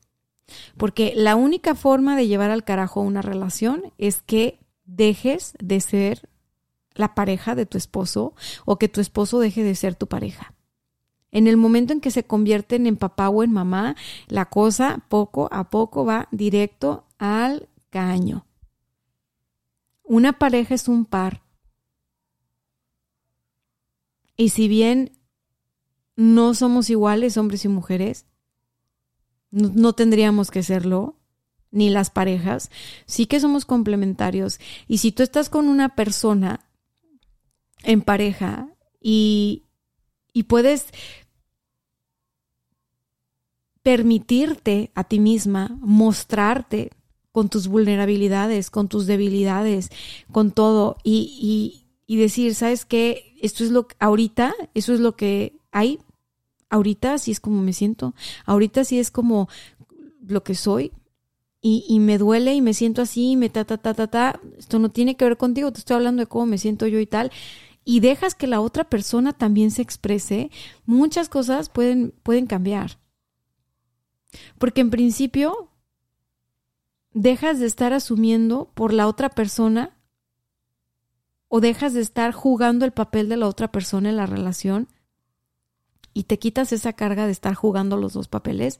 Porque 0.78 1.14
la 1.16 1.36
única 1.36 1.76
forma 1.76 2.16
de 2.16 2.28
llevar 2.28 2.51
al 2.51 2.64
carajo 2.64 3.01
una 3.01 3.22
relación 3.22 3.91
es 3.97 4.22
que 4.22 4.60
dejes 4.86 5.54
de 5.60 5.82
ser 5.82 6.30
la 6.93 7.16
pareja 7.16 7.56
de 7.56 7.66
tu 7.66 7.78
esposo 7.78 8.36
o 8.66 8.78
que 8.78 8.88
tu 8.88 9.01
esposo 9.01 9.39
deje 9.39 9.64
de 9.64 9.76
ser 9.76 9.95
tu 9.95 10.08
pareja. 10.08 10.53
En 11.34 11.48
el 11.48 11.58
momento 11.58 11.94
en 11.94 12.00
que 12.00 12.12
se 12.12 12.24
convierten 12.24 12.86
en 12.86 12.96
papá 12.96 13.28
o 13.28 13.44
en 13.44 13.52
mamá, 13.52 13.96
la 14.28 14.46
cosa 14.46 15.04
poco 15.10 15.50
a 15.52 15.72
poco 15.72 16.06
va 16.06 16.28
directo 16.32 17.08
al 17.18 17.68
caño. 17.90 18.46
Una 20.04 20.34
pareja 20.34 20.76
es 20.76 20.88
un 20.88 21.06
par. 21.06 21.42
Y 24.38 24.50
si 24.50 24.68
bien 24.68 25.12
no 26.16 26.54
somos 26.54 26.92
iguales 26.92 27.36
hombres 27.38 27.66
y 27.66 27.68
mujeres, 27.68 28.28
no, 29.50 29.94
tendríamos 29.94 30.52
que 30.52 30.62
serlo, 30.62 31.20
ni 31.72 31.90
las 31.90 32.12
parejas, 32.12 32.70
sí 33.08 33.26
que 33.26 33.40
somos 33.40 33.66
complementarios. 33.66 34.60
Y 34.88 35.00
si 35.00 35.12
tú 35.12 35.24
estás 35.24 35.50
con 35.50 35.68
una 35.68 35.96
persona 35.96 36.70
en 37.82 38.04
pareja 38.04 38.70
y, 39.02 39.64
y 40.32 40.44
puedes 40.44 40.88
permitirte 43.84 44.92
a 44.96 45.04
ti 45.04 45.20
misma 45.20 45.78
mostrarte 45.82 46.92
con 47.32 47.50
tus 47.50 47.68
vulnerabilidades, 47.68 48.70
con 48.70 48.88
tus 48.88 49.06
debilidades, 49.06 49.90
con 50.32 50.52
todo 50.52 50.98
y, 51.04 51.84
y, 52.08 52.14
y 52.14 52.18
decir, 52.18 52.56
¿sabes 52.56 52.86
qué? 52.86 53.36
Esto 53.42 53.64
es 53.64 53.72
lo 53.72 53.88
que 53.88 53.96
ahorita, 54.00 54.54
eso 54.74 54.94
es 54.94 55.00
lo 55.00 55.16
que 55.16 55.58
hay, 55.72 56.00
ahorita 56.70 57.18
sí 57.18 57.32
es 57.32 57.40
como 57.40 57.62
me 57.62 57.74
siento, 57.74 58.14
ahorita 58.46 58.84
sí 58.84 59.00
es 59.00 59.12
como 59.12 59.50
lo 60.26 60.44
que 60.44 60.56
soy. 60.56 60.92
Y, 61.66 61.98
me 62.02 62.18
duele 62.18 62.54
y 62.54 62.60
me 62.60 62.74
siento 62.74 63.02
así 63.02 63.32
y 63.32 63.36
me 63.38 63.50
ta, 63.50 63.64
ta, 63.64 63.78
ta, 63.78 63.94
ta, 63.94 64.08
ta, 64.08 64.42
esto 64.58 64.80
no 64.80 64.90
tiene 64.90 65.16
que 65.16 65.24
ver 65.24 65.38
contigo, 65.38 65.72
te 65.72 65.80
estoy 65.80 65.96
hablando 65.96 66.20
de 66.20 66.28
cómo 66.28 66.46
me 66.46 66.58
siento 66.58 66.88
yo 66.88 67.00
y 67.00 67.06
tal, 67.06 67.32
y 67.86 68.02
dejas 68.02 68.36
que 68.36 68.48
la 68.48 68.60
otra 68.60 68.84
persona 68.84 69.32
también 69.32 69.72
se 69.72 69.82
exprese, 69.82 70.52
muchas 70.86 71.30
cosas 71.30 71.70
pueden, 71.70 72.14
pueden 72.22 72.48
cambiar. 72.48 72.98
Porque 74.58 74.82
en 74.82 74.90
principio 74.90 75.70
dejas 77.14 77.60
de 77.60 77.68
estar 77.68 77.94
asumiendo 77.94 78.72
por 78.74 78.94
la 78.94 79.08
otra 79.08 79.30
persona 79.30 79.98
o 81.48 81.62
dejas 81.62 81.94
de 81.94 82.02
estar 82.02 82.32
jugando 82.32 82.86
el 82.86 82.92
papel 82.92 83.30
de 83.30 83.38
la 83.38 83.48
otra 83.48 83.72
persona 83.72 84.10
en 84.10 84.18
la 84.18 84.26
relación 84.26 84.88
y 86.14 86.24
te 86.24 86.40
quitas 86.40 86.72
esa 86.72 86.94
carga 86.94 87.26
de 87.26 87.32
estar 87.32 87.54
jugando 87.54 87.98
los 87.98 88.14
dos 88.14 88.28
papeles 88.28 88.80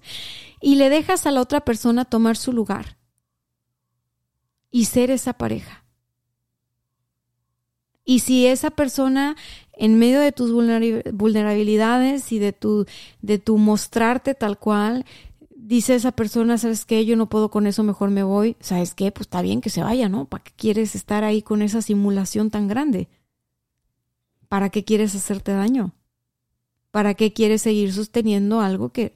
y 0.62 0.76
le 0.76 0.90
dejas 0.90 1.26
a 1.26 1.32
la 1.32 1.42
otra 1.42 1.62
persona 1.62 2.06
tomar 2.06 2.38
su 2.38 2.54
lugar 2.54 2.98
y 4.72 4.86
ser 4.86 5.12
esa 5.12 5.34
pareja. 5.34 5.84
Y 8.06 8.20
si 8.20 8.48
esa 8.48 8.72
persona 8.72 9.36
en 9.74 9.98
medio 9.98 10.20
de 10.20 10.32
tus 10.32 10.52
vulnerabilidades 10.52 12.32
y 12.32 12.40
de 12.40 12.54
tu, 12.54 12.86
de 13.22 13.40
tu 13.40 13.58
mostrarte 13.58 14.36
tal 14.36 14.60
cual, 14.60 15.06
dice 15.66 15.96
esa 15.96 16.12
persona, 16.12 16.58
¿sabes 16.58 16.86
qué? 16.86 17.06
Yo 17.06 17.16
no 17.16 17.30
puedo 17.30 17.50
con 17.50 17.68
eso, 17.68 17.84
mejor 17.84 18.10
me 18.10 18.24
voy. 18.24 18.58
¿Sabes 18.60 18.94
qué? 18.94 19.12
Pues 19.12 19.28
está 19.28 19.42
bien 19.42 19.62
que 19.62 19.70
se 19.70 19.82
vaya, 19.82 20.10
¿no? 20.10 20.26
¿Para 20.26 20.44
qué 20.44 20.52
quieres 20.56 20.96
estar 20.96 21.24
ahí 21.24 21.42
con 21.42 21.62
esa 21.62 21.82
simulación 21.82 22.50
tan 22.50 22.68
grande? 22.68 23.08
¿Para 24.50 24.70
qué 24.70 24.84
quieres 24.84 25.16
hacerte 25.16 25.54
daño? 25.54 25.94
¿Para 26.92 27.14
qué 27.16 27.34
quieres 27.34 27.62
seguir 27.62 27.94
sosteniendo 27.94 28.60
algo 28.60 28.90
que 28.90 29.14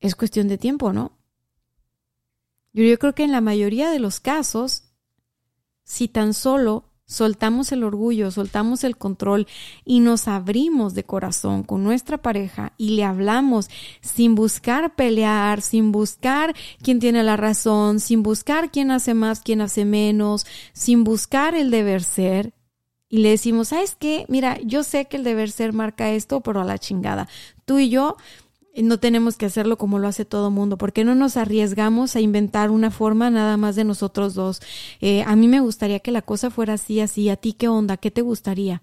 es 0.00 0.14
cuestión 0.14 0.48
de 0.48 0.58
tiempo, 0.58 0.92
¿no? 0.92 1.12
Yo, 2.72 2.84
yo 2.84 2.98
creo 2.98 3.14
que 3.14 3.24
en 3.24 3.32
la 3.32 3.40
mayoría 3.40 3.90
de 3.90 4.00
los 4.00 4.20
casos, 4.20 4.84
si 5.84 6.08
tan 6.08 6.34
solo 6.34 6.89
soltamos 7.10 7.72
el 7.72 7.82
orgullo, 7.82 8.30
soltamos 8.30 8.84
el 8.84 8.96
control 8.96 9.48
y 9.84 9.98
nos 9.98 10.28
abrimos 10.28 10.94
de 10.94 11.02
corazón 11.02 11.64
con 11.64 11.82
nuestra 11.82 12.18
pareja 12.18 12.72
y 12.78 12.90
le 12.90 13.02
hablamos 13.02 13.68
sin 14.00 14.36
buscar 14.36 14.94
pelear, 14.94 15.60
sin 15.60 15.90
buscar 15.90 16.54
quién 16.82 17.00
tiene 17.00 17.24
la 17.24 17.36
razón, 17.36 17.98
sin 17.98 18.22
buscar 18.22 18.70
quién 18.70 18.92
hace 18.92 19.14
más, 19.14 19.40
quién 19.40 19.60
hace 19.60 19.84
menos, 19.84 20.46
sin 20.72 21.02
buscar 21.02 21.56
el 21.56 21.72
deber 21.72 22.04
ser. 22.04 22.54
Y 23.08 23.18
le 23.18 23.30
decimos, 23.30 23.68
¿sabes 23.68 23.96
qué? 23.98 24.24
Mira, 24.28 24.60
yo 24.64 24.84
sé 24.84 25.06
que 25.06 25.16
el 25.16 25.24
deber 25.24 25.50
ser 25.50 25.72
marca 25.72 26.10
esto, 26.10 26.42
pero 26.42 26.60
a 26.60 26.64
la 26.64 26.78
chingada. 26.78 27.28
Tú 27.64 27.80
y 27.80 27.90
yo 27.90 28.16
no 28.76 28.98
tenemos 28.98 29.36
que 29.36 29.46
hacerlo 29.46 29.78
como 29.78 29.98
lo 29.98 30.08
hace 30.08 30.24
todo 30.24 30.50
mundo. 30.50 30.78
¿Por 30.78 30.92
qué 30.92 31.04
no 31.04 31.14
nos 31.14 31.36
arriesgamos 31.36 32.16
a 32.16 32.20
inventar 32.20 32.70
una 32.70 32.90
forma 32.90 33.30
nada 33.30 33.56
más 33.56 33.76
de 33.76 33.84
nosotros 33.84 34.34
dos? 34.34 34.60
Eh, 35.00 35.22
a 35.26 35.36
mí 35.36 35.48
me 35.48 35.60
gustaría 35.60 36.00
que 36.00 36.12
la 36.12 36.22
cosa 36.22 36.50
fuera 36.50 36.74
así, 36.74 37.00
así. 37.00 37.28
¿A 37.28 37.36
ti 37.36 37.52
qué 37.52 37.68
onda? 37.68 37.96
¿Qué 37.96 38.10
te 38.10 38.22
gustaría? 38.22 38.82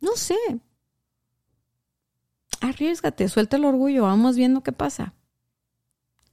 No 0.00 0.16
sé. 0.16 0.36
Arriesgate, 2.60 3.28
suelta 3.28 3.56
el 3.56 3.64
orgullo, 3.64 4.02
vamos 4.02 4.36
viendo 4.36 4.62
qué 4.62 4.72
pasa. 4.72 5.14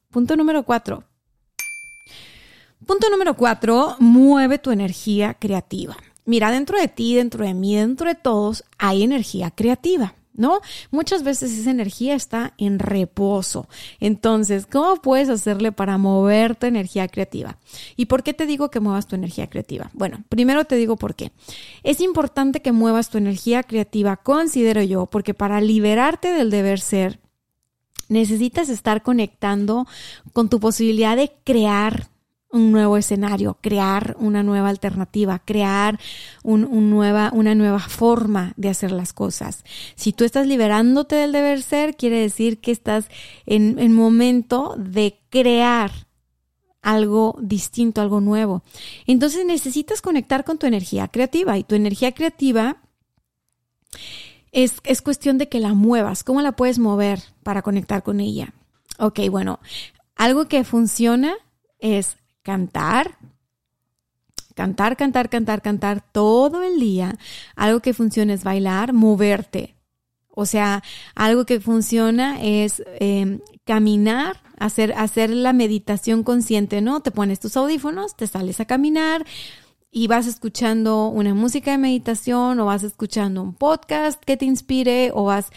Punto 0.09 0.35
número 0.35 0.63
cuatro. 0.63 1.03
Punto 2.85 3.09
número 3.09 3.35
cuatro, 3.35 3.95
mueve 3.99 4.59
tu 4.59 4.71
energía 4.71 5.33
creativa. 5.35 5.97
Mira, 6.25 6.51
dentro 6.51 6.79
de 6.79 6.87
ti, 6.87 7.15
dentro 7.15 7.45
de 7.45 7.53
mí, 7.53 7.75
dentro 7.75 8.07
de 8.09 8.15
todos, 8.15 8.63
hay 8.77 9.03
energía 9.03 9.51
creativa. 9.51 10.15
¿No? 10.37 10.61
Muchas 10.91 11.23
veces 11.23 11.51
esa 11.57 11.71
energía 11.71 12.15
está 12.15 12.53
en 12.57 12.79
reposo. 12.79 13.67
Entonces, 13.99 14.65
¿cómo 14.65 15.01
puedes 15.01 15.27
hacerle 15.29 15.71
para 15.73 15.97
mover 15.97 16.55
tu 16.55 16.67
energía 16.67 17.07
creativa? 17.07 17.57
¿Y 17.97 18.05
por 18.05 18.23
qué 18.23 18.33
te 18.33 18.45
digo 18.45 18.69
que 18.69 18.79
muevas 18.79 19.07
tu 19.07 19.15
energía 19.15 19.47
creativa? 19.47 19.89
Bueno, 19.93 20.23
primero 20.29 20.65
te 20.65 20.75
digo 20.75 20.95
por 20.95 21.15
qué. 21.15 21.31
Es 21.83 21.99
importante 21.99 22.61
que 22.61 22.71
muevas 22.71 23.09
tu 23.09 23.17
energía 23.17 23.63
creativa, 23.63 24.15
considero 24.15 24.81
yo, 24.81 25.07
porque 25.07 25.33
para 25.33 25.59
liberarte 25.59 26.31
del 26.31 26.51
deber 26.51 26.79
ser, 26.79 27.19
necesitas 28.09 28.69
estar 28.69 29.03
conectando 29.03 29.87
con 30.33 30.49
tu 30.49 30.59
posibilidad 30.59 31.17
de 31.17 31.33
crear 31.43 32.07
un 32.49 32.71
nuevo 32.71 32.97
escenario, 32.97 33.57
crear 33.61 34.15
una 34.19 34.41
nueva 34.41 34.69
alternativa, 34.69 35.39
crear 35.39 35.99
un, 36.43 36.89
nueva, 36.89 37.29
una 37.33 37.55
nueva 37.55 37.79
forma 37.79 38.53
de 38.55 38.69
hacer 38.69 38.91
las 38.91 39.13
cosas. 39.13 39.63
Si 39.95 40.13
tú 40.13 40.23
estás 40.23 40.47
liberándote 40.47 41.15
del 41.15 41.31
deber 41.31 41.61
ser, 41.61 41.95
quiere 41.95 42.19
decir 42.19 42.59
que 42.59 42.71
estás 42.71 43.09
en, 43.45 43.79
en 43.79 43.93
momento 43.93 44.75
de 44.77 45.19
crear 45.29 45.91
algo 46.81 47.37
distinto, 47.41 48.01
algo 48.01 48.21
nuevo. 48.21 48.63
Entonces 49.07 49.45
necesitas 49.45 50.01
conectar 50.01 50.45
con 50.45 50.57
tu 50.57 50.67
energía 50.67 51.09
creativa 51.09 51.57
y 51.57 51.63
tu 51.63 51.75
energía 51.75 52.13
creativa 52.13 52.77
es, 54.53 54.75
es 54.85 55.01
cuestión 55.01 55.37
de 55.37 55.49
que 55.49 55.59
la 55.59 55.73
muevas. 55.73 56.23
¿Cómo 56.23 56.41
la 56.41 56.53
puedes 56.53 56.79
mover 56.79 57.21
para 57.43 57.61
conectar 57.61 58.03
con 58.03 58.21
ella? 58.21 58.53
Ok, 58.99 59.19
bueno, 59.29 59.59
algo 60.15 60.47
que 60.47 60.63
funciona 60.63 61.35
es 61.79 62.17
cantar, 62.47 63.17
cantar, 64.55 64.95
cantar, 64.95 65.27
cantar, 65.27 65.61
cantar 65.61 66.01
todo 66.13 66.63
el 66.63 66.79
día. 66.79 67.17
Algo 67.57 67.81
que 67.81 67.93
funciona 67.93 68.33
es 68.33 68.45
bailar, 68.45 68.93
moverte. 68.93 69.75
O 70.29 70.45
sea, 70.45 70.81
algo 71.13 71.45
que 71.45 71.59
funciona 71.59 72.41
es 72.41 72.81
em, 73.01 73.41
caminar, 73.65 74.41
hacer, 74.57 74.93
hacer 74.93 75.29
la 75.29 75.51
meditación 75.51 76.23
consciente, 76.23 76.79
¿no? 76.79 77.01
Te 77.01 77.11
pones 77.11 77.41
tus 77.41 77.57
audífonos, 77.57 78.15
te 78.15 78.27
sales 78.27 78.61
a 78.61 78.65
caminar 78.65 79.25
y 79.91 80.07
vas 80.07 80.25
escuchando 80.25 81.09
una 81.09 81.33
música 81.33 81.71
de 81.71 81.79
meditación 81.79 82.61
o 82.61 82.65
vas 82.67 82.83
escuchando 82.83 83.43
un 83.43 83.55
podcast 83.55 84.23
que 84.23 84.37
te 84.37 84.45
inspire 84.45 85.11
o 85.13 85.25
vas 85.25 85.49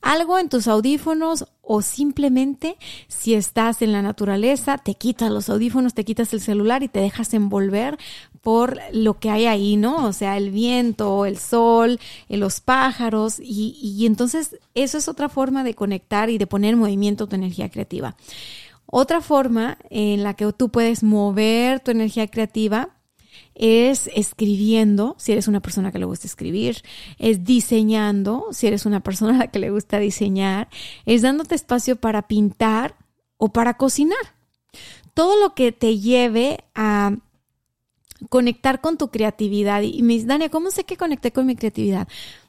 algo 0.00 0.38
en 0.38 0.48
tus 0.48 0.68
audífonos 0.68 1.46
o 1.66 1.82
simplemente 1.82 2.76
si 3.08 3.34
estás 3.34 3.82
en 3.82 3.92
la 3.92 4.00
naturaleza, 4.00 4.78
te 4.78 4.94
quitas 4.94 5.30
los 5.30 5.50
audífonos, 5.50 5.94
te 5.94 6.04
quitas 6.04 6.32
el 6.32 6.40
celular 6.40 6.82
y 6.82 6.88
te 6.88 7.00
dejas 7.00 7.34
envolver 7.34 7.98
por 8.40 8.78
lo 8.92 9.18
que 9.18 9.30
hay 9.30 9.46
ahí, 9.46 9.76
¿no? 9.76 10.06
O 10.06 10.12
sea, 10.12 10.36
el 10.36 10.50
viento, 10.50 11.26
el 11.26 11.38
sol, 11.38 11.98
eh, 12.28 12.36
los 12.36 12.60
pájaros 12.60 13.40
y, 13.40 13.76
y 13.82 14.06
entonces 14.06 14.56
eso 14.74 14.98
es 14.98 15.08
otra 15.08 15.28
forma 15.28 15.64
de 15.64 15.74
conectar 15.74 16.30
y 16.30 16.38
de 16.38 16.46
poner 16.46 16.74
en 16.74 16.78
movimiento 16.78 17.26
tu 17.26 17.34
energía 17.34 17.68
creativa. 17.68 18.16
Otra 18.86 19.20
forma 19.20 19.78
en 19.90 20.22
la 20.22 20.34
que 20.34 20.52
tú 20.52 20.68
puedes 20.68 21.02
mover 21.02 21.80
tu 21.80 21.90
energía 21.90 22.28
creativa 22.28 22.90
es 23.56 24.08
escribiendo, 24.14 25.16
si 25.18 25.32
eres 25.32 25.48
una 25.48 25.60
persona 25.60 25.90
que 25.90 25.98
le 25.98 26.04
gusta 26.04 26.26
escribir, 26.26 26.82
es 27.18 27.44
diseñando, 27.44 28.48
si 28.52 28.66
eres 28.66 28.86
una 28.86 29.00
persona 29.00 29.34
a 29.34 29.38
la 29.38 29.46
que 29.48 29.58
le 29.58 29.70
gusta 29.70 29.98
diseñar, 29.98 30.68
es 31.06 31.22
dándote 31.22 31.54
espacio 31.54 31.96
para 31.96 32.28
pintar 32.28 32.96
o 33.38 33.48
para 33.52 33.74
cocinar. 33.74 34.18
Todo 35.14 35.40
lo 35.40 35.54
que 35.54 35.72
te 35.72 35.98
lleve 35.98 36.64
a 36.74 37.16
conectar 38.28 38.80
con 38.80 38.96
tu 38.98 39.08
creatividad. 39.08 39.82
Y 39.82 40.02
me 40.02 40.14
dice, 40.14 40.26
Dania, 40.26 40.50
¿cómo 40.50 40.70
sé 40.70 40.84
que 40.84 40.96
conecté 40.96 41.32
con 41.32 41.46
mi 41.46 41.56
creatividad? 41.56 42.08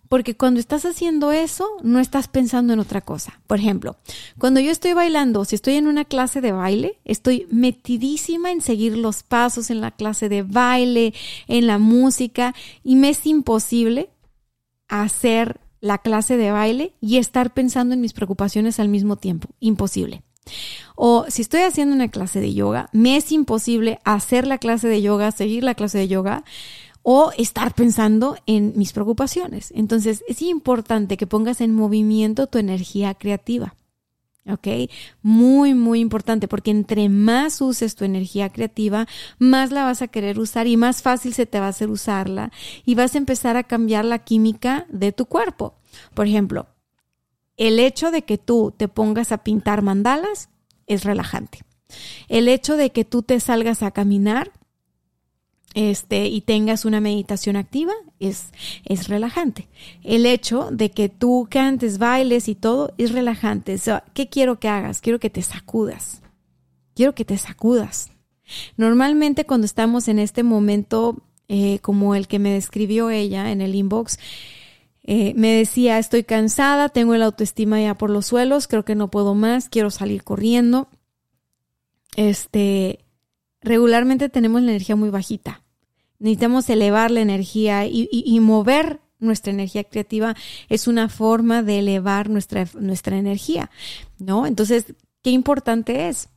Porque 0.09 0.35
cuando 0.35 0.59
estás 0.59 0.85
haciendo 0.85 1.31
eso, 1.31 1.67
no 1.83 1.99
estás 1.99 2.27
pensando 2.27 2.73
en 2.73 2.79
otra 2.79 3.01
cosa. 3.01 3.39
Por 3.47 3.59
ejemplo, 3.59 3.97
cuando 4.37 4.59
yo 4.59 4.71
estoy 4.71 4.93
bailando, 4.93 5.45
si 5.45 5.55
estoy 5.55 5.75
en 5.75 5.87
una 5.87 6.05
clase 6.05 6.41
de 6.41 6.51
baile, 6.51 6.97
estoy 7.05 7.47
metidísima 7.51 8.51
en 8.51 8.61
seguir 8.61 8.97
los 8.97 9.23
pasos 9.23 9.69
en 9.69 9.81
la 9.81 9.91
clase 9.91 10.29
de 10.29 10.43
baile, 10.43 11.13
en 11.47 11.67
la 11.67 11.77
música, 11.77 12.55
y 12.83 12.95
me 12.95 13.09
es 13.09 13.25
imposible 13.25 14.09
hacer 14.87 15.59
la 15.81 15.97
clase 15.97 16.37
de 16.37 16.51
baile 16.51 16.93
y 17.01 17.17
estar 17.17 17.53
pensando 17.53 17.93
en 17.93 18.01
mis 18.01 18.13
preocupaciones 18.13 18.79
al 18.79 18.89
mismo 18.89 19.15
tiempo. 19.17 19.49
Imposible. 19.59 20.23
O 20.95 21.25
si 21.27 21.41
estoy 21.41 21.61
haciendo 21.61 21.93
una 21.93 22.07
clase 22.07 22.39
de 22.39 22.53
yoga, 22.53 22.89
me 22.91 23.17
es 23.17 23.31
imposible 23.31 23.99
hacer 24.03 24.47
la 24.47 24.57
clase 24.57 24.87
de 24.87 25.01
yoga, 25.01 25.31
seguir 25.31 25.63
la 25.63 25.75
clase 25.75 25.97
de 25.97 26.07
yoga 26.07 26.43
o 27.09 27.31
estar 27.37 27.73
pensando 27.73 28.35
en 28.47 28.73
mis 28.75 28.91
preocupaciones. 28.91 29.71
Entonces 29.73 30.25
es 30.27 30.41
importante 30.41 31.15
que 31.15 31.25
pongas 31.25 31.61
en 31.61 31.73
movimiento 31.73 32.47
tu 32.47 32.57
energía 32.57 33.13
creativa. 33.13 33.75
¿Ok? 34.45 34.67
Muy, 35.21 35.73
muy 35.73 36.01
importante 36.01 36.49
porque 36.49 36.71
entre 36.71 37.07
más 37.07 37.61
uses 37.61 37.95
tu 37.95 38.03
energía 38.03 38.49
creativa, 38.49 39.07
más 39.39 39.71
la 39.71 39.85
vas 39.85 40.01
a 40.01 40.09
querer 40.09 40.37
usar 40.37 40.67
y 40.67 40.75
más 40.75 41.01
fácil 41.01 41.33
se 41.33 41.45
te 41.45 41.61
va 41.61 41.67
a 41.67 41.69
hacer 41.69 41.89
usarla 41.89 42.51
y 42.83 42.95
vas 42.95 43.15
a 43.15 43.19
empezar 43.19 43.55
a 43.55 43.63
cambiar 43.63 44.03
la 44.03 44.19
química 44.19 44.85
de 44.89 45.13
tu 45.13 45.27
cuerpo. 45.27 45.75
Por 46.13 46.27
ejemplo, 46.27 46.67
el 47.55 47.79
hecho 47.79 48.11
de 48.11 48.23
que 48.23 48.37
tú 48.37 48.73
te 48.75 48.89
pongas 48.89 49.31
a 49.31 49.45
pintar 49.45 49.81
mandalas 49.81 50.49
es 50.87 51.05
relajante. 51.05 51.61
El 52.27 52.49
hecho 52.49 52.75
de 52.75 52.89
que 52.89 53.05
tú 53.05 53.23
te 53.23 53.39
salgas 53.39 53.81
a 53.81 53.91
caminar 53.91 54.51
este, 55.73 56.27
y 56.27 56.41
tengas 56.41 56.85
una 56.85 57.01
meditación 57.01 57.55
activa, 57.55 57.93
es, 58.19 58.47
es 58.85 59.07
relajante. 59.07 59.67
El 60.03 60.25
hecho 60.25 60.69
de 60.71 60.91
que 60.91 61.09
tú 61.09 61.47
cantes, 61.49 61.97
bailes 61.97 62.47
y 62.47 62.55
todo 62.55 62.93
es 62.97 63.11
relajante. 63.11 63.79
¿Qué 64.13 64.29
quiero 64.29 64.59
que 64.59 64.69
hagas? 64.69 65.01
Quiero 65.01 65.19
que 65.19 65.29
te 65.29 65.41
sacudas. 65.41 66.21
Quiero 66.95 67.13
que 67.13 67.25
te 67.25 67.37
sacudas. 67.37 68.11
Normalmente 68.75 69.45
cuando 69.45 69.65
estamos 69.65 70.07
en 70.07 70.19
este 70.19 70.41
momento 70.43 71.21
eh, 71.49 71.79
como 71.79 72.15
el 72.15 72.27
que 72.27 72.39
me 72.39 72.51
describió 72.51 73.09
ella 73.09 73.51
en 73.51 73.61
el 73.61 73.75
inbox, 73.75 74.19
eh, 75.03 75.33
me 75.35 75.53
decía, 75.53 75.99
estoy 75.99 76.23
cansada, 76.23 76.89
tengo 76.89 77.13
el 77.13 77.23
autoestima 77.23 77.79
ya 77.79 77.93
por 77.93 78.09
los 78.09 78.25
suelos, 78.25 78.67
creo 78.67 78.83
que 78.83 78.95
no 78.95 79.09
puedo 79.09 79.35
más, 79.35 79.69
quiero 79.69 79.89
salir 79.89 80.23
corriendo. 80.23 80.89
Este, 82.17 83.05
regularmente 83.67 84.29
tenemos 84.29 84.61
la 84.61 84.71
energía 84.71 84.95
muy 84.95 85.09
bajita. 85.09 85.63
Necesitamos 86.19 86.69
elevar 86.69 87.11
la 87.11 87.21
energía 87.21 87.85
y, 87.85 88.39
mover 88.39 89.01
nuestra 89.19 89.51
energía 89.51 89.83
creativa 89.83 90.35
es 90.69 90.87
una 90.87 91.09
forma 91.09 91.63
de 91.63 91.79
elevar 91.79 92.29
nuestra, 92.29 92.67
nuestra 92.79 93.17
energía, 93.17 93.69
¿no? 94.17 94.45
Entonces, 94.45 94.93
qué 95.21 95.31
importante 95.31 96.09
es. 96.09 96.29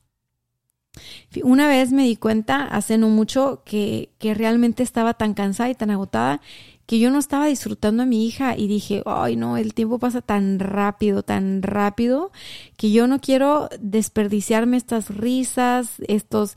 Una 1.44 1.68
vez 1.68 1.92
me 1.92 2.04
di 2.04 2.16
cuenta, 2.16 2.64
hace 2.64 2.98
no 2.98 3.08
mucho, 3.08 3.62
que, 3.64 4.10
que 4.18 4.34
realmente 4.34 4.82
estaba 4.82 5.14
tan 5.14 5.34
cansada 5.34 5.70
y 5.70 5.74
tan 5.74 5.90
agotada 5.90 6.40
que 6.90 6.98
yo 6.98 7.12
no 7.12 7.20
estaba 7.20 7.46
disfrutando 7.46 8.02
a 8.02 8.06
mi 8.06 8.26
hija 8.26 8.56
y 8.56 8.66
dije, 8.66 9.04
ay 9.06 9.36
no, 9.36 9.56
el 9.56 9.74
tiempo 9.74 10.00
pasa 10.00 10.22
tan 10.22 10.58
rápido, 10.58 11.22
tan 11.22 11.62
rápido, 11.62 12.32
que 12.76 12.90
yo 12.90 13.06
no 13.06 13.20
quiero 13.20 13.68
desperdiciarme 13.78 14.76
estas 14.76 15.08
risas, 15.08 15.92
estos, 16.08 16.54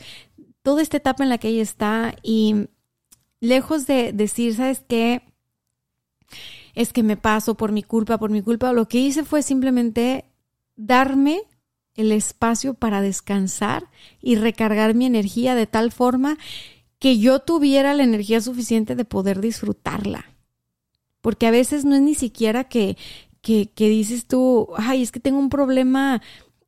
toda 0.64 0.82
esta 0.82 0.98
etapa 0.98 1.24
en 1.24 1.30
la 1.30 1.38
que 1.38 1.50
ella 1.50 1.62
está 1.62 2.16
y 2.24 2.68
lejos 3.40 3.86
de 3.86 4.14
decir, 4.14 4.56
¿sabes 4.56 4.84
qué? 4.88 5.22
Es 6.74 6.94
que 6.94 7.04
me 7.04 7.18
paso 7.18 7.56
por 7.56 7.72
mi 7.72 7.84
culpa, 7.84 8.18
por 8.18 8.32
mi 8.32 8.42
culpa, 8.42 8.74
lo 8.74 8.88
que 8.88 8.98
hice 8.98 9.24
fue 9.24 9.44
simplemente 9.44 10.26
darme 10.76 11.42
el 11.96 12.12
espacio 12.12 12.74
para 12.74 13.02
descansar 13.02 13.90
y 14.22 14.36
recargar 14.36 14.96
mi 14.96 15.06
energía 15.06 15.54
de 15.54 15.68
tal 15.68 15.92
forma 15.92 16.38
que 16.98 17.20
yo 17.20 17.40
tuviera 17.40 17.94
la 17.94 18.04
energía 18.04 18.42
suficiente 18.42 18.96
de 18.96 19.06
poder 19.06 19.42
disfrutarla. 19.42 20.26
Porque 21.22 21.46
a 21.46 21.52
veces 21.52 21.86
no 21.86 21.96
es 21.96 22.02
ni 22.02 22.16
siquiera 22.16 22.64
que, 22.64 22.98
que, 23.42 23.70
que 23.70 23.90
dices 23.90 24.26
tú, 24.26 24.70
ay, 24.78 25.04
es 25.04 25.12
que 25.12 25.20
tengo 25.20 25.38
un 25.38 25.50
problema 25.50 26.22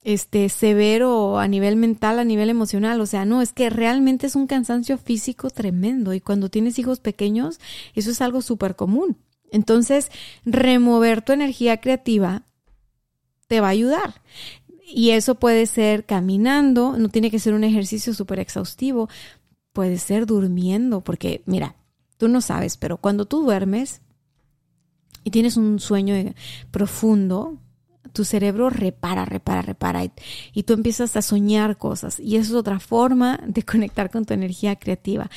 este 0.06 0.50
severo 0.50 1.40
a 1.40 1.48
nivel 1.48 1.76
mental, 1.76 2.20
a 2.20 2.24
nivel 2.24 2.52
emocional, 2.52 3.02
o 3.02 3.08
sea, 3.08 3.26
no, 3.26 3.42
es 3.42 3.52
que 3.52 3.72
realmente 3.72 4.28
es 4.28 4.36
un 4.36 4.46
cansancio 4.46 5.00
físico 5.00 5.50
tremendo 5.50 6.14
y 6.14 6.22
cuando 6.22 6.50
tienes 6.50 6.78
hijos 6.78 7.00
pequeños, 7.00 7.60
eso 7.96 8.12
es 8.12 8.22
algo 8.22 8.44
súper 8.44 8.76
común. 8.76 9.18
Entonces, 9.52 10.12
remover 10.46 11.24
tu 11.24 11.34
energía 11.34 11.78
creativa 11.78 12.44
te 13.48 13.62
va 13.62 13.68
a 13.68 13.72
ayudar. 13.72 14.22
Y 14.88 15.10
eso 15.10 15.36
puede 15.36 15.66
ser 15.66 16.06
caminando, 16.06 16.98
no 17.00 17.10
tiene 17.10 17.32
que 17.32 17.40
ser 17.40 17.56
un 17.56 17.64
ejercicio 17.64 18.14
súper 18.14 18.38
exhaustivo, 18.38 19.10
puede 19.74 19.98
ser 19.98 20.28
durmiendo, 20.28 21.02
porque 21.02 21.42
mira, 21.48 21.76
tú 22.18 22.28
no 22.28 22.42
sabes, 22.42 22.78
pero 22.78 22.98
cuando 22.98 23.26
tú 23.26 23.42
duermes 23.42 24.02
y 25.24 25.32
tienes 25.32 25.58
un 25.58 25.80
sueño 25.80 26.14
profundo, 26.70 27.58
tu 28.16 28.24
cerebro 28.24 28.70
repara, 28.70 29.26
repara, 29.26 29.62
repara 29.62 30.06
y, 30.54 30.64
tú 30.64 30.74
empiezas 30.74 31.16
a 31.18 31.22
soñar 31.22 31.78
cosas 31.78 32.20
y 32.20 32.38
eso 32.38 32.54
es 32.54 32.56
otra 32.56 32.80
forma 32.80 33.40
de 33.46 33.62
conectar 33.62 34.10
con 34.10 34.26
tu 34.26 34.34
energía 34.34 34.78
creativa. 34.78 35.30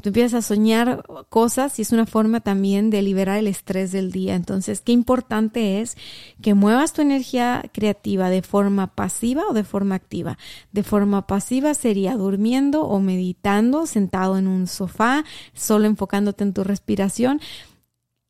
Tú 0.00 0.08
empiezas 0.08 0.44
a 0.44 0.54
soñar 0.54 1.04
cosas 1.28 1.78
y 1.78 1.82
es 1.82 1.92
una 1.92 2.06
forma 2.06 2.40
también 2.40 2.88
de 2.88 3.02
liberar 3.02 3.36
el 3.36 3.48
estrés 3.48 3.92
del 3.92 4.12
día. 4.12 4.34
Entonces, 4.34 4.80
qué 4.80 4.92
importante 4.92 5.82
es 5.82 5.98
que 6.40 6.54
muevas 6.54 6.94
tu 6.94 7.02
energía 7.02 7.64
creativa 7.74 8.30
de 8.30 8.40
forma 8.40 8.86
pasiva 8.94 9.42
o 9.50 9.52
de 9.52 9.64
forma 9.64 9.96
activa. 9.96 10.38
De 10.72 10.84
forma 10.84 11.26
pasiva 11.26 11.74
sería 11.74 12.16
durmiendo 12.16 12.84
o 12.84 13.00
meditando, 13.00 13.86
sentado 13.86 14.38
en 14.38 14.46
un 14.46 14.68
sofá, 14.68 15.24
solo 15.52 15.86
enfocándote 15.86 16.44
en 16.44 16.54
tu 16.54 16.64
respiración 16.64 17.40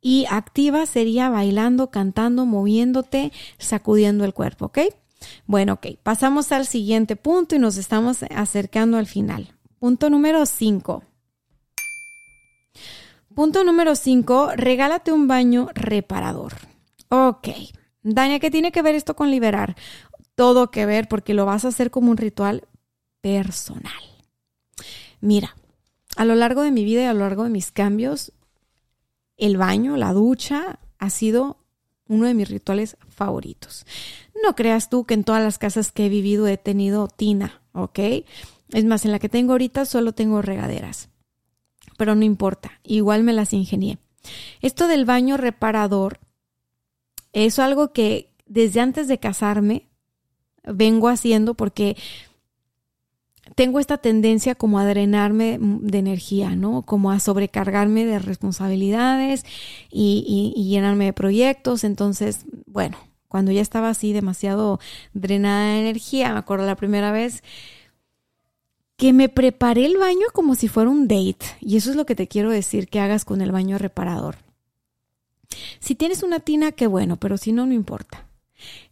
y 0.01 0.27
activa 0.31 0.87
sería 0.87 1.29
bailando, 1.29 1.91
cantando, 1.91 2.47
moviéndote, 2.47 3.33
sacudiendo 3.59 4.25
el 4.25 4.35
cuerpo, 4.35 4.67
¿ok? 4.67 4.79
Bueno, 5.47 5.75
ok, 5.75 5.87
pasamos 6.03 6.51
al 6.53 6.67
siguiente 6.67 7.17
punto 7.17 7.55
y 7.55 7.59
nos 7.59 7.77
estamos 7.77 8.23
acercando 8.35 8.97
al 8.97 9.07
final. 9.07 9.55
Punto 9.79 10.11
número 10.11 10.47
5. 10.47 11.05
Punto 13.35 13.65
número 13.65 13.95
5, 13.95 14.53
regálate 14.57 15.13
un 15.13 15.29
baño 15.29 15.69
reparador. 15.75 16.55
Ok, 17.09 17.49
Dania, 18.03 18.41
¿qué 18.41 18.51
tiene 18.51 18.73
que 18.73 18.83
ver 18.83 18.95
esto 18.95 19.15
con 19.15 19.31
liberar? 19.31 19.77
Todo 20.35 20.71
que 20.71 20.87
ver 20.87 21.09
porque 21.09 21.35
lo 21.35 21.47
vas 21.47 21.65
a 21.65 21.69
hacer 21.69 21.91
como 21.91 22.11
un 22.11 22.17
ritual 22.17 22.65
personal. 23.21 23.93
Mira, 25.21 25.57
a 26.17 26.25
lo 26.25 26.35
largo 26.35 26.63
de 26.63 26.71
mi 26.71 26.85
vida 26.85 27.03
y 27.03 27.07
a 27.07 27.13
lo 27.13 27.21
largo 27.21 27.45
de 27.45 27.51
mis 27.51 27.73
cambios, 27.73 28.33
el 29.41 29.57
baño, 29.57 29.97
la 29.97 30.13
ducha, 30.13 30.79
ha 30.99 31.11
sido 31.11 31.59
uno 32.07 32.27
de 32.27 32.35
mis 32.35 32.49
rituales 32.49 32.97
favoritos. 33.09 33.87
No 34.45 34.55
creas 34.55 34.91
tú 34.91 35.05
que 35.05 35.15
en 35.15 35.25
todas 35.25 35.43
las 35.43 35.59
casas 35.59 35.93
que 35.93 36.07
he 36.07 36.09
vivido 36.09 36.47
he 36.47 36.57
tenido 36.57 37.09
tina, 37.09 37.63
¿ok? 37.73 37.99
Es 38.73 38.85
más, 38.85 39.05
en 39.05 39.13
la 39.13 39.19
que 39.19 39.29
tengo 39.29 39.53
ahorita 39.53 39.85
solo 39.85 40.13
tengo 40.13 40.43
regaderas. 40.43 41.09
Pero 41.97 42.15
no 42.15 42.25
importa, 42.25 42.81
igual 42.83 43.23
me 43.23 43.33
las 43.33 43.53
ingenié. 43.53 43.99
Esto 44.61 44.89
del 44.89 45.05
baño 45.05 45.37
reparador 45.37 46.21
es 47.33 47.59
algo 47.59 47.93
que 47.93 48.33
desde 48.47 48.81
antes 48.81 49.09
de 49.09 49.19
casarme 49.19 49.89
vengo 50.65 51.09
haciendo 51.09 51.55
porque 51.55 51.97
tengo 53.55 53.81
esta 53.81 53.99
tendencia 53.99 54.55
como 54.55 54.79
a 54.79 54.87
drenarme 54.87 55.59
de 55.61 55.99
energía, 55.99 56.55
¿no? 56.57 56.83
Como 56.83 57.11
a 57.11 57.21
sobrecargarme 57.21 58.05
de 58.05 58.19
responsabilidades 58.19 59.45
y, 59.91 60.55
llenarme 60.71 61.07
de 61.07 61.13
proyectos. 61.13 61.85
Entonces, 61.85 62.45
bueno, 62.67 62.99
cuando 63.29 63.53
ya 63.53 63.61
estaba 63.61 63.89
así 63.91 64.13
demasiado 64.13 64.81
drenada 65.13 65.75
de 65.75 65.81
energía, 65.81 66.33
me 66.33 66.39
acuerdo 66.39 66.67
la 66.67 66.77
primera 66.77 67.13
vez 67.13 67.43
que 68.97 69.13
me 69.13 69.29
preparé 69.29 69.87
el 69.87 69.97
baño 69.97 70.27
como 70.33 70.55
si 70.55 70.69
fuera 70.69 70.91
un 70.91 71.09
date. 71.09 71.47
Y 71.61 71.77
eso 71.77 71.91
es 71.91 71.97
lo 71.97 72.07
que 72.07 72.15
te 72.15 72.29
quiero 72.29 72.51
decir 72.51 72.89
que 72.89 73.01
hagas 73.01 73.25
con 73.25 73.41
el 73.41 73.53
baño 73.53 73.79
reparador. 73.79 74.37
Si 75.81 75.95
tienes 75.95 76.23
una 76.23 76.41
tina, 76.41 76.73
qué 76.73 76.87
bueno, 76.87 77.17
pero 77.17 77.37
si 77.37 77.53
no, 77.53 77.67
no 77.67 77.73
importa. 77.73 78.30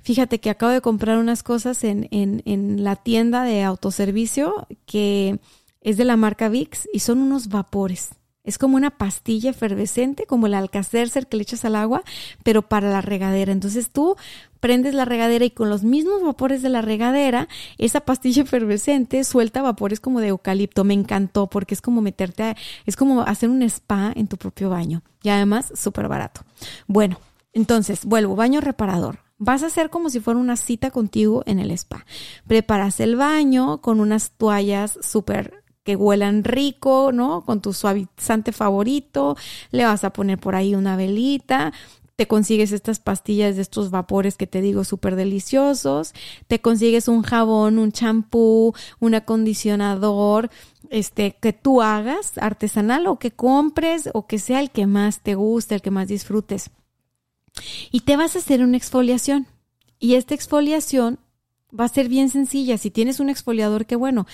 Fíjate 0.01 0.41
que 0.41 0.51
acabo 0.51 0.73
de 0.73 0.81
comprar 0.81 1.19
unas 1.19 1.43
cosas 1.43 1.85
en, 1.85 2.09
en, 2.11 2.43
en 2.45 2.85
la 2.85 2.97
tienda 2.97 3.43
de 3.43 3.62
autoservicio 3.62 4.66
que 4.87 5.39
es 5.81 5.97
de 5.97 6.05
la 6.05 6.16
marca 6.16 6.49
VIX 6.49 6.89
y 6.93 7.01
son 7.01 7.19
unos 7.19 7.49
vapores. 7.49 8.11
Es 8.49 8.57
como 8.57 8.77
una 8.77 8.91
pastilla 8.91 9.51
efervescente, 9.51 10.25
como 10.25 10.47
el 10.47 10.55
alcacercer 10.55 11.27
que 11.27 11.37
le 11.37 11.43
echas 11.43 11.66
al 11.66 11.77
agua, 11.77 12.03
pero 12.45 12.62
para 12.62 12.89
la 12.91 13.03
regadera. 13.03 13.53
Entonces 13.53 13.91
tú 13.91 14.16
prendes 14.59 14.95
la 14.95 15.05
regadera 15.05 15.45
y 15.45 15.51
con 15.51 15.69
los 15.69 15.85
mismos 15.85 16.23
vapores 16.23 16.62
de 16.62 16.71
la 16.71 16.81
regadera, 16.81 17.47
esa 17.77 18.01
pastilla 18.01 18.43
efervescente 18.45 19.23
suelta 19.25 19.61
vapores 19.61 20.01
como 20.01 20.21
de 20.21 20.29
eucalipto. 20.29 20.83
Me 20.83 20.95
encantó 20.95 21.49
porque 21.49 21.75
es 21.75 21.83
como 21.83 22.01
meterte, 22.01 22.43
a, 22.43 22.57
es 22.87 22.97
como 22.97 23.21
hacer 23.21 23.51
un 23.51 23.61
spa 23.62 24.12
en 24.16 24.29
tu 24.29 24.39
propio 24.39 24.71
baño. 24.71 25.03
Y 25.23 25.29
además, 25.29 25.71
súper 25.75 26.09
barato. 26.09 26.41
Bueno, 26.87 27.21
entonces, 27.53 28.07
vuelvo, 28.07 28.35
baño 28.35 28.62
reparador. 28.62 29.28
Vas 29.39 29.62
a 29.62 29.66
hacer 29.66 29.89
como 29.89 30.11
si 30.11 30.18
fuera 30.18 30.41
una 30.41 30.57
cita 30.57 30.91
contigo 30.91 31.45
en 31.47 31.61
el 31.61 31.70
spa. 31.70 32.05
Preparas 32.49 32.99
el 32.99 33.14
baño 33.14 33.80
con 33.80 34.01
unas 34.01 34.32
toallas 34.32 34.99
súper 35.01 35.62
que 35.84 35.95
huelan 35.95 36.43
rico, 36.45 37.12
¿no? 37.12 37.45
Con 37.47 37.62
tu 37.62 37.72
suavizante 37.72 38.53
favorito. 38.53 39.36
Le 39.70 39.84
vas 39.84 40.03
a 40.03 40.12
poner 40.12 40.39
por 40.39 40.57
ahí 40.57 40.74
una 40.74 40.97
velita. 40.97 41.72
Te 42.16 42.26
consigues 42.26 42.72
estas 42.72 42.99
pastillas 42.99 43.55
de 43.55 43.62
estos 43.62 43.91
vapores 43.91 44.36
que 44.36 44.49
te 44.49 44.61
digo 44.61 44.82
súper 44.82 45.14
deliciosos. 45.14 46.14
Te 46.49 46.61
consigues 46.61 47.07
un 47.07 47.22
jabón, 47.22 47.78
un 47.78 47.93
champú, 47.93 48.74
un 48.99 49.14
acondicionador, 49.14 50.51
este, 50.91 51.36
que 51.41 51.53
tú 51.53 51.80
hagas 51.80 52.36
artesanal 52.39 53.07
o 53.07 53.20
que 53.20 53.30
compres 53.30 54.11
o 54.14 54.26
que 54.26 54.41
sea 54.41 54.61
el 54.61 54.72
que 54.72 54.86
más 54.86 55.20
te 55.20 55.36
guste, 55.36 55.76
el 55.76 55.80
que 55.80 55.93
más 55.93 56.09
disfrutes. 56.09 56.70
Y 57.91 58.01
te 58.01 58.17
vas 58.17 58.37
a 58.37 58.41
hacer 58.41 58.63
una 58.63 58.77
exfoliación. 58.77 59.47
Y 59.99 60.15
esta 60.15 60.35
exfoliación 60.35 61.19
va 61.79 61.85
a 61.85 61.89
ser 61.89 62.09
bien 62.09 62.29
sencilla. 62.29 62.79
Si 62.79 62.91
tienes 62.91 63.21
un 63.21 63.31
exfoliador, 63.31 63.87
qué 63.87 63.97
bueno. 63.97 64.27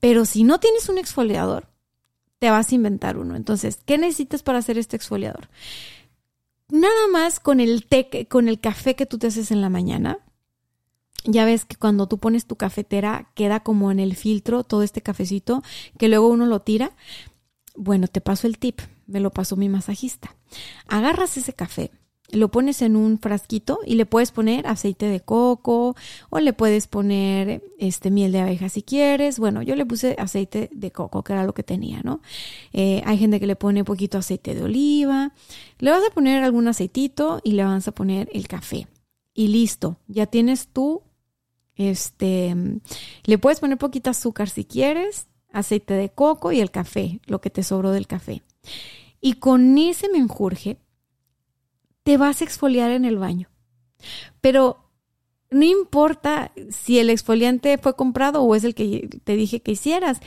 Pero 0.00 0.24
si 0.24 0.44
no 0.44 0.60
tienes 0.60 0.88
un 0.88 0.98
exfoliador, 0.98 1.68
te 2.38 2.50
vas 2.50 2.70
a 2.70 2.74
inventar 2.74 3.16
uno. 3.16 3.36
Entonces, 3.36 3.78
¿qué 3.84 3.98
necesitas 3.98 4.42
para 4.42 4.58
hacer 4.58 4.78
este 4.78 4.96
exfoliador? 4.96 5.48
Nada 6.68 7.08
más 7.12 7.40
con 7.40 7.60
el 7.60 7.86
té, 7.86 8.26
con 8.28 8.48
el 8.48 8.60
café 8.60 8.96
que 8.96 9.06
tú 9.06 9.18
te 9.18 9.28
haces 9.28 9.50
en 9.50 9.60
la 9.60 9.70
mañana. 9.70 10.18
Ya 11.24 11.44
ves 11.44 11.64
que 11.64 11.76
cuando 11.76 12.06
tú 12.06 12.18
pones 12.18 12.46
tu 12.46 12.56
cafetera 12.56 13.30
queda 13.34 13.60
como 13.60 13.90
en 13.90 13.98
el 13.98 14.14
filtro 14.14 14.62
todo 14.62 14.82
este 14.82 15.02
cafecito 15.02 15.62
que 15.98 16.08
luego 16.08 16.28
uno 16.28 16.46
lo 16.46 16.62
tira. 16.62 16.92
Bueno, 17.74 18.06
te 18.08 18.20
paso 18.20 18.46
el 18.46 18.58
tip, 18.58 18.80
me 19.06 19.20
lo 19.20 19.30
pasó 19.30 19.56
mi 19.56 19.68
masajista. 19.68 20.36
Agarras 20.86 21.36
ese 21.36 21.52
café, 21.52 21.90
lo 22.30 22.50
pones 22.50 22.82
en 22.82 22.96
un 22.96 23.18
frasquito 23.18 23.78
y 23.86 23.94
le 23.94 24.06
puedes 24.06 24.30
poner 24.32 24.66
aceite 24.66 25.06
de 25.06 25.20
coco 25.20 25.94
o 26.30 26.38
le 26.40 26.52
puedes 26.52 26.86
poner 26.86 27.62
este 27.78 28.10
miel 28.10 28.32
de 28.32 28.40
abeja 28.40 28.68
si 28.68 28.82
quieres. 28.82 29.38
Bueno, 29.38 29.62
yo 29.62 29.76
le 29.76 29.86
puse 29.86 30.16
aceite 30.18 30.68
de 30.72 30.90
coco, 30.90 31.22
que 31.22 31.32
era 31.32 31.44
lo 31.44 31.54
que 31.54 31.62
tenía, 31.62 32.00
¿no? 32.02 32.20
Eh, 32.72 33.02
hay 33.04 33.18
gente 33.18 33.38
que 33.40 33.46
le 33.46 33.56
pone 33.56 33.84
poquito 33.84 34.18
aceite 34.18 34.54
de 34.54 34.62
oliva. 34.62 35.32
Le 35.78 35.90
vas 35.90 36.02
a 36.04 36.12
poner 36.12 36.42
algún 36.42 36.68
aceitito 36.68 37.40
y 37.44 37.52
le 37.52 37.64
vas 37.64 37.86
a 37.86 37.92
poner 37.92 38.28
el 38.32 38.48
café. 38.48 38.88
Y 39.34 39.48
listo, 39.48 39.98
ya 40.08 40.26
tienes 40.26 40.68
tú, 40.68 41.02
este, 41.76 42.54
le 43.24 43.38
puedes 43.38 43.60
poner 43.60 43.76
poquito 43.76 44.10
azúcar 44.10 44.48
si 44.48 44.64
quieres, 44.64 45.26
aceite 45.52 45.94
de 45.94 46.08
coco 46.08 46.52
y 46.52 46.60
el 46.60 46.70
café, 46.70 47.20
lo 47.26 47.40
que 47.40 47.50
te 47.50 47.62
sobró 47.62 47.90
del 47.90 48.06
café. 48.06 48.42
Y 49.20 49.34
con 49.34 49.76
ese 49.76 50.08
menjurje 50.08 50.78
te 52.06 52.18
vas 52.18 52.40
a 52.40 52.44
exfoliar 52.44 52.92
en 52.92 53.04
el 53.04 53.18
baño. 53.18 53.48
Pero 54.40 54.92
no 55.50 55.64
importa 55.64 56.52
si 56.70 57.00
el 57.00 57.10
exfoliante 57.10 57.78
fue 57.78 57.96
comprado 57.96 58.42
o 58.42 58.54
es 58.54 58.62
el 58.62 58.76
que 58.76 59.08
te 59.24 59.34
dije 59.34 59.60
que 59.60 59.72
hicieras. 59.72 60.20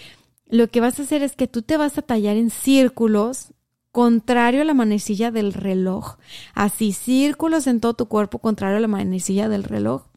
Lo 0.46 0.70
que 0.70 0.82
vas 0.82 1.00
a 1.00 1.04
hacer 1.04 1.24
es 1.24 1.38
que 1.38 1.48
tú 1.48 1.62
te 1.62 1.78
vas 1.78 1.98
a 1.98 2.02
tallar 2.02 2.36
en 2.36 2.50
círculos 2.50 3.54
contrario 3.94 4.64
a 4.64 4.66
la 4.66 4.74
manecilla 4.74 5.32
del 5.32 5.54
reloj. 5.54 6.18
Así, 6.54 6.92
círculos 6.92 7.66
en 7.66 7.80
todo 7.80 7.94
tu 7.94 8.08
cuerpo 8.10 8.40
contrario 8.40 8.76
a 8.76 8.82
la 8.82 8.90
manecilla 8.90 9.48
del 9.48 9.64
reloj. 9.64 10.08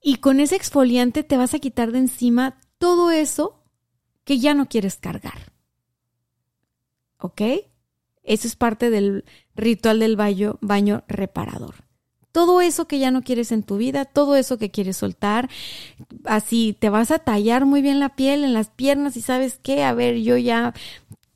Y 0.00 0.18
con 0.18 0.38
ese 0.38 0.54
exfoliante 0.54 1.24
te 1.24 1.36
vas 1.36 1.52
a 1.52 1.58
quitar 1.58 1.90
de 1.90 1.98
encima 1.98 2.60
todo 2.78 3.10
eso 3.10 3.60
que 4.22 4.38
ya 4.38 4.54
no 4.54 4.68
quieres 4.68 4.98
cargar. 4.98 5.52
¿Ok? 7.18 7.42
Eso 8.26 8.46
es 8.46 8.56
parte 8.56 8.90
del 8.90 9.24
ritual 9.54 10.00
del 10.00 10.16
baño, 10.16 10.58
baño 10.60 11.04
reparador 11.08 11.86
todo 12.36 12.60
eso 12.60 12.86
que 12.86 12.98
ya 12.98 13.10
no 13.10 13.22
quieres 13.22 13.50
en 13.50 13.62
tu 13.62 13.78
vida, 13.78 14.04
todo 14.04 14.36
eso 14.36 14.58
que 14.58 14.70
quieres 14.70 14.98
soltar. 14.98 15.48
Así 16.26 16.76
te 16.78 16.90
vas 16.90 17.10
a 17.10 17.18
tallar 17.18 17.64
muy 17.64 17.80
bien 17.80 17.98
la 17.98 18.10
piel 18.10 18.44
en 18.44 18.52
las 18.52 18.68
piernas 18.68 19.16
y 19.16 19.22
sabes 19.22 19.58
qué, 19.62 19.82
a 19.84 19.94
ver, 19.94 20.18
yo 20.18 20.36
ya 20.36 20.74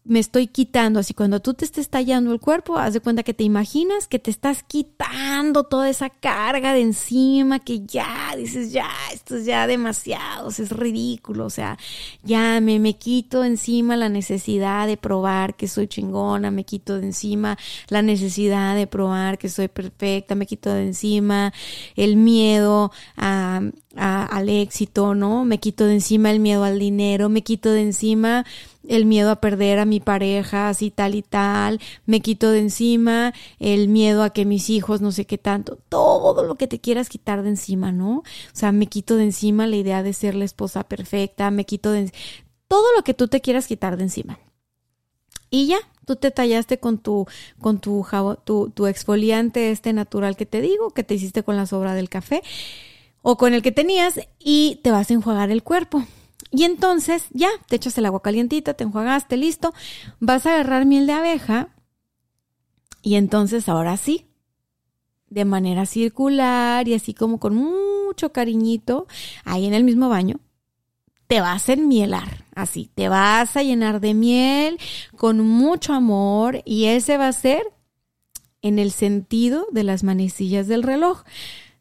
me 0.04 0.18
estoy 0.18 0.46
quitando. 0.46 1.00
Así 1.00 1.14
cuando 1.14 1.40
tú 1.40 1.54
te 1.54 1.64
estés 1.64 1.88
tallando 1.88 2.32
el 2.32 2.40
cuerpo, 2.40 2.78
haz 2.78 2.94
de 2.94 3.00
cuenta 3.00 3.22
que 3.22 3.34
te 3.34 3.44
imaginas 3.44 4.08
que 4.08 4.18
te 4.18 4.30
estás 4.30 4.62
quitando 4.62 5.64
toda 5.64 5.88
esa 5.88 6.10
carga 6.10 6.72
de 6.72 6.80
encima, 6.80 7.58
que 7.58 7.84
ya 7.86 8.34
dices, 8.36 8.72
ya, 8.72 8.90
esto 9.12 9.36
es 9.36 9.44
ya 9.44 9.66
demasiado, 9.66 10.48
es 10.48 10.70
ridículo. 10.70 11.46
O 11.46 11.50
sea, 11.50 11.78
ya 12.22 12.60
me, 12.60 12.78
me 12.78 12.94
quito 12.94 13.44
encima 13.44 13.96
la 13.96 14.08
necesidad 14.08 14.86
de 14.86 14.96
probar 14.96 15.54
que 15.54 15.68
soy 15.68 15.86
chingona, 15.86 16.50
me 16.50 16.64
quito 16.64 16.98
de 16.98 17.06
encima 17.06 17.58
la 17.88 18.02
necesidad 18.02 18.74
de 18.74 18.86
probar 18.86 19.38
que 19.38 19.48
soy 19.48 19.68
perfecta, 19.68 20.34
me 20.34 20.46
quito 20.46 20.72
de 20.72 20.86
encima 20.86 21.52
el 21.96 22.16
miedo 22.16 22.90
a, 23.16 23.60
al 23.96 24.48
éxito, 24.48 25.14
¿no? 25.14 25.44
Me 25.44 25.58
quito 25.58 25.84
de 25.84 25.94
encima 25.94 26.30
el 26.30 26.40
miedo 26.40 26.64
al 26.64 26.78
dinero, 26.78 27.28
me 27.28 27.42
quito 27.42 27.70
de 27.70 27.82
encima 27.82 28.44
el 28.88 29.04
miedo 29.04 29.30
a 29.30 29.40
perder 29.40 29.78
a 29.78 29.84
mi 29.84 30.00
pareja, 30.00 30.68
así 30.68 30.90
tal 30.90 31.14
y 31.14 31.22
tal, 31.22 31.80
me 32.06 32.20
quito 32.20 32.50
de 32.50 32.60
encima 32.60 33.32
el 33.58 33.88
miedo 33.88 34.22
a 34.22 34.30
que 34.30 34.44
mis 34.44 34.70
hijos 34.70 35.00
no 35.00 35.12
sé 35.12 35.26
qué 35.26 35.38
tanto, 35.38 35.78
todo 35.88 36.44
lo 36.44 36.54
que 36.54 36.66
te 36.66 36.80
quieras 36.80 37.08
quitar 37.08 37.42
de 37.42 37.50
encima, 37.50 37.92
¿no? 37.92 38.18
O 38.18 38.24
sea, 38.52 38.72
me 38.72 38.86
quito 38.86 39.16
de 39.16 39.24
encima 39.24 39.66
la 39.66 39.76
idea 39.76 40.02
de 40.02 40.12
ser 40.12 40.34
la 40.34 40.44
esposa 40.44 40.84
perfecta, 40.84 41.50
me 41.50 41.64
quito 41.64 41.92
de 41.92 42.12
todo 42.68 42.86
lo 42.96 43.02
que 43.02 43.14
tú 43.14 43.28
te 43.28 43.40
quieras 43.40 43.66
quitar 43.66 43.96
de 43.96 44.04
encima. 44.04 44.38
Y 45.50 45.66
ya, 45.66 45.78
tú 46.06 46.16
te 46.16 46.30
tallaste 46.30 46.78
con 46.78 46.98
tu, 46.98 47.26
con 47.60 47.80
tu, 47.80 48.06
tu, 48.44 48.70
tu 48.70 48.86
exfoliante 48.86 49.72
este 49.72 49.92
natural 49.92 50.36
que 50.36 50.46
te 50.46 50.60
digo, 50.60 50.90
que 50.90 51.02
te 51.02 51.14
hiciste 51.14 51.42
con 51.42 51.56
la 51.56 51.66
sobra 51.66 51.94
del 51.94 52.08
café 52.08 52.42
o 53.22 53.36
con 53.36 53.52
el 53.52 53.62
que 53.62 53.72
tenías 53.72 54.20
y 54.38 54.80
te 54.82 54.90
vas 54.90 55.10
a 55.10 55.14
enjuagar 55.14 55.50
el 55.50 55.62
cuerpo. 55.62 56.04
Y 56.50 56.64
entonces 56.64 57.26
ya, 57.30 57.48
te 57.68 57.76
echas 57.76 57.96
el 57.98 58.06
agua 58.06 58.22
calientita, 58.22 58.74
te 58.74 58.84
enjuagaste, 58.84 59.36
listo. 59.36 59.72
Vas 60.18 60.46
a 60.46 60.54
agarrar 60.54 60.84
miel 60.84 61.06
de 61.06 61.12
abeja 61.12 61.68
y 63.02 63.14
entonces 63.14 63.68
ahora 63.68 63.96
sí, 63.96 64.26
de 65.28 65.44
manera 65.44 65.86
circular 65.86 66.86
y 66.88 66.94
así 66.94 67.14
como 67.14 67.38
con 67.38 67.54
mucho 67.54 68.32
cariñito, 68.32 69.06
ahí 69.44 69.66
en 69.66 69.74
el 69.74 69.84
mismo 69.84 70.08
baño, 70.08 70.40
te 71.28 71.40
vas 71.40 71.68
a 71.68 71.74
enmielar, 71.74 72.44
así, 72.56 72.90
te 72.94 73.08
vas 73.08 73.56
a 73.56 73.62
llenar 73.62 74.00
de 74.00 74.14
miel 74.14 74.78
con 75.16 75.40
mucho 75.40 75.94
amor 75.94 76.60
y 76.64 76.86
ese 76.86 77.16
va 77.16 77.28
a 77.28 77.32
ser 77.32 77.62
en 78.62 78.78
el 78.78 78.90
sentido 78.90 79.66
de 79.70 79.84
las 79.84 80.02
manecillas 80.02 80.66
del 80.66 80.82
reloj 80.82 81.22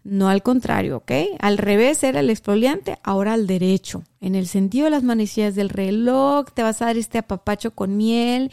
no 0.03 0.29
al 0.29 0.43
contrario, 0.43 0.97
¿ok? 0.97 1.11
Al 1.39 1.57
revés 1.57 2.03
era 2.03 2.21
el 2.21 2.29
exfoliante, 2.29 2.97
ahora 3.03 3.33
al 3.33 3.47
derecho. 3.47 4.03
En 4.21 4.35
el 4.35 4.47
sentido 4.47 4.85
de 4.85 4.91
las 4.91 5.03
manecillas 5.03 5.55
del 5.55 5.69
reloj, 5.69 6.47
te 6.53 6.63
vas 6.63 6.81
a 6.81 6.85
dar 6.85 6.97
este 6.97 7.17
apapacho 7.17 7.71
con 7.71 7.97
miel 7.97 8.51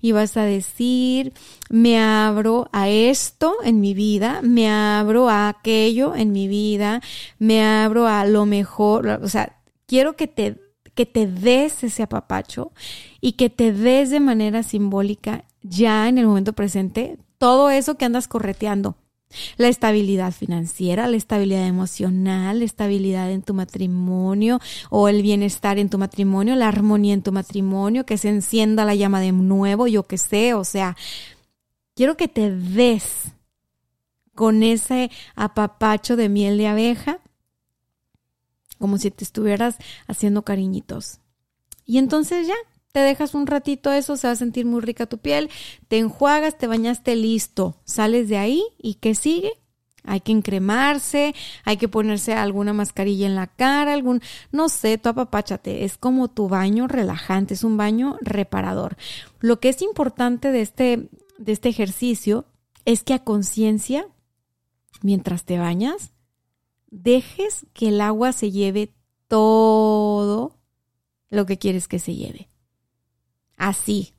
y 0.00 0.12
vas 0.12 0.36
a 0.36 0.42
decir, 0.42 1.32
me 1.70 2.00
abro 2.00 2.68
a 2.72 2.88
esto 2.88 3.56
en 3.62 3.80
mi 3.80 3.94
vida, 3.94 4.40
me 4.42 4.70
abro 4.70 5.28
a 5.28 5.48
aquello 5.48 6.14
en 6.14 6.32
mi 6.32 6.48
vida, 6.48 7.02
me 7.38 7.64
abro 7.64 8.06
a 8.06 8.24
lo 8.24 8.46
mejor, 8.46 9.06
o 9.22 9.28
sea, 9.28 9.56
quiero 9.86 10.16
que 10.16 10.26
te 10.26 10.66
que 10.94 11.04
te 11.04 11.26
des 11.26 11.84
ese 11.84 12.02
apapacho 12.02 12.72
y 13.20 13.32
que 13.32 13.50
te 13.50 13.70
des 13.70 14.08
de 14.08 14.18
manera 14.18 14.62
simbólica 14.62 15.44
ya 15.62 16.08
en 16.08 16.16
el 16.16 16.26
momento 16.26 16.54
presente 16.54 17.18
todo 17.36 17.68
eso 17.68 17.96
que 17.98 18.06
andas 18.06 18.28
correteando 18.28 18.96
la 19.56 19.68
estabilidad 19.68 20.32
financiera, 20.32 21.08
la 21.08 21.16
estabilidad 21.16 21.66
emocional, 21.66 22.60
la 22.60 22.64
estabilidad 22.64 23.30
en 23.30 23.42
tu 23.42 23.54
matrimonio 23.54 24.60
o 24.90 25.08
el 25.08 25.22
bienestar 25.22 25.78
en 25.78 25.90
tu 25.90 25.98
matrimonio, 25.98 26.54
la 26.56 26.68
armonía 26.68 27.14
en 27.14 27.22
tu 27.22 27.32
matrimonio, 27.32 28.06
que 28.06 28.18
se 28.18 28.28
encienda 28.28 28.84
la 28.84 28.94
llama 28.94 29.20
de 29.20 29.32
nuevo, 29.32 29.86
yo 29.86 30.04
que 30.04 30.18
sé, 30.18 30.54
o 30.54 30.64
sea, 30.64 30.96
quiero 31.94 32.16
que 32.16 32.28
te 32.28 32.50
des 32.50 33.32
con 34.34 34.62
ese 34.62 35.10
apapacho 35.34 36.16
de 36.16 36.28
miel 36.28 36.58
de 36.58 36.68
abeja, 36.68 37.18
como 38.78 38.98
si 38.98 39.10
te 39.10 39.24
estuvieras 39.24 39.76
haciendo 40.06 40.42
cariñitos. 40.42 41.20
Y 41.84 41.98
entonces 41.98 42.46
ya, 42.46 42.54
te 42.96 43.02
dejas 43.02 43.34
un 43.34 43.46
ratito 43.46 43.92
eso, 43.92 44.16
se 44.16 44.26
va 44.26 44.32
a 44.32 44.36
sentir 44.36 44.64
muy 44.64 44.80
rica 44.80 45.04
tu 45.04 45.18
piel, 45.18 45.50
te 45.88 45.98
enjuagas, 45.98 46.56
te 46.56 46.66
bañaste, 46.66 47.14
listo, 47.14 47.76
sales 47.84 48.30
de 48.30 48.38
ahí 48.38 48.64
y 48.78 48.94
¿qué 48.94 49.14
sigue? 49.14 49.52
Hay 50.02 50.20
que 50.20 50.32
encremarse, 50.32 51.34
hay 51.66 51.76
que 51.76 51.88
ponerse 51.88 52.32
alguna 52.32 52.72
mascarilla 52.72 53.26
en 53.26 53.34
la 53.34 53.48
cara, 53.48 53.92
algún, 53.92 54.22
no 54.50 54.70
sé, 54.70 54.96
tu 54.96 55.10
apapáchate. 55.10 55.84
Es 55.84 55.98
como 55.98 56.28
tu 56.28 56.48
baño 56.48 56.88
relajante, 56.88 57.52
es 57.52 57.64
un 57.64 57.76
baño 57.76 58.16
reparador. 58.22 58.96
Lo 59.40 59.60
que 59.60 59.68
es 59.68 59.82
importante 59.82 60.50
de 60.50 60.62
este, 60.62 61.10
de 61.36 61.52
este 61.52 61.68
ejercicio 61.68 62.46
es 62.86 63.02
que 63.02 63.12
a 63.12 63.24
conciencia, 63.24 64.08
mientras 65.02 65.44
te 65.44 65.58
bañas, 65.58 66.14
dejes 66.86 67.66
que 67.74 67.88
el 67.88 68.00
agua 68.00 68.32
se 68.32 68.52
lleve 68.52 68.94
todo 69.28 70.56
lo 71.28 71.44
que 71.44 71.58
quieres 71.58 71.88
que 71.88 71.98
se 71.98 72.14
lleve. 72.14 72.48
Así, 73.56 74.14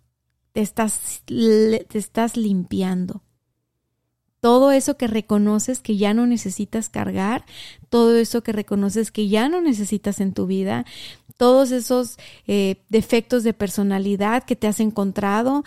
te 0.51 0.61
estás, 0.61 1.23
te 1.25 1.97
estás 1.97 2.37
limpiando. 2.37 3.21
Todo 4.39 4.71
eso 4.71 4.97
que 4.97 5.07
reconoces 5.07 5.81
que 5.81 5.97
ya 5.97 6.13
no 6.13 6.27
necesitas 6.27 6.89
cargar, 6.89 7.45
todo 7.89 8.15
eso 8.15 8.43
que 8.43 8.51
reconoces 8.51 9.11
que 9.11 9.27
ya 9.27 9.49
no 9.49 9.61
necesitas 9.61 10.19
en 10.19 10.33
tu 10.33 10.45
vida, 10.45 10.85
todos 11.37 11.71
esos 11.71 12.17
eh, 12.45 12.83
defectos 12.89 13.43
de 13.43 13.53
personalidad 13.53 14.43
que 14.43 14.55
te 14.55 14.67
has 14.67 14.79
encontrado, 14.79 15.63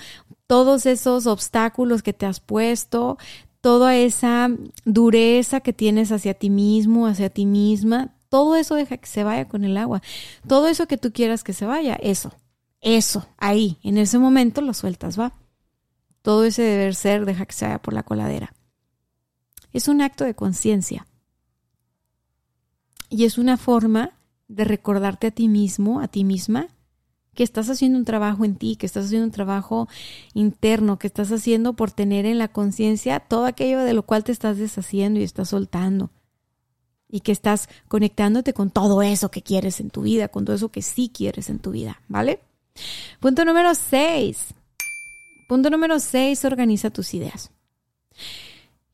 todos 0.46 0.86
esos 0.86 1.26
obstáculos 1.26 2.02
que 2.02 2.12
te 2.12 2.26
has 2.26 2.40
puesto, 2.40 3.18
toda 3.60 3.96
esa 3.96 4.50
dureza 4.84 5.60
que 5.60 5.72
tienes 5.72 6.12
hacia 6.12 6.34
ti 6.34 6.50
mismo, 6.50 7.06
hacia 7.06 7.28
ti 7.28 7.46
misma, 7.46 8.14
todo 8.28 8.56
eso 8.56 8.76
deja 8.76 8.96
que 8.96 9.06
se 9.06 9.24
vaya 9.24 9.46
con 9.46 9.64
el 9.64 9.76
agua. 9.76 10.02
Todo 10.46 10.68
eso 10.68 10.86
que 10.86 10.96
tú 10.96 11.12
quieras 11.12 11.44
que 11.44 11.52
se 11.52 11.66
vaya, 11.66 11.94
eso, 11.94 12.32
eso, 12.80 13.26
ahí, 13.36 13.78
en 13.82 13.98
ese 13.98 14.18
momento 14.18 14.62
lo 14.62 14.72
sueltas, 14.72 15.18
va. 15.18 15.34
Todo 16.22 16.44
ese 16.44 16.62
deber 16.62 16.94
ser 16.94 17.24
deja 17.26 17.46
que 17.46 17.52
se 17.52 17.66
vaya 17.66 17.82
por 17.82 17.94
la 17.94 18.02
coladera. 18.02 18.54
Es 19.72 19.88
un 19.88 20.00
acto 20.00 20.24
de 20.24 20.34
conciencia. 20.34 21.06
Y 23.08 23.24
es 23.24 23.38
una 23.38 23.56
forma 23.56 24.18
de 24.48 24.64
recordarte 24.64 25.28
a 25.28 25.30
ti 25.30 25.48
mismo, 25.48 26.00
a 26.00 26.08
ti 26.08 26.24
misma, 26.24 26.68
que 27.34 27.44
estás 27.44 27.70
haciendo 27.70 27.98
un 27.98 28.04
trabajo 28.04 28.44
en 28.44 28.56
ti, 28.56 28.76
que 28.76 28.86
estás 28.86 29.06
haciendo 29.06 29.26
un 29.26 29.32
trabajo 29.32 29.88
interno, 30.34 30.98
que 30.98 31.06
estás 31.06 31.30
haciendo 31.30 31.74
por 31.74 31.92
tener 31.92 32.26
en 32.26 32.38
la 32.38 32.48
conciencia 32.48 33.20
todo 33.20 33.46
aquello 33.46 33.80
de 33.80 33.94
lo 33.94 34.04
cual 34.04 34.24
te 34.24 34.32
estás 34.32 34.58
deshaciendo 34.58 35.20
y 35.20 35.22
estás 35.22 35.50
soltando. 35.50 36.10
Y 37.08 37.20
que 37.20 37.32
estás 37.32 37.68
conectándote 37.88 38.52
con 38.52 38.70
todo 38.70 39.02
eso 39.02 39.30
que 39.30 39.42
quieres 39.42 39.80
en 39.80 39.90
tu 39.90 40.02
vida, 40.02 40.28
con 40.28 40.44
todo 40.44 40.56
eso 40.56 40.70
que 40.70 40.82
sí 40.82 41.10
quieres 41.12 41.50
en 41.50 41.58
tu 41.58 41.72
vida, 41.72 42.02
¿vale? 42.08 42.40
Punto 43.20 43.44
número 43.44 43.74
6. 43.74 44.54
Punto 45.48 45.70
número 45.70 45.98
6, 45.98 46.44
organiza 46.44 46.90
tus 46.90 47.12
ideas. 47.14 47.50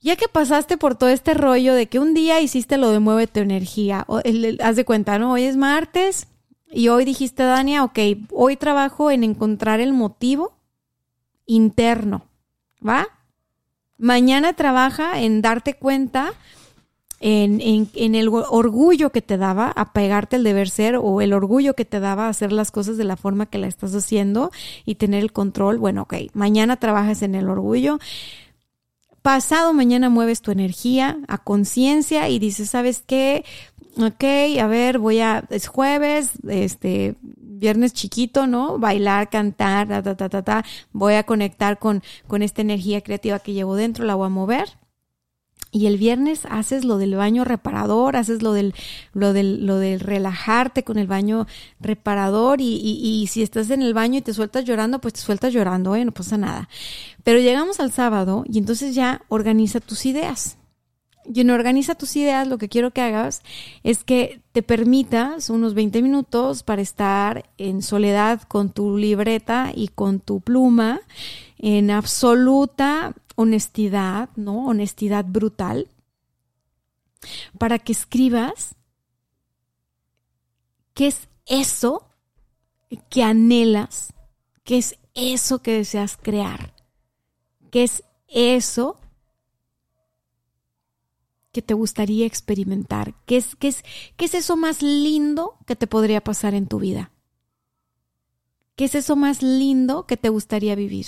Ya 0.01 0.17
que 0.17 0.29
pasaste 0.29 0.77
por 0.77 0.95
todo 0.95 1.11
este 1.11 1.35
rollo 1.35 1.75
de 1.75 1.89
que 1.89 1.99
un 1.99 2.15
día 2.15 2.41
hiciste 2.41 2.77
lo 2.77 2.91
de 2.91 3.01
mueve 3.01 3.27
tu 3.27 3.41
energía, 3.41 4.05
o 4.07 4.21
haz 4.63 4.77
de 4.77 4.85
cuenta, 4.85 5.19
¿no? 5.19 5.33
Hoy 5.33 5.43
es 5.43 5.57
martes 5.57 6.29
y 6.71 6.89
hoy 6.89 7.05
dijiste, 7.05 7.43
Dania, 7.43 7.85
ok, 7.85 7.99
hoy 8.33 8.57
trabajo 8.57 9.11
en 9.11 9.25
encontrar 9.25 9.81
el 9.81 9.93
motivo 9.93 10.57
interno, 11.45 12.27
¿va? 12.87 13.09
Mañana 13.99 14.53
trabaja 14.53 15.21
en 15.21 15.43
darte 15.43 15.75
cuenta 15.75 16.33
en, 17.21 18.15
el 18.15 18.29
orgullo 18.29 19.11
que 19.11 19.23
te 19.23 19.37
daba 19.37 19.71
a 19.71 19.93
pegarte 19.93 20.37
el 20.37 20.45
deber 20.45 20.69
ser 20.69 20.97
o 20.97 21.21
el 21.21 21.33
orgullo 21.33 21.75
que 21.75 21.85
te 21.85 22.01
daba 22.01 22.27
a 22.27 22.29
hacer 22.29 22.53
las 22.53 22.71
cosas 22.71 22.97
de 22.97 23.05
la 23.05 23.17
forma 23.17 23.47
que 23.47 23.59
la 23.59 23.67
estás 23.67 23.95
haciendo 23.95 24.51
y 24.85 24.97
tener 24.97 25.23
el 25.23 25.33
control. 25.33 25.79
Bueno, 25.79 26.03
ok, 26.03 26.15
mañana 26.35 26.77
trabajas 26.77 27.23
en 27.23 27.35
el 27.35 27.49
orgullo. 27.49 27.99
pasado 29.23 29.73
mañana 29.73 30.09
mueves 30.09 30.41
tu 30.41 30.51
energía 30.53 31.19
a 31.27 31.39
conciencia 31.39 32.29
y 32.29 32.39
dices, 32.39 32.71
¿sabes 32.71 33.03
qué? 33.07 33.45
Ok, 33.99 34.25
a 34.61 34.67
ver, 34.67 34.99
voy 34.99 35.21
a, 35.21 35.45
es 35.51 35.69
jueves, 35.69 36.33
este, 36.47 37.17
viernes 37.23 37.95
chiquito, 37.95 38.47
¿no? 38.47 38.79
Bailar, 38.79 39.31
cantar, 39.31 39.89
ta, 39.89 40.03
ta, 40.03 40.17
ta, 40.17 40.29
ta, 40.29 40.43
ta. 40.43 40.65
Voy 40.93 41.15
a 41.15 41.25
conectar 41.25 41.79
con, 41.79 42.03
con 42.27 42.43
esta 42.43 42.61
energía 42.63 43.01
creativa 43.01 43.39
que 43.39 43.55
llevo 43.55 43.75
dentro, 43.75 44.05
la 44.05 44.15
voy 44.15 44.27
a 44.27 44.29
mover. 44.29 44.77
Y 45.73 45.87
el 45.87 45.99
viernes 45.99 46.43
haces 46.49 46.85
lo 46.85 46.97
del 46.97 47.17
baño 47.17 47.45
reparador, 47.45 48.17
haces 48.17 48.41
lo 48.41 48.53
del, 48.53 48.75
lo 49.13 49.33
del, 49.33 49.67
lo 49.67 49.79
del 49.79 50.01
relajarte 50.01 50.85
con 50.85 50.97
el 50.97 51.07
baño 51.07 51.47
reparador 51.81 52.61
y, 52.61 52.77
y, 52.77 53.27
si 53.27 53.43
estás 53.43 53.69
en 53.71 53.83
el 53.83 53.93
baño 53.93 54.19
y 54.19 54.23
te 54.23 54.33
sueltas 54.33 54.65
llorando, 54.65 55.01
pues 55.01 55.15
te 55.15 55.21
sueltas 55.21 55.53
llorando, 55.53 55.95
¿eh? 55.95 56.05
no 56.05 56.13
pasa 56.13 56.39
nada. 56.39 56.69
Pero 57.25 57.41
llegamos 57.41 57.79
al 57.81 57.93
sábado 57.93 58.45
y 58.49 58.59
entonces 58.59 58.95
ya 58.95 59.23
organiza 59.29 59.81
tus 59.81 60.07
ideas. 60.07 60.57
Y 61.33 61.41
en 61.41 61.51
Organiza 61.51 61.95
tus 61.95 62.15
ideas, 62.17 62.47
lo 62.47 62.59
que 62.59 62.69
quiero 62.69 62.93
que 62.93 63.01
hagas 63.01 63.43
es 63.83 64.05
que 64.05 64.41
te 64.53 64.63
permitas 64.63 65.51
unos 65.51 65.75
20 65.75 66.03
minutos 66.03 66.63
para 66.63 66.83
estar 66.83 67.51
en 67.59 67.83
soledad 67.83 68.43
con 68.43 68.71
tu 68.71 68.97
libreta 68.97 69.73
y 69.75 69.89
con 69.89 70.21
tu 70.21 70.41
pluma, 70.41 71.01
en 71.59 71.91
absoluta 71.91 73.15
honestidad, 73.37 74.31
¿no? 74.35 74.67
Honestidad 74.67 75.25
brutal, 75.25 75.89
para 77.59 77.79
que 77.79 77.93
escribas 77.93 78.75
qué 80.95 81.07
es 81.09 81.29
eso 81.47 82.09
que 83.11 83.23
anhelas, 83.23 84.13
qué 84.65 84.79
es 84.79 84.99
eso 85.15 85.61
que 85.61 85.73
deseas 85.73 86.17
crear, 86.17 86.75
qué 87.71 87.85
es 87.85 88.03
eso 88.29 88.99
que 91.53 91.63
te 91.63 91.75
gustaría 91.75 92.27
experimentar, 92.27 93.15
qué 93.25 93.39
es, 93.39 93.57
qué 93.57 93.69
es, 93.69 93.83
qué 94.17 94.27
es 94.27 94.35
eso 94.35 94.57
más 94.57 94.83
lindo 94.83 95.59
que 95.67 95.77
te 95.77 95.87
podría 95.87 96.23
pasar 96.23 96.55
en 96.55 96.67
tu 96.67 96.79
vida, 96.79 97.13
qué 98.77 98.85
es 98.87 98.95
eso 98.95 99.17
más 99.17 99.43
lindo 99.43 100.07
que 100.07 100.17
te 100.17 100.29
gustaría 100.29 100.75
vivir. 100.75 101.07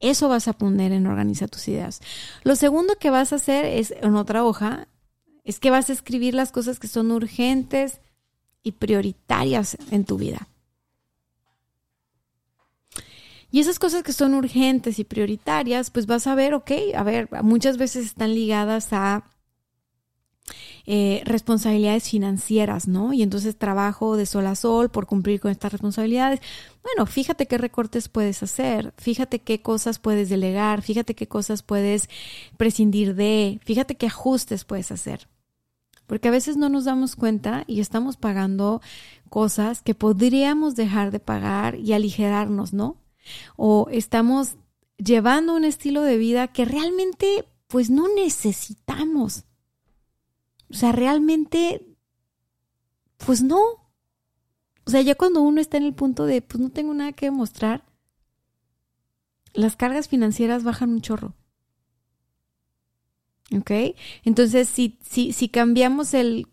Eso 0.00 0.28
vas 0.28 0.48
a 0.48 0.52
poner 0.52 0.92
en 0.92 1.06
Organiza 1.06 1.48
tus 1.48 1.68
ideas. 1.68 2.00
Lo 2.42 2.56
segundo 2.56 2.96
que 2.96 3.10
vas 3.10 3.32
a 3.32 3.36
hacer 3.36 3.64
es 3.64 3.92
en 3.92 4.16
otra 4.16 4.44
hoja, 4.44 4.88
es 5.44 5.60
que 5.60 5.70
vas 5.70 5.88
a 5.88 5.92
escribir 5.92 6.34
las 6.34 6.52
cosas 6.52 6.78
que 6.78 6.88
son 6.88 7.10
urgentes 7.12 8.00
y 8.62 8.72
prioritarias 8.72 9.78
en 9.90 10.04
tu 10.04 10.18
vida. 10.18 10.48
Y 13.50 13.60
esas 13.60 13.78
cosas 13.78 14.02
que 14.02 14.12
son 14.12 14.34
urgentes 14.34 14.98
y 14.98 15.04
prioritarias, 15.04 15.90
pues 15.90 16.06
vas 16.06 16.26
a 16.26 16.34
ver, 16.34 16.52
ok, 16.52 16.72
a 16.94 17.02
ver, 17.04 17.28
muchas 17.42 17.78
veces 17.78 18.04
están 18.04 18.34
ligadas 18.34 18.92
a 18.92 19.24
eh, 20.86 21.22
responsabilidades 21.24 22.08
financieras, 22.08 22.86
¿no? 22.86 23.12
Y 23.12 23.22
entonces 23.22 23.56
trabajo 23.56 24.16
de 24.16 24.26
sol 24.26 24.46
a 24.46 24.54
sol 24.54 24.88
por 24.90 25.06
cumplir 25.06 25.40
con 25.40 25.50
estas 25.50 25.72
responsabilidades. 25.72 26.40
Bueno, 26.82 27.06
fíjate 27.06 27.46
qué 27.46 27.58
recortes 27.58 28.08
puedes 28.08 28.42
hacer, 28.42 28.94
fíjate 28.96 29.40
qué 29.40 29.60
cosas 29.60 29.98
puedes 29.98 30.28
delegar, 30.28 30.82
fíjate 30.82 31.14
qué 31.14 31.26
cosas 31.26 31.62
puedes 31.62 32.08
prescindir 32.56 33.14
de, 33.16 33.60
fíjate 33.64 33.96
qué 33.96 34.06
ajustes 34.06 34.64
puedes 34.64 34.92
hacer. 34.92 35.28
Porque 36.06 36.28
a 36.28 36.30
veces 36.30 36.56
no 36.56 36.68
nos 36.68 36.84
damos 36.84 37.16
cuenta 37.16 37.64
y 37.66 37.80
estamos 37.80 38.16
pagando 38.16 38.80
cosas 39.28 39.82
que 39.82 39.94
podríamos 39.94 40.76
dejar 40.76 41.10
de 41.10 41.18
pagar 41.18 41.74
y 41.76 41.92
aligerarnos, 41.92 42.72
¿no? 42.72 42.96
O 43.56 43.88
estamos 43.90 44.54
llevando 44.98 45.54
un 45.54 45.64
estilo 45.64 46.02
de 46.02 46.16
vida 46.16 46.46
que 46.48 46.64
realmente 46.64 47.44
pues 47.66 47.90
no 47.90 48.06
necesitamos. 48.14 49.44
O 50.70 50.74
sea, 50.74 50.92
realmente, 50.92 51.86
pues 53.18 53.42
no. 53.42 53.60
O 54.84 54.90
sea, 54.90 55.00
ya 55.00 55.14
cuando 55.14 55.40
uno 55.40 55.60
está 55.60 55.76
en 55.76 55.84
el 55.84 55.94
punto 55.94 56.26
de, 56.26 56.42
pues 56.42 56.60
no 56.60 56.70
tengo 56.70 56.94
nada 56.94 57.12
que 57.12 57.26
demostrar, 57.26 57.84
las 59.52 59.76
cargas 59.76 60.08
financieras 60.08 60.64
bajan 60.64 60.90
un 60.90 61.00
chorro. 61.00 61.34
¿Ok? 63.56 63.70
Entonces, 64.24 64.68
si, 64.68 64.98
si, 65.08 65.32
si 65.32 65.48
cambiamos 65.48 66.14
el 66.14 66.48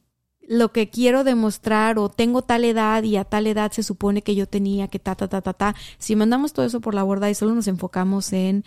lo 0.47 0.71
que 0.71 0.89
quiero 0.89 1.23
demostrar 1.23 1.97
o 1.97 2.09
tengo 2.09 2.41
tal 2.41 2.65
edad 2.65 3.03
y 3.03 3.15
a 3.15 3.23
tal 3.23 3.47
edad 3.47 3.71
se 3.71 3.81
supone 3.83 4.21
que 4.23 4.35
yo 4.35 4.47
tenía 4.47 4.89
que 4.89 4.99
ta, 4.99 5.15
ta, 5.15 5.27
ta, 5.27 5.41
ta, 5.41 5.53
ta, 5.53 5.75
si 5.97 6.15
mandamos 6.15 6.53
todo 6.53 6.65
eso 6.65 6.81
por 6.81 6.93
la 6.93 7.03
borda 7.03 7.29
y 7.29 7.35
solo 7.35 7.55
nos 7.55 7.67
enfocamos 7.67 8.33
en, 8.33 8.65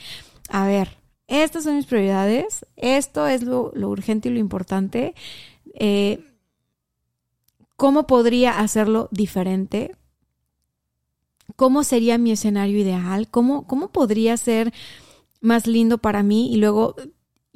a 0.48 0.66
ver, 0.66 0.96
estas 1.28 1.64
son 1.64 1.76
mis 1.76 1.86
prioridades, 1.86 2.64
esto 2.76 3.26
es 3.26 3.42
lo, 3.42 3.72
urgente 3.74 4.28
y 4.28 4.32
lo 4.32 4.38
importante. 4.38 5.14
Eh, 5.74 6.24
¿Cómo 7.76 8.06
podría 8.06 8.58
hacerlo 8.60 9.08
diferente? 9.10 9.96
¿Cómo 11.56 11.84
sería 11.84 12.18
mi 12.18 12.32
escenario 12.32 12.78
ideal? 12.78 13.28
¿Cómo, 13.28 13.66
cómo 13.66 13.88
podría 13.88 14.36
ser 14.36 14.72
más 15.40 15.66
lindo 15.66 15.98
para 15.98 16.22
mí? 16.22 16.52
Y 16.52 16.56
luego 16.56 16.96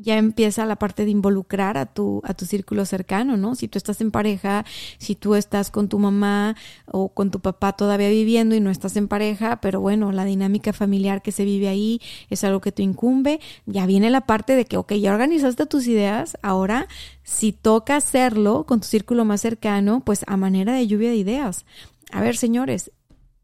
ya 0.01 0.17
empieza 0.17 0.67
la 0.67 0.77
parte 0.77 1.05
de 1.05 1.11
involucrar 1.11 1.77
a 1.77 1.87
tu, 1.87 2.23
a 2.25 2.35
tu 2.35 2.47
círculo 2.47 2.85
cercano, 2.85 3.37
¿no? 3.37 3.55
Si 3.55 3.69
tú 3.69 3.79
estás 3.79 4.01
en 4.01 4.11
pareja, 4.11 4.65
si 4.99 5.15
tú 5.15 5.35
estás 5.35 5.71
con 5.71 5.89
tu 5.89 5.99
mamá 5.99 6.57
o 6.87 7.13
con 7.13 7.31
tu 7.31 7.41
papá 7.41 7.75
todavía 7.75 8.09
viviendo 8.09 8.55
y 8.55 8.61
no 8.61 8.71
estás 8.71 8.97
en 8.97 9.09
pareja, 9.09 9.61
pero 9.61 9.81
bueno, 9.81 10.13
la 10.13 10.25
dinámica 10.25 10.73
familiar 10.73 11.23
que 11.23 11.33
se 11.33 11.45
vive 11.45 11.69
ahí 11.69 12.01
es 12.31 12.45
algo 12.45 12.61
que 12.61 12.73
te 12.73 12.83
incumbe, 12.83 13.41
ya 13.67 13.87
viene 13.87 14.11
la 14.11 14.23
parte 14.23 14.57
de 14.57 14.65
que, 14.65 14.77
ok, 14.77 14.95
ya 14.95 15.13
organizaste 15.13 15.67
tus 15.67 15.87
ideas, 15.87 16.39
ahora 16.43 16.89
si 17.23 17.53
toca 17.53 17.97
hacerlo 17.97 18.65
con 18.67 18.81
tu 18.81 18.87
círculo 18.87 19.25
más 19.25 19.41
cercano, 19.41 20.03
pues 20.05 20.25
a 20.27 20.37
manera 20.37 20.73
de 20.73 20.87
lluvia 20.87 21.11
de 21.11 21.17
ideas. 21.17 21.65
A 22.11 22.21
ver, 22.21 22.37
señores, 22.37 22.91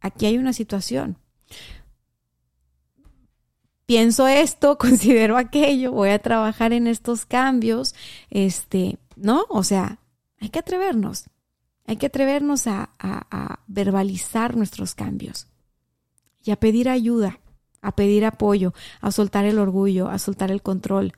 aquí 0.00 0.26
hay 0.26 0.38
una 0.38 0.52
situación 0.52 1.18
pienso 3.87 4.26
esto, 4.26 4.76
considero 4.78 5.37
aquello, 5.37 5.93
voy 5.93 6.11
a 6.11 6.18
trabajar 6.18 6.72
en 6.72 6.87
estos 6.87 7.24
cambios, 7.24 7.95
este, 8.30 8.99
¿no? 9.14 9.47
O 9.49 9.64
sea, 9.64 10.01
hay 10.41 10.51
que 10.51 10.59
atrevernos, 10.59 11.24
hay 11.87 11.97
que 11.97 12.07
atrevernos 12.07 12.66
a, 12.66 12.91
a, 12.99 13.61
verbalizar 13.68 14.57
nuestros 14.57 14.95
cambios 14.95 15.49
y 16.43 16.51
a 16.51 16.57
pedir 16.57 16.89
ayuda, 16.89 17.41
a 17.80 17.95
pedir 17.95 18.24
apoyo, 18.24 18.74
a 19.01 19.11
soltar 19.11 19.45
el 19.45 19.59
orgullo, 19.59 20.09
a 20.09 20.18
soltar 20.18 20.51
el 20.51 20.62
control. 20.62 21.12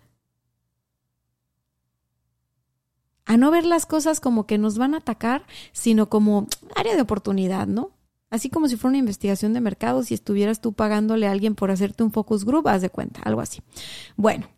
A 3.25 3.37
no 3.37 3.51
ver 3.51 3.67
las 3.67 3.85
cosas 3.85 4.21
como 4.21 4.47
que 4.47 4.57
nos 4.57 4.79
van 4.79 4.95
a 4.95 4.99
atacar, 4.99 5.47
sino 5.73 6.09
como 6.09 6.47
área 6.75 6.95
de 6.95 7.03
oportunidad, 7.03 7.67
¿no? 7.67 7.98
Así 8.31 8.51
como 8.51 8.69
si 8.69 8.77
fuera 8.77 8.91
una 8.91 8.99
investigación 8.99 9.55
de 9.55 9.61
mercado, 9.61 10.03
si 10.03 10.15
estuvieras 10.15 10.61
tú 10.61 10.73
pagándole 10.75 11.27
a 11.27 11.33
alguien 11.33 11.55
por 11.55 11.71
hacerte 11.71 12.03
un 12.03 12.13
focus 12.13 12.45
group, 12.45 12.69
haz 12.69 12.83
de 12.83 12.91
cuenta, 12.91 13.21
algo 13.25 13.41
así. 13.41 13.63
Bueno, 14.17 14.49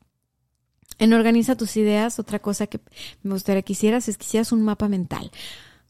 en 0.99 1.13
Organiza 1.13 1.57
tus 1.57 1.77
ideas, 1.77 2.19
otra 2.19 2.41
cosa 2.41 2.67
que 2.67 2.81
me 3.23 3.33
gustaría 3.33 3.63
que 3.63 3.73
hicieras 3.73 4.09
es 4.09 4.19
que 4.19 4.25
hicieras 4.25 4.53
un 4.53 4.63
mapa 4.63 4.89
mental. 4.89 5.31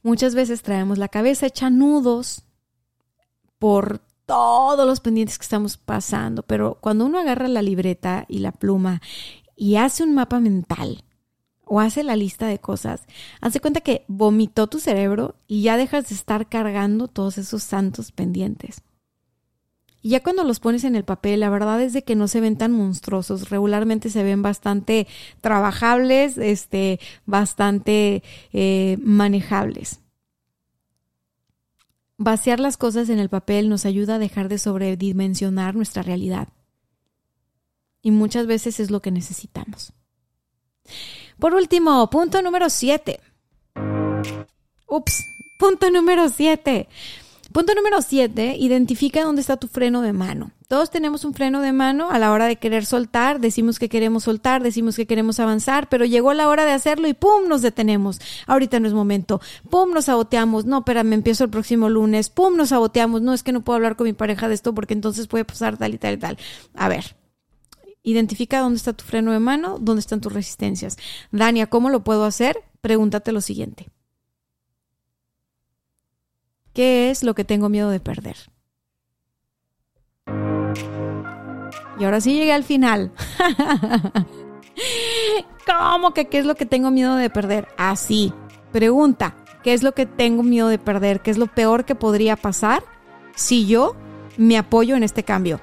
Muchas 0.03 0.35
veces 0.35 0.63
traemos 0.63 0.99
la 0.99 1.09
cabeza 1.09 1.47
hecha 1.47 1.71
nudos 1.71 2.45
por 3.59 4.03
todos 4.27 4.87
los 4.87 5.01
pendientes 5.01 5.39
que 5.39 5.43
estamos 5.43 5.77
pasando, 5.77 6.43
pero 6.43 6.79
cuando 6.81 7.07
uno 7.07 7.19
agarra 7.19 7.49
la 7.49 7.63
libreta 7.63 8.27
y 8.29 8.39
la 8.39 8.53
pluma 8.53 9.01
y 9.57 9.77
hace 9.77 10.05
un 10.05 10.15
mapa 10.15 10.39
mental, 10.39 11.03
o 11.73 11.79
hace 11.79 12.03
la 12.03 12.17
lista 12.17 12.49
de 12.49 12.59
cosas, 12.59 13.03
hace 13.41 13.61
cuenta 13.61 13.81
que 13.81 14.05
vomitó 14.09 14.67
tu 14.67 14.81
cerebro 14.81 15.37
y 15.47 15.63
ya 15.63 15.77
dejas 15.77 16.09
de 16.09 16.17
estar 16.17 16.49
cargando 16.49 17.07
todos 17.07 17.39
esos 17.39 17.63
santos 17.63 18.11
pendientes. 18.11 18.83
Y 20.03 20.11
ya 20.11 20.21
cuando 20.21 20.43
los 20.43 20.59
pones 20.59 20.83
en 20.83 20.97
el 20.97 21.05
papel, 21.05 21.39
la 21.39 21.49
verdad 21.49 21.81
es 21.81 21.93
de 21.93 22.03
que 22.03 22.17
no 22.17 22.27
se 22.27 22.41
ven 22.41 22.57
tan 22.57 22.73
monstruosos. 22.73 23.51
Regularmente 23.51 24.11
se 24.11 24.25
ven 24.25 24.43
bastante 24.43 25.07
trabajables, 25.41 26.39
este, 26.39 26.99
bastante 27.25 28.25
eh, 28.53 28.97
manejables. 29.01 30.01
Vaciar 32.17 32.59
las 32.59 32.79
cosas 32.79 33.11
en 33.11 33.21
el 33.21 33.29
papel 33.29 33.69
nos 33.69 33.87
ayuda 33.87 34.17
a 34.17 34.19
dejar 34.19 34.49
de 34.49 34.59
sobredimensionar 34.59 35.77
nuestra 35.77 36.03
realidad. 36.03 36.49
Y 38.03 38.11
muchas 38.11 38.49
veces 38.49 38.81
es 38.81 38.91
lo 38.91 39.01
que 39.01 39.13
necesitamos. 39.13 39.93
Por 41.41 41.55
último, 41.55 42.11
punto 42.11 42.43
número 42.43 42.69
7. 42.69 43.19
Ups, 44.87 45.25
punto 45.59 45.91
número 45.91 46.29
7. 46.29 46.87
Punto 47.53 47.75
número 47.75 48.01
7, 48.01 48.57
identifica 48.59 49.25
dónde 49.25 49.41
está 49.41 49.57
tu 49.57 49.67
freno 49.67 50.03
de 50.03 50.13
mano. 50.13 50.53
Todos 50.69 50.91
tenemos 50.91 51.25
un 51.25 51.35
freno 51.35 51.61
de 51.63 51.73
mano 51.73 52.11
a 52.11 52.19
la 52.21 52.31
hora 52.31 52.47
de 52.47 52.57
querer 52.57 52.87
soltar, 52.87 53.41
decimos 53.41 53.81
que 53.81 53.89
queremos 53.89 54.23
soltar, 54.23 54.63
decimos 54.63 54.95
que 54.95 55.07
queremos 55.07 55.41
avanzar, 55.41 55.89
pero 55.89 56.05
llegó 56.05 56.33
la 56.33 56.49
hora 56.49 56.65
de 56.65 56.73
hacerlo 56.73 57.09
y 57.09 57.15
¡pum! 57.15 57.49
nos 57.49 57.63
detenemos. 57.63 58.21
Ahorita 58.47 58.79
no 58.79 58.87
es 58.87 58.95
momento. 58.95 59.41
¡Pum! 59.69 59.93
nos 59.93 60.05
saboteamos. 60.05 60.67
No, 60.67 60.85
me 60.87 61.15
empiezo 61.15 61.43
el 61.43 61.51
próximo 61.51 61.89
lunes. 61.89 62.29
¡Pum! 62.29 62.55
nos 62.55 62.69
saboteamos. 62.69 63.23
No, 63.23 63.33
es 63.33 63.43
que 63.43 63.51
no 63.51 63.63
puedo 63.63 63.77
hablar 63.77 63.97
con 63.97 64.07
mi 64.07 64.13
pareja 64.13 64.47
de 64.47 64.55
esto 64.55 64.73
porque 64.75 64.95
entonces 64.95 65.27
puede 65.27 65.45
pasar 65.45 65.77
tal 65.77 65.95
y 65.95 65.99
tal 65.99 66.15
y 66.15 66.19
tal. 66.19 66.39
A 66.75 66.89
ver, 66.89 67.17
Identifica 68.03 68.61
dónde 68.61 68.79
está 68.79 68.93
tu 68.93 69.05
freno 69.05 69.33
de 69.33 69.41
mano, 69.41 69.79
dónde 69.79 70.01
están 70.01 70.21
tus 70.21 70.33
resistencias. 70.33 70.97
Dania, 71.31 71.67
¿cómo 71.69 71.91
lo 71.91 72.03
puedo 72.03 72.25
hacer? 72.25 72.65
Pregúntate 72.81 73.33
lo 73.33 73.41
siguiente. 73.41 73.89
¿Qué 76.73 77.11
es 77.11 77.23
lo 77.23 77.35
que 77.35 77.45
tengo 77.45 77.69
miedo 77.69 77.91
de 77.91 78.01
perder? 78.01 78.37
Y 81.99 82.05
ahora 82.05 82.21
sí 82.21 82.33
llegué 82.35 82.53
al 82.53 82.65
final. 82.65 83.13
¿Cómo 85.67 86.15
que 86.15 86.29
qué 86.29 86.39
es 86.39 86.47
lo 86.47 86.55
que 86.55 86.65
tengo 86.65 86.91
miedo 86.91 87.17
de 87.17 87.29
perder? 87.29 87.69
Así. 87.77 88.33
Pregunta, 88.73 89.37
¿qué 89.63 89.75
es 89.75 89.83
lo 89.83 89.93
que 89.93 90.07
tengo 90.07 90.43
miedo 90.43 90.69
de 90.69 90.79
perder? 90.79 91.21
¿Qué 91.21 91.31
es 91.31 91.37
lo 91.37 91.49
peor 91.49 91.85
que 91.85 91.95
podría 91.95 92.37
pasar 92.37 92.83
si 93.35 93.67
yo 93.67 93.95
me 94.39 94.57
apoyo 94.57 94.97
en 94.97 95.03
este 95.03 95.25
cambio? 95.25 95.61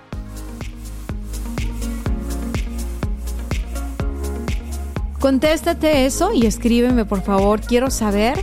Contéstate 5.20 6.06
eso 6.06 6.32
y 6.32 6.46
escríbeme 6.46 7.04
por 7.06 7.22
favor. 7.22 7.62
Quiero 7.62 7.90
saber 7.90 8.38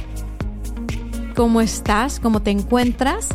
cómo 1.37 1.61
estás, 1.61 2.19
cómo 2.19 2.43
te 2.43 2.51
encuentras, 2.51 3.29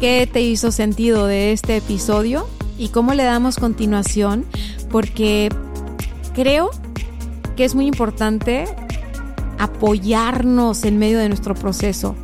qué 0.00 0.28
te 0.30 0.40
hizo 0.40 0.72
sentido 0.72 1.26
de 1.26 1.52
este 1.52 1.76
episodio 1.76 2.46
y 2.78 2.88
cómo 2.88 3.12
le 3.12 3.24
damos 3.24 3.58
continuación, 3.58 4.46
porque 4.90 5.50
creo 6.34 6.70
que 7.54 7.64
es 7.66 7.74
muy 7.74 7.86
importante 7.86 8.64
apoyarnos 9.58 10.84
en 10.84 10.98
medio 10.98 11.18
de 11.18 11.28
nuestro 11.28 11.54
proceso. 11.54 12.16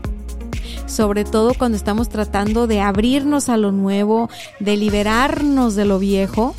Sobre 0.86 1.24
todo 1.24 1.52
cuando 1.52 1.76
estamos 1.76 2.08
tratando 2.08 2.66
de 2.66 2.80
abrirnos 2.80 3.50
a 3.50 3.58
lo 3.58 3.72
nuevo, 3.72 4.30
de 4.58 4.78
liberarnos 4.78 5.74
de 5.74 5.84
lo 5.84 5.98
viejo 5.98 6.54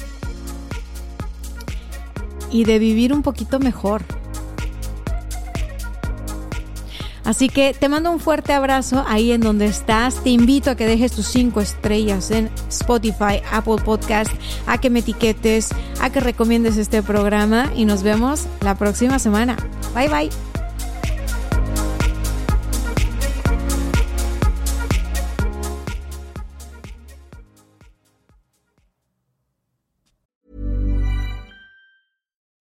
y 2.57 2.63
de 2.63 2.79
vivir 2.79 3.13
un 3.13 3.21
poquito 3.21 3.59
mejor. 3.59 4.01
Así 7.23 7.49
que 7.49 7.75
te 7.77 7.87
mando 7.87 8.09
un 8.09 8.19
fuerte 8.19 8.53
abrazo 8.53 9.03
ahí 9.07 9.31
en 9.31 9.41
donde 9.41 9.65
estás. 9.65 10.23
Te 10.23 10.29
invito 10.29 10.71
a 10.71 10.75
que 10.75 10.87
dejes 10.87 11.11
tus 11.11 11.27
cinco 11.27 11.59
estrellas 11.61 12.31
en 12.31 12.49
Spotify, 12.69 13.41
Apple 13.51 13.75
Podcast, 13.83 14.31
a 14.65 14.79
que 14.79 14.89
me 14.89 14.99
etiquetes, 14.99 15.69
a 16.01 16.09
que 16.09 16.19
recomiendes 16.19 16.77
este 16.77 17.03
programa 17.03 17.69
y 17.75 17.85
nos 17.85 18.01
vemos 18.01 18.47
la 18.61 18.75
próxima 18.75 19.19
semana. 19.19 19.57
Bye 19.93 20.07
bye. 20.07 20.56